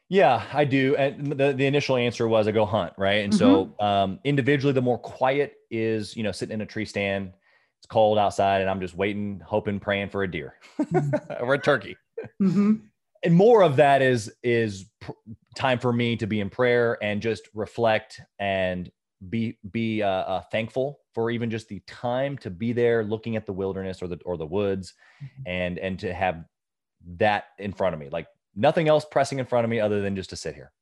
Yeah, 0.08 0.42
I 0.52 0.64
do. 0.64 0.96
And 0.96 1.32
the, 1.32 1.52
the 1.52 1.66
initial 1.66 1.96
answer 1.96 2.26
was 2.26 2.48
I 2.48 2.52
go 2.52 2.64
hunt, 2.64 2.94
right? 2.96 3.24
And 3.24 3.32
mm-hmm. 3.32 3.38
so 3.78 3.84
um, 3.84 4.20
individually, 4.24 4.72
the 4.72 4.82
more 4.82 4.98
quiet 4.98 5.54
is, 5.70 6.16
you 6.16 6.22
know, 6.22 6.32
sitting 6.32 6.54
in 6.54 6.60
a 6.62 6.66
tree 6.66 6.86
stand, 6.86 7.32
it's 7.78 7.86
cold 7.86 8.18
outside, 8.18 8.60
and 8.62 8.70
I'm 8.70 8.80
just 8.80 8.94
waiting, 8.94 9.40
hoping, 9.44 9.78
praying 9.78 10.08
for 10.08 10.22
a 10.22 10.30
deer 10.30 10.54
or 11.40 11.54
a 11.54 11.58
turkey. 11.58 11.96
Mm-hmm. 12.40 12.74
And 13.24 13.34
more 13.34 13.62
of 13.62 13.76
that 13.76 14.00
is 14.00 14.32
is 14.42 14.86
pr- 15.00 15.12
time 15.56 15.78
for 15.78 15.92
me 15.92 16.16
to 16.16 16.26
be 16.26 16.40
in 16.40 16.50
prayer 16.50 16.98
and 17.02 17.20
just 17.20 17.48
reflect 17.52 18.20
and 18.38 18.90
be 19.28 19.58
be 19.70 20.02
uh, 20.02 20.08
uh, 20.08 20.42
thankful 20.52 21.00
for 21.14 21.30
even 21.30 21.50
just 21.50 21.68
the 21.68 21.80
time 21.86 22.38
to 22.38 22.50
be 22.50 22.72
there, 22.72 23.04
looking 23.04 23.36
at 23.36 23.44
the 23.44 23.52
wilderness 23.52 24.00
or 24.02 24.08
the 24.08 24.18
or 24.24 24.36
the 24.36 24.46
woods, 24.46 24.94
mm-hmm. 25.22 25.42
and 25.46 25.78
and 25.78 25.98
to 25.98 26.14
have 26.14 26.44
that 27.18 27.46
in 27.58 27.72
front 27.72 27.94
of 27.94 28.00
me, 28.00 28.08
like 28.08 28.26
nothing 28.54 28.88
else 28.88 29.04
pressing 29.04 29.38
in 29.38 29.46
front 29.46 29.64
of 29.64 29.70
me 29.70 29.80
other 29.80 30.00
than 30.00 30.16
just 30.16 30.30
to 30.30 30.36
sit 30.36 30.54
here. 30.54 30.72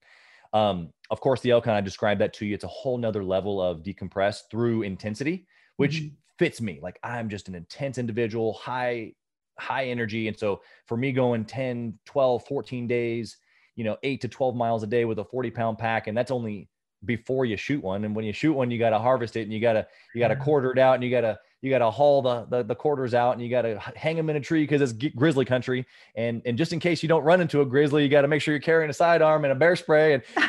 Um, 0.52 0.92
of 1.10 1.20
course, 1.20 1.40
the 1.40 1.50
Elcon, 1.50 1.72
I 1.72 1.80
described 1.80 2.20
that 2.20 2.32
to 2.34 2.46
you. 2.46 2.54
It's 2.54 2.64
a 2.64 2.68
whole 2.68 2.98
nother 2.98 3.24
level 3.24 3.60
of 3.60 3.82
decompress 3.82 4.42
through 4.50 4.82
intensity, 4.82 5.46
which 5.76 5.96
mm-hmm. 5.96 6.14
fits 6.38 6.60
me. 6.60 6.78
Like 6.82 6.98
I'm 7.02 7.28
just 7.28 7.48
an 7.48 7.54
intense 7.54 7.98
individual, 7.98 8.54
high, 8.54 9.12
high 9.58 9.86
energy. 9.86 10.28
And 10.28 10.38
so 10.38 10.62
for 10.86 10.96
me 10.96 11.12
going 11.12 11.44
10, 11.44 11.98
12, 12.06 12.44
14 12.46 12.86
days, 12.86 13.36
you 13.74 13.84
know, 13.84 13.96
eight 14.02 14.20
to 14.22 14.28
12 14.28 14.54
miles 14.54 14.82
a 14.82 14.86
day 14.86 15.04
with 15.04 15.18
a 15.18 15.24
40 15.24 15.50
pound 15.50 15.78
pack, 15.78 16.06
and 16.06 16.16
that's 16.16 16.30
only 16.30 16.68
before 17.04 17.44
you 17.44 17.56
shoot 17.56 17.82
one. 17.82 18.04
And 18.04 18.16
when 18.16 18.24
you 18.24 18.32
shoot 18.32 18.54
one, 18.54 18.70
you 18.70 18.78
got 18.78 18.90
to 18.90 18.98
harvest 18.98 19.36
it 19.36 19.42
and 19.42 19.52
you 19.52 19.60
got 19.60 19.74
to, 19.74 19.86
you 20.14 20.20
got 20.20 20.28
to 20.28 20.36
quarter 20.36 20.72
it 20.72 20.78
out 20.78 20.94
and 20.94 21.04
you 21.04 21.10
got 21.10 21.20
to, 21.20 21.38
you 21.66 21.72
got 21.72 21.78
to 21.78 21.90
haul 21.90 22.22
the, 22.22 22.46
the, 22.48 22.62
the 22.62 22.74
quarters 22.76 23.12
out 23.12 23.32
and 23.32 23.42
you 23.42 23.50
got 23.50 23.62
to 23.62 23.76
hang 23.96 24.14
them 24.14 24.30
in 24.30 24.36
a 24.36 24.40
tree 24.40 24.62
because 24.62 24.80
it's 24.80 24.92
grizzly 25.16 25.44
country. 25.44 25.84
And 26.14 26.40
and 26.46 26.56
just 26.56 26.72
in 26.72 26.78
case 26.78 27.02
you 27.02 27.08
don't 27.08 27.24
run 27.24 27.40
into 27.40 27.60
a 27.60 27.66
grizzly, 27.66 28.04
you 28.04 28.08
got 28.08 28.22
to 28.22 28.28
make 28.28 28.40
sure 28.40 28.54
you're 28.54 28.60
carrying 28.60 28.88
a 28.88 28.92
sidearm 28.94 29.44
and 29.44 29.50
a 29.50 29.56
bear 29.56 29.74
spray 29.74 30.14
and 30.14 30.22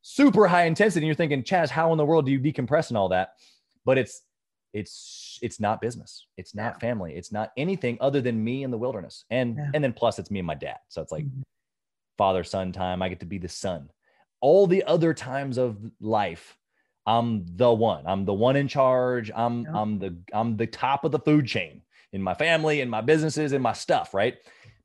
super 0.00 0.48
high 0.48 0.64
intensity. 0.64 1.04
And 1.04 1.06
you're 1.06 1.14
thinking, 1.14 1.42
Chaz, 1.42 1.68
how 1.68 1.92
in 1.92 1.98
the 1.98 2.04
world 2.06 2.24
do 2.24 2.32
you 2.32 2.40
decompress 2.40 2.88
and 2.88 2.96
all 2.96 3.10
that? 3.10 3.34
But 3.84 3.98
it's 3.98 4.22
it's 4.72 5.38
it's 5.42 5.60
not 5.60 5.82
business. 5.82 6.24
It's 6.38 6.54
not 6.54 6.76
yeah. 6.76 6.78
family. 6.78 7.14
It's 7.14 7.30
not 7.30 7.52
anything 7.58 7.98
other 8.00 8.22
than 8.22 8.42
me 8.42 8.62
in 8.62 8.70
the 8.70 8.78
wilderness. 8.78 9.26
And 9.28 9.58
yeah. 9.58 9.70
and 9.74 9.84
then 9.84 9.92
plus 9.92 10.18
it's 10.18 10.30
me 10.30 10.40
and 10.40 10.46
my 10.46 10.54
dad. 10.54 10.78
So 10.88 11.02
it's 11.02 11.12
like 11.12 11.26
mm-hmm. 11.26 11.42
father 12.16 12.42
son 12.42 12.72
time. 12.72 13.02
I 13.02 13.10
get 13.10 13.20
to 13.20 13.26
be 13.26 13.36
the 13.36 13.50
son. 13.50 13.90
All 14.40 14.66
the 14.66 14.82
other 14.84 15.12
times 15.12 15.58
of 15.58 15.76
life 16.00 16.56
I'm 17.08 17.46
the 17.56 17.72
one. 17.72 18.06
I'm 18.06 18.26
the 18.26 18.34
one 18.34 18.54
in 18.54 18.68
charge. 18.68 19.30
I'm 19.34 19.62
yeah. 19.62 19.80
I'm 19.80 19.98
the 19.98 20.18
I'm 20.34 20.58
the 20.58 20.66
top 20.66 21.04
of 21.04 21.10
the 21.10 21.18
food 21.18 21.46
chain 21.46 21.80
in 22.12 22.22
my 22.22 22.34
family, 22.34 22.82
in 22.82 22.90
my 22.90 23.00
businesses, 23.00 23.52
in 23.54 23.62
my 23.62 23.72
stuff, 23.72 24.12
right? 24.12 24.36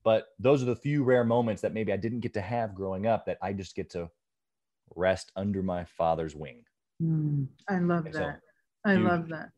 But 0.06 0.28
those 0.40 0.64
are 0.64 0.66
the 0.66 0.76
few 0.76 1.04
rare 1.04 1.26
moments 1.26 1.62
that 1.64 1.74
maybe 1.74 1.92
I 1.92 1.98
didn't 1.98 2.22
get 2.22 2.34
to 2.36 2.42
have 2.42 2.76
growing 2.76 3.08
up 3.08 3.26
that 3.26 3.40
I 3.42 3.52
just 3.52 3.76
get 3.76 3.90
to 3.92 4.10
rest 4.96 5.34
under 5.36 5.62
my 5.62 5.84
father's 5.84 6.34
wing. 6.34 6.64
Mm, 7.02 7.48
I 7.70 7.80
love 7.80 8.06
that. 8.06 8.14
So, 8.14 8.34
I 8.86 8.94
huge. 8.94 9.04
love 9.04 9.28
that. 9.28 9.50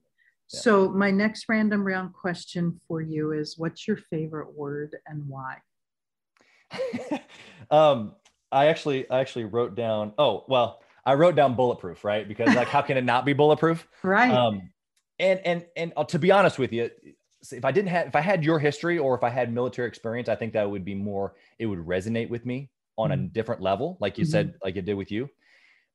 Yeah. 0.51 0.59
So 0.59 0.89
my 0.89 1.11
next 1.11 1.45
random 1.47 1.85
round 1.85 2.13
question 2.13 2.79
for 2.87 2.99
you 2.99 3.31
is 3.31 3.59
what's 3.59 3.87
your 3.87 3.97
favorite 3.97 4.51
word 4.51 4.95
and 5.05 5.27
why? 5.27 5.57
um 7.69 8.13
I 8.51 8.67
actually 8.67 9.09
I 9.11 9.19
actually 9.19 9.45
wrote 9.45 9.75
down 9.75 10.13
oh 10.17 10.45
well 10.47 10.81
I 11.05 11.13
wrote 11.13 11.35
down 11.35 11.55
bulletproof, 11.55 12.03
right? 12.03 12.27
Because 12.27 12.53
like, 12.55 12.67
how 12.67 12.81
can 12.81 12.97
it 12.97 13.03
not 13.03 13.25
be 13.25 13.33
bulletproof? 13.33 13.87
Right. 14.03 14.31
Um, 14.31 14.69
and 15.19 15.39
and 15.45 15.65
and 15.77 15.93
uh, 15.95 16.03
to 16.05 16.19
be 16.19 16.31
honest 16.31 16.59
with 16.59 16.73
you, 16.73 16.89
if 17.51 17.63
I 17.63 17.71
didn't 17.71 17.89
have, 17.89 18.07
if 18.07 18.15
I 18.15 18.21
had 18.21 18.43
your 18.43 18.59
history 18.59 18.97
or 18.97 19.15
if 19.15 19.23
I 19.23 19.29
had 19.29 19.53
military 19.53 19.87
experience, 19.87 20.29
I 20.29 20.35
think 20.35 20.53
that 20.53 20.69
would 20.69 20.83
be 20.85 20.95
more. 20.95 21.35
It 21.59 21.67
would 21.67 21.79
resonate 21.79 22.29
with 22.29 22.45
me 22.45 22.69
on 22.97 23.11
mm-hmm. 23.11 23.25
a 23.25 23.27
different 23.27 23.61
level, 23.61 23.97
like 23.99 24.17
you 24.17 24.23
mm-hmm. 24.23 24.31
said, 24.31 24.53
like 24.63 24.75
it 24.75 24.85
did 24.85 24.95
with 24.95 25.11
you. 25.11 25.29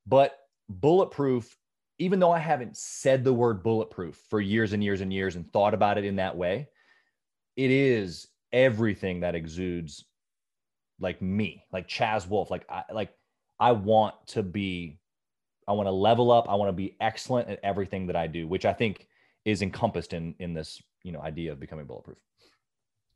But 0.06 0.38
bulletproof, 0.68 1.56
even 1.98 2.18
though 2.18 2.32
I 2.32 2.38
haven't 2.38 2.76
said 2.76 3.24
the 3.24 3.32
word 3.32 3.62
bulletproof 3.62 4.16
for 4.28 4.40
years 4.40 4.72
and 4.72 4.82
years 4.82 5.00
and 5.00 5.12
years 5.12 5.36
and 5.36 5.50
thought 5.52 5.74
about 5.74 5.98
it 5.98 6.04
in 6.04 6.16
that 6.16 6.36
way, 6.36 6.68
it 7.56 7.70
is 7.70 8.28
everything 8.52 9.20
that 9.20 9.34
exudes 9.34 10.04
like 10.98 11.20
me, 11.20 11.64
like 11.72 11.88
Chaz 11.88 12.28
Wolfe, 12.28 12.50
like 12.50 12.64
I 12.70 12.84
like 12.92 13.12
I 13.58 13.72
want 13.72 14.14
to 14.28 14.42
be 14.42 14.99
I 15.68 15.72
want 15.72 15.86
to 15.86 15.92
level 15.92 16.30
up. 16.30 16.48
I 16.48 16.54
want 16.54 16.68
to 16.68 16.72
be 16.72 16.96
excellent 17.00 17.48
at 17.48 17.61
everything 17.62 18.06
that 18.08 18.16
I 18.16 18.26
do, 18.26 18.48
which 18.48 18.64
I 18.64 18.72
think 18.72 19.06
is 19.44 19.62
encompassed 19.62 20.12
in 20.12 20.34
in 20.38 20.54
this, 20.54 20.82
you 21.02 21.12
know, 21.12 21.20
idea 21.20 21.52
of 21.52 21.61
becoming 21.61 21.86
bulletproof. 21.86 22.18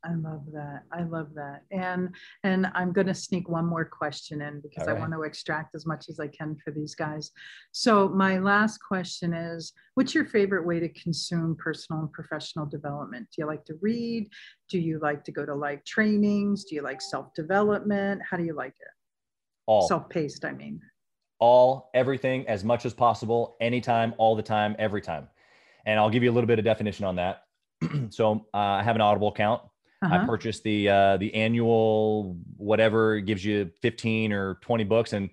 I 0.05 0.13
love 0.13 0.43
that. 0.53 0.83
I 0.91 1.03
love 1.03 1.33
that. 1.33 1.63
And 1.71 2.15
and 2.43 2.67
I'm 2.75 2.91
going 2.91 3.07
to 3.07 3.13
sneak 3.13 3.49
one 3.49 3.65
more 3.65 3.85
question 3.85 4.41
in 4.41 4.61
because 4.61 4.87
right. 4.87 4.95
I 4.95 4.99
want 4.99 5.13
to 5.13 5.23
extract 5.23 5.73
as 5.73 5.85
much 5.85 6.09
as 6.09 6.19
I 6.19 6.27
can 6.27 6.55
for 6.63 6.71
these 6.71 6.93
guys. 6.93 7.31
So 7.71 8.09
my 8.09 8.37
last 8.37 8.77
question 8.77 9.33
is 9.33 9.73
what's 9.95 10.13
your 10.13 10.25
favorite 10.25 10.65
way 10.65 10.79
to 10.79 10.89
consume 10.89 11.55
personal 11.55 12.03
and 12.03 12.11
professional 12.11 12.65
development? 12.67 13.27
Do 13.35 13.41
you 13.41 13.47
like 13.47 13.65
to 13.65 13.75
read? 13.81 14.29
Do 14.69 14.79
you 14.79 14.99
like 14.99 15.23
to 15.23 15.31
go 15.31 15.45
to 15.45 15.55
live 15.55 15.83
trainings? 15.85 16.65
Do 16.65 16.75
you 16.75 16.83
like 16.83 17.01
self-development? 17.01 18.21
How 18.29 18.37
do 18.37 18.43
you 18.43 18.53
like 18.53 18.75
it? 18.79 18.93
All. 19.65 19.87
Self-paced, 19.87 20.45
I 20.45 20.51
mean 20.51 20.81
all, 21.39 21.89
everything 21.93 22.47
as 22.47 22.63
much 22.63 22.85
as 22.85 22.93
possible, 22.93 23.55
anytime, 23.59 24.13
all 24.17 24.35
the 24.35 24.43
time, 24.43 24.75
every 24.79 25.01
time. 25.01 25.27
and 25.85 25.99
I'll 25.99 26.09
give 26.09 26.23
you 26.23 26.31
a 26.31 26.33
little 26.33 26.47
bit 26.47 26.59
of 26.59 26.65
definition 26.65 27.05
on 27.05 27.15
that. 27.17 27.43
so 28.09 28.45
uh, 28.53 28.57
I 28.57 28.83
have 28.83 28.95
an 28.95 29.01
Audible 29.01 29.29
account. 29.29 29.61
Uh-huh. 30.01 30.15
I 30.15 30.25
purchased 30.25 30.63
the 30.63 30.89
uh, 30.89 31.17
the 31.17 31.33
annual 31.33 32.37
whatever 32.57 33.19
gives 33.19 33.43
you 33.43 33.71
15 33.81 34.33
or 34.33 34.55
20 34.55 34.83
books, 34.83 35.13
and 35.13 35.29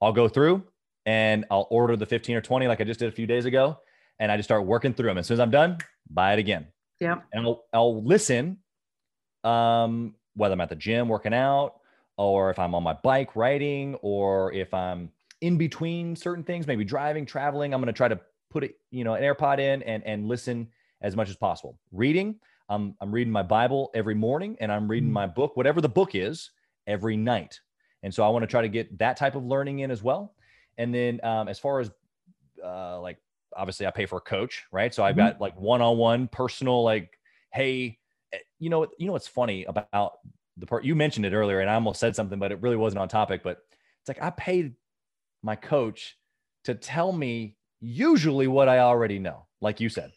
I'll 0.00 0.12
go 0.12 0.28
through 0.28 0.64
and 1.06 1.44
I'll 1.50 1.66
order 1.70 1.96
the 1.96 2.06
15 2.06 2.36
or 2.36 2.40
20 2.40 2.68
like 2.68 2.80
I 2.80 2.84
just 2.84 3.00
did 3.00 3.08
a 3.08 3.12
few 3.12 3.26
days 3.26 3.44
ago, 3.44 3.78
and 4.18 4.30
I 4.30 4.36
just 4.36 4.46
start 4.46 4.66
working 4.66 4.92
through 4.92 5.08
them. 5.08 5.18
As 5.18 5.26
soon 5.26 5.36
as 5.36 5.40
I'm 5.40 5.50
done, 5.50 5.78
buy 6.10 6.34
it 6.34 6.38
again. 6.38 6.66
Yeah. 7.00 7.20
And 7.32 7.46
I'll, 7.46 7.64
I'll 7.72 8.02
listen, 8.02 8.58
um, 9.42 10.14
whether 10.34 10.52
I'm 10.52 10.60
at 10.60 10.68
the 10.68 10.76
gym 10.76 11.08
working 11.08 11.32
out, 11.32 11.76
or 12.18 12.50
if 12.50 12.58
I'm 12.58 12.74
on 12.74 12.82
my 12.82 12.92
bike 12.92 13.34
riding, 13.36 13.94
or 14.02 14.52
if 14.52 14.74
I'm 14.74 15.10
in 15.40 15.56
between 15.56 16.16
certain 16.16 16.44
things, 16.44 16.66
maybe 16.66 16.84
driving, 16.84 17.26
traveling. 17.26 17.72
I'm 17.72 17.80
going 17.80 17.86
to 17.86 17.92
try 17.92 18.08
to 18.08 18.20
put 18.50 18.64
it, 18.64 18.74
you 18.90 19.04
know, 19.04 19.14
an 19.14 19.22
AirPod 19.22 19.58
in 19.58 19.82
and 19.82 20.02
and 20.04 20.26
listen 20.26 20.68
as 21.00 21.16
much 21.16 21.28
as 21.28 21.36
possible. 21.36 21.78
Reading, 21.92 22.36
I'm 22.68 22.94
I'm 23.00 23.12
reading 23.12 23.32
my 23.32 23.42
Bible 23.42 23.90
every 23.94 24.14
morning, 24.14 24.56
and 24.60 24.70
I'm 24.70 24.88
reading 24.88 25.10
mm. 25.10 25.14
my 25.14 25.26
book, 25.26 25.56
whatever 25.56 25.80
the 25.80 25.88
book 25.88 26.14
is, 26.14 26.50
every 26.86 27.16
night. 27.16 27.60
And 28.02 28.14
so 28.14 28.24
I 28.24 28.28
want 28.28 28.42
to 28.42 28.46
try 28.46 28.62
to 28.62 28.68
get 28.68 28.98
that 28.98 29.16
type 29.16 29.34
of 29.34 29.44
learning 29.44 29.80
in 29.80 29.90
as 29.90 30.02
well. 30.02 30.34
And 30.78 30.94
then 30.94 31.20
um, 31.22 31.48
as 31.48 31.58
far 31.58 31.80
as 31.80 31.90
uh, 32.64 33.00
like 33.00 33.18
obviously 33.56 33.86
I 33.86 33.90
pay 33.90 34.06
for 34.06 34.18
a 34.18 34.22
coach, 34.22 34.64
right? 34.72 34.94
So 34.94 35.02
I've 35.02 35.16
mm-hmm. 35.16 35.32
got 35.32 35.40
like 35.40 35.58
one-on-one 35.60 36.28
personal, 36.28 36.82
like, 36.82 37.18
hey, 37.52 37.98
eh, 38.32 38.38
you 38.58 38.70
know, 38.70 38.86
you 38.98 39.06
know 39.06 39.12
what's 39.12 39.28
funny 39.28 39.64
about 39.64 40.12
the 40.56 40.66
part 40.66 40.84
you 40.84 40.94
mentioned 40.94 41.26
it 41.26 41.32
earlier, 41.32 41.60
and 41.60 41.70
I 41.70 41.74
almost 41.74 42.00
said 42.00 42.14
something, 42.14 42.38
but 42.38 42.52
it 42.52 42.60
really 42.60 42.76
wasn't 42.76 43.00
on 43.00 43.08
topic. 43.08 43.42
But 43.42 43.58
it's 44.00 44.08
like 44.08 44.22
I 44.22 44.30
paid 44.30 44.74
my 45.42 45.56
coach 45.56 46.16
to 46.64 46.74
tell 46.74 47.12
me 47.12 47.56
usually 47.80 48.46
what 48.46 48.68
I 48.68 48.80
already 48.80 49.18
know, 49.18 49.46
like 49.60 49.80
you 49.80 49.88
said. 49.88 50.12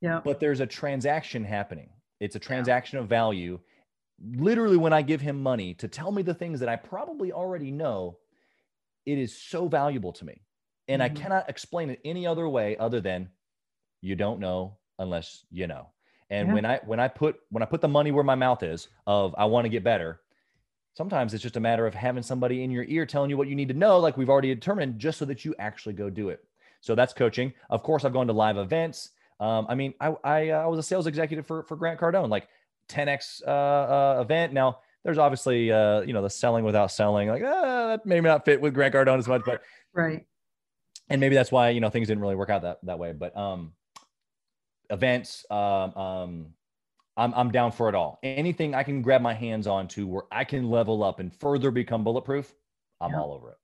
Yeah. 0.00 0.20
But 0.24 0.40
there's 0.40 0.60
a 0.60 0.66
transaction 0.66 1.44
happening. 1.44 1.90
It's 2.20 2.36
a 2.36 2.40
transaction 2.40 2.96
yeah. 2.96 3.02
of 3.02 3.08
value. 3.08 3.60
Literally, 4.34 4.76
when 4.76 4.92
I 4.92 5.02
give 5.02 5.20
him 5.20 5.42
money 5.42 5.74
to 5.74 5.88
tell 5.88 6.10
me 6.10 6.22
the 6.22 6.34
things 6.34 6.60
that 6.60 6.68
I 6.68 6.76
probably 6.76 7.32
already 7.32 7.70
know, 7.70 8.18
it 9.06 9.18
is 9.18 9.36
so 9.36 9.68
valuable 9.68 10.12
to 10.14 10.24
me. 10.24 10.42
And 10.88 11.02
mm-hmm. 11.02 11.16
I 11.16 11.20
cannot 11.20 11.48
explain 11.48 11.90
it 11.90 12.00
any 12.04 12.26
other 12.26 12.48
way 12.48 12.76
other 12.76 13.00
than 13.00 13.28
you 14.00 14.16
don't 14.16 14.40
know 14.40 14.78
unless 14.98 15.44
you 15.50 15.66
know. 15.66 15.88
And 16.30 16.48
yeah. 16.48 16.54
when 16.54 16.64
I 16.64 16.80
when 16.84 17.00
I 17.00 17.08
put 17.08 17.36
when 17.50 17.62
I 17.62 17.66
put 17.66 17.80
the 17.80 17.88
money 17.88 18.10
where 18.10 18.24
my 18.24 18.34
mouth 18.34 18.62
is 18.62 18.88
of 19.06 19.34
I 19.36 19.44
want 19.44 19.66
to 19.66 19.68
get 19.68 19.84
better, 19.84 20.20
sometimes 20.94 21.34
it's 21.34 21.42
just 21.42 21.56
a 21.56 21.60
matter 21.60 21.86
of 21.86 21.94
having 21.94 22.22
somebody 22.22 22.62
in 22.62 22.70
your 22.70 22.84
ear 22.84 23.06
telling 23.06 23.30
you 23.30 23.36
what 23.36 23.48
you 23.48 23.54
need 23.54 23.68
to 23.68 23.74
know, 23.74 23.98
like 23.98 24.16
we've 24.16 24.30
already 24.30 24.54
determined, 24.54 24.98
just 24.98 25.18
so 25.18 25.24
that 25.24 25.44
you 25.44 25.54
actually 25.58 25.94
go 25.94 26.10
do 26.10 26.28
it. 26.28 26.44
So 26.80 26.94
that's 26.94 27.12
coaching. 27.12 27.52
Of 27.70 27.82
course, 27.82 28.04
I've 28.04 28.12
gone 28.12 28.26
to 28.26 28.32
live 28.32 28.56
events. 28.56 29.10
Um, 29.40 29.66
I 29.68 29.74
mean, 29.74 29.94
I 30.00 30.14
I, 30.24 30.50
uh, 30.50 30.64
I, 30.64 30.66
was 30.66 30.78
a 30.78 30.82
sales 30.82 31.06
executive 31.06 31.46
for 31.46 31.62
for 31.64 31.76
Grant 31.76 32.00
Cardone, 32.00 32.28
like 32.28 32.48
10x 32.88 33.42
uh, 33.46 33.50
uh, 33.50 34.20
event. 34.20 34.52
Now 34.52 34.78
there's 35.04 35.18
obviously 35.18 35.70
uh, 35.72 36.00
you 36.02 36.12
know 36.12 36.22
the 36.22 36.30
selling 36.30 36.64
without 36.64 36.90
selling, 36.90 37.28
like 37.28 37.42
uh, 37.42 37.88
that 37.88 38.06
may 38.06 38.20
not 38.20 38.44
fit 38.44 38.60
with 38.60 38.74
Grant 38.74 38.94
Cardone 38.94 39.18
as 39.18 39.28
much, 39.28 39.42
but 39.44 39.62
right 39.92 40.26
and 41.12 41.20
maybe 41.20 41.34
that's 41.34 41.52
why 41.52 41.68
you 41.68 41.80
know 41.80 41.90
things 41.90 42.08
didn't 42.08 42.22
really 42.22 42.34
work 42.34 42.50
out 42.50 42.62
that 42.62 42.78
that 42.84 42.98
way. 42.98 43.12
But 43.12 43.36
um, 43.36 43.72
events, 44.90 45.44
um, 45.50 45.94
um, 45.94 46.46
I'm 47.22 47.32
I'm 47.34 47.52
down 47.52 47.70
for 47.70 47.88
it 47.88 47.94
all. 47.94 48.18
Anything 48.24 48.74
I 48.74 48.82
can 48.82 49.00
grab 49.00 49.22
my 49.22 49.34
hands 49.34 49.68
on 49.68 49.86
to 49.88 50.06
where 50.06 50.24
I 50.32 50.42
can 50.42 50.68
level 50.68 51.04
up 51.04 51.20
and 51.20 51.32
further 51.32 51.70
become 51.70 52.02
bulletproof, 52.02 52.52
I'm 53.00 53.12
yeah. 53.12 53.20
all 53.20 53.32
over 53.32 53.50
it. 53.50 53.56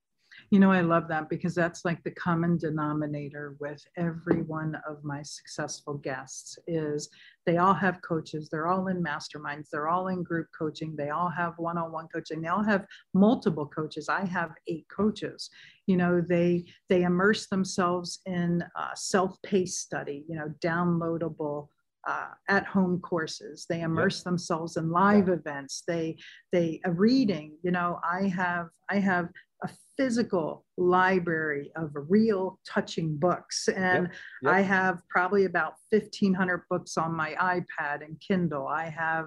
You 0.50 0.61
know, 0.61 0.70
I 0.70 0.82
love 0.82 1.09
that 1.09 1.28
because 1.28 1.54
that's 1.56 1.84
like 1.84 2.02
the 2.04 2.12
common 2.12 2.56
denominator 2.56 3.56
with 3.59 3.84
every 3.96 4.42
one 4.42 4.76
of 4.88 5.02
my 5.02 5.20
successful 5.22 5.94
guests 5.94 6.56
is 6.68 7.09
they 7.44 7.56
all 7.56 7.74
have 7.74 8.00
coaches, 8.02 8.48
they're 8.48 8.68
all 8.68 8.86
in 8.86 9.02
masterminds, 9.02 9.68
they're 9.70 9.88
all 9.88 10.06
in 10.09 10.22
group 10.22 10.46
coaching, 10.56 10.94
they 10.96 11.11
all 11.11 11.28
have 11.28 11.54
one-on-one 11.56 12.06
coaching, 12.14 12.40
they 12.40 12.48
all 12.48 12.62
have 12.62 12.86
multiple 13.12 13.66
coaches. 13.66 14.09
I 14.09 14.24
have 14.26 14.52
eight 14.68 14.86
coaches. 14.88 15.50
You 15.86 15.96
know, 15.96 16.20
they 16.20 16.66
they 16.88 17.02
immerse 17.02 17.48
themselves 17.48 18.20
in 18.24 18.62
self-paced 18.94 19.80
study, 19.80 20.24
you 20.28 20.36
know, 20.36 20.54
downloadable 20.61 21.68
uh, 22.09 22.28
at-home 22.48 23.00
courses. 23.00 23.66
They 23.68 23.82
immerse 23.82 24.20
yep. 24.20 24.24
themselves 24.24 24.76
in 24.76 24.90
live 24.90 25.28
events. 25.28 25.82
They 25.86 26.16
they 26.52 26.80
a 26.84 26.90
reading. 26.90 27.56
You 27.62 27.70
know, 27.70 28.00
I 28.02 28.28
have 28.28 28.68
I 28.90 28.98
have 28.98 29.28
a 29.62 29.68
physical 29.96 30.64
library 30.76 31.70
of 31.76 31.90
real 32.09 32.61
touching 32.66 33.16
books. 33.16 33.68
And 33.68 34.04
yep, 34.04 34.14
yep. 34.42 34.52
I 34.54 34.61
have 34.61 35.02
probably 35.11 35.44
about 35.44 35.74
1,500 35.90 36.62
books 36.70 36.96
on 36.96 37.14
my 37.14 37.34
iPad 37.40 38.04
and 38.04 38.20
Kindle. 38.20 38.68
I 38.68 38.88
have, 38.88 39.26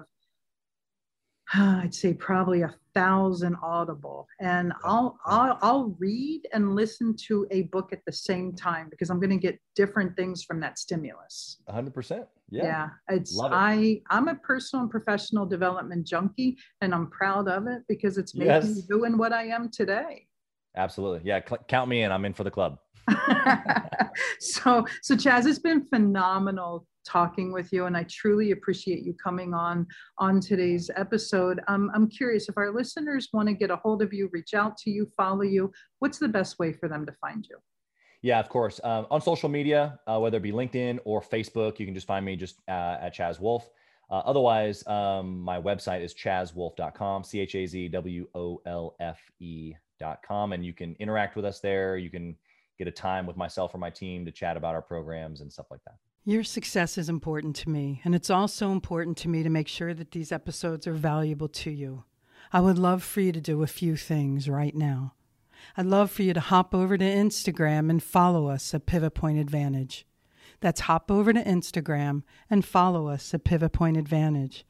I'd 1.54 1.94
say, 1.94 2.14
probably 2.14 2.62
a 2.62 2.74
thousand 2.94 3.56
Audible. 3.62 4.26
And 4.40 4.72
I'll, 4.84 5.18
I'll, 5.24 5.58
I'll 5.62 5.96
read 5.98 6.42
and 6.52 6.74
listen 6.74 7.14
to 7.28 7.46
a 7.50 7.62
book 7.62 7.92
at 7.92 8.00
the 8.06 8.12
same 8.12 8.54
time 8.54 8.88
because 8.90 9.10
I'm 9.10 9.20
going 9.20 9.30
to 9.30 9.36
get 9.36 9.58
different 9.74 10.16
things 10.16 10.42
from 10.42 10.60
that 10.60 10.78
stimulus. 10.78 11.58
100%. 11.68 12.26
Yeah. 12.50 12.64
Yeah. 12.64 12.88
It's, 13.10 13.34
Love 13.34 13.52
it. 13.52 13.56
I, 13.56 14.02
I'm 14.10 14.28
a 14.28 14.34
personal 14.36 14.82
and 14.82 14.90
professional 14.90 15.46
development 15.46 16.06
junkie 16.06 16.58
and 16.80 16.94
I'm 16.94 17.08
proud 17.08 17.48
of 17.48 17.66
it 17.66 17.82
because 17.88 18.18
it's 18.18 18.34
making 18.34 18.52
yes. 18.52 18.76
me 18.76 18.82
doing 18.88 19.16
what 19.16 19.32
I 19.32 19.44
am 19.44 19.70
today. 19.70 20.26
Absolutely. 20.76 21.22
Yeah. 21.24 21.40
Cl- 21.46 21.64
count 21.68 21.88
me 21.88 22.02
in. 22.02 22.12
I'm 22.12 22.24
in 22.24 22.34
for 22.34 22.44
the 22.44 22.50
club. 22.50 22.78
so, 24.38 24.86
so 25.02 25.16
Chaz, 25.16 25.46
it's 25.46 25.58
been 25.58 25.86
phenomenal 25.86 26.86
talking 27.04 27.52
with 27.52 27.72
you, 27.72 27.86
and 27.86 27.96
I 27.96 28.04
truly 28.04 28.52
appreciate 28.52 29.02
you 29.02 29.14
coming 29.14 29.54
on 29.54 29.86
on 30.18 30.40
today's 30.40 30.90
episode. 30.96 31.60
Um, 31.68 31.90
I'm 31.94 32.08
curious 32.08 32.48
if 32.48 32.56
our 32.56 32.72
listeners 32.72 33.28
want 33.32 33.48
to 33.48 33.54
get 33.54 33.70
a 33.70 33.76
hold 33.76 34.02
of 34.02 34.12
you, 34.12 34.28
reach 34.32 34.54
out 34.54 34.76
to 34.78 34.90
you, 34.90 35.06
follow 35.16 35.42
you. 35.42 35.72
What's 35.98 36.18
the 36.18 36.28
best 36.28 36.58
way 36.58 36.72
for 36.72 36.88
them 36.88 37.06
to 37.06 37.12
find 37.20 37.46
you? 37.48 37.58
Yeah, 38.22 38.38
of 38.38 38.48
course. 38.48 38.80
Um, 38.84 39.06
on 39.10 39.20
social 39.20 39.48
media, 39.48 39.98
uh, 40.06 40.18
whether 40.20 40.36
it 40.36 40.42
be 40.42 40.52
LinkedIn 40.52 41.00
or 41.04 41.20
Facebook, 41.20 41.78
you 41.78 41.86
can 41.86 41.94
just 41.94 42.06
find 42.06 42.24
me 42.24 42.36
just 42.36 42.60
uh, 42.68 42.98
at 43.00 43.14
Chaz 43.14 43.40
Wolfe. 43.40 43.68
Uh, 44.10 44.22
otherwise, 44.24 44.86
um, 44.86 45.40
my 45.40 45.60
website 45.60 46.02
is 46.02 46.14
chazwolfe.com, 46.14 47.24
C 47.24 47.40
H 47.40 47.54
A 47.54 47.66
Z 47.66 47.88
W 47.88 48.28
O 48.34 48.60
L 48.66 48.94
F 49.00 49.18
E 49.40 49.74
com 50.24 50.52
and 50.52 50.64
you 50.64 50.72
can 50.72 50.96
interact 50.98 51.36
with 51.36 51.44
us 51.44 51.60
there. 51.60 51.96
You 51.96 52.10
can 52.10 52.36
get 52.78 52.88
a 52.88 52.92
time 52.92 53.26
with 53.26 53.36
myself 53.36 53.74
or 53.74 53.78
my 53.78 53.90
team 53.90 54.24
to 54.24 54.32
chat 54.32 54.56
about 54.56 54.74
our 54.74 54.82
programs 54.82 55.40
and 55.40 55.52
stuff 55.52 55.66
like 55.70 55.80
that. 55.86 55.96
Your 56.24 56.44
success 56.44 56.98
is 56.98 57.08
important 57.08 57.56
to 57.56 57.68
me, 57.68 58.00
and 58.04 58.14
it's 58.14 58.30
also 58.30 58.70
important 58.70 59.16
to 59.18 59.28
me 59.28 59.42
to 59.42 59.50
make 59.50 59.66
sure 59.66 59.92
that 59.92 60.12
these 60.12 60.30
episodes 60.30 60.86
are 60.86 60.92
valuable 60.92 61.48
to 61.48 61.70
you. 61.70 62.04
I 62.52 62.60
would 62.60 62.78
love 62.78 63.02
for 63.02 63.20
you 63.20 63.32
to 63.32 63.40
do 63.40 63.64
a 63.64 63.66
few 63.66 63.96
things 63.96 64.48
right 64.48 64.74
now. 64.74 65.14
I'd 65.76 65.86
love 65.86 66.12
for 66.12 66.22
you 66.22 66.32
to 66.32 66.38
hop 66.38 66.76
over 66.76 66.96
to 66.96 67.04
Instagram 67.04 67.90
and 67.90 68.00
follow 68.00 68.46
us 68.46 68.72
at 68.72 68.86
Pivot 68.86 69.14
Point 69.14 69.38
Advantage. 69.38 70.06
That's 70.60 70.82
hop 70.82 71.10
over 71.10 71.32
to 71.32 71.42
Instagram 71.42 72.22
and 72.48 72.64
follow 72.64 73.08
us 73.08 73.34
at 73.34 73.42
Pivot 73.42 73.72
Point 73.72 73.96
Advantage. 73.96 74.64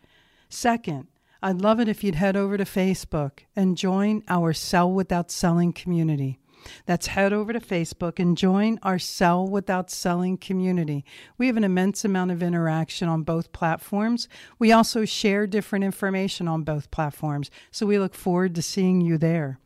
Second, 0.49 1.09
I'd 1.43 1.61
love 1.61 1.81
it 1.81 1.89
if 1.89 2.03
you'd 2.03 2.15
head 2.15 2.35
over 2.35 2.57
to 2.57 2.65
Facebook 2.65 3.41
and 3.55 3.77
join 3.77 4.23
our 4.27 4.55
Sell 4.55 4.91
Without 4.91 5.31
Selling 5.31 5.75
community. 5.75 6.39
That's 6.87 7.09
head 7.09 7.33
over 7.33 7.53
to 7.53 7.61
Facebook 7.61 8.19
and 8.19 8.37
join 8.37 8.79
our 8.83 8.99
Sell 8.99 9.47
Without 9.47 9.91
Selling 9.91 10.37
community. 10.37 11.05
We 11.39 11.47
have 11.47 11.57
an 11.57 11.65
immense 11.65 12.05
amount 12.05 12.31
of 12.31 12.43
interaction 12.43 13.09
on 13.09 13.23
both 13.23 13.53
platforms. 13.53 14.29
We 14.59 14.73
also 14.73 15.05
share 15.05 15.47
different 15.47 15.85
information 15.85 16.49
on 16.49 16.63
both 16.63 16.91
platforms, 16.91 17.51
so 17.71 17.87
we 17.87 17.99
look 17.99 18.15
forward 18.15 18.55
to 18.55 18.63
seeing 18.63 19.01
you 19.01 19.19
there. 19.19 19.59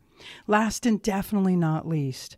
Last 0.47 0.85
and 0.85 1.01
definitely 1.01 1.55
not 1.55 1.87
least, 1.87 2.37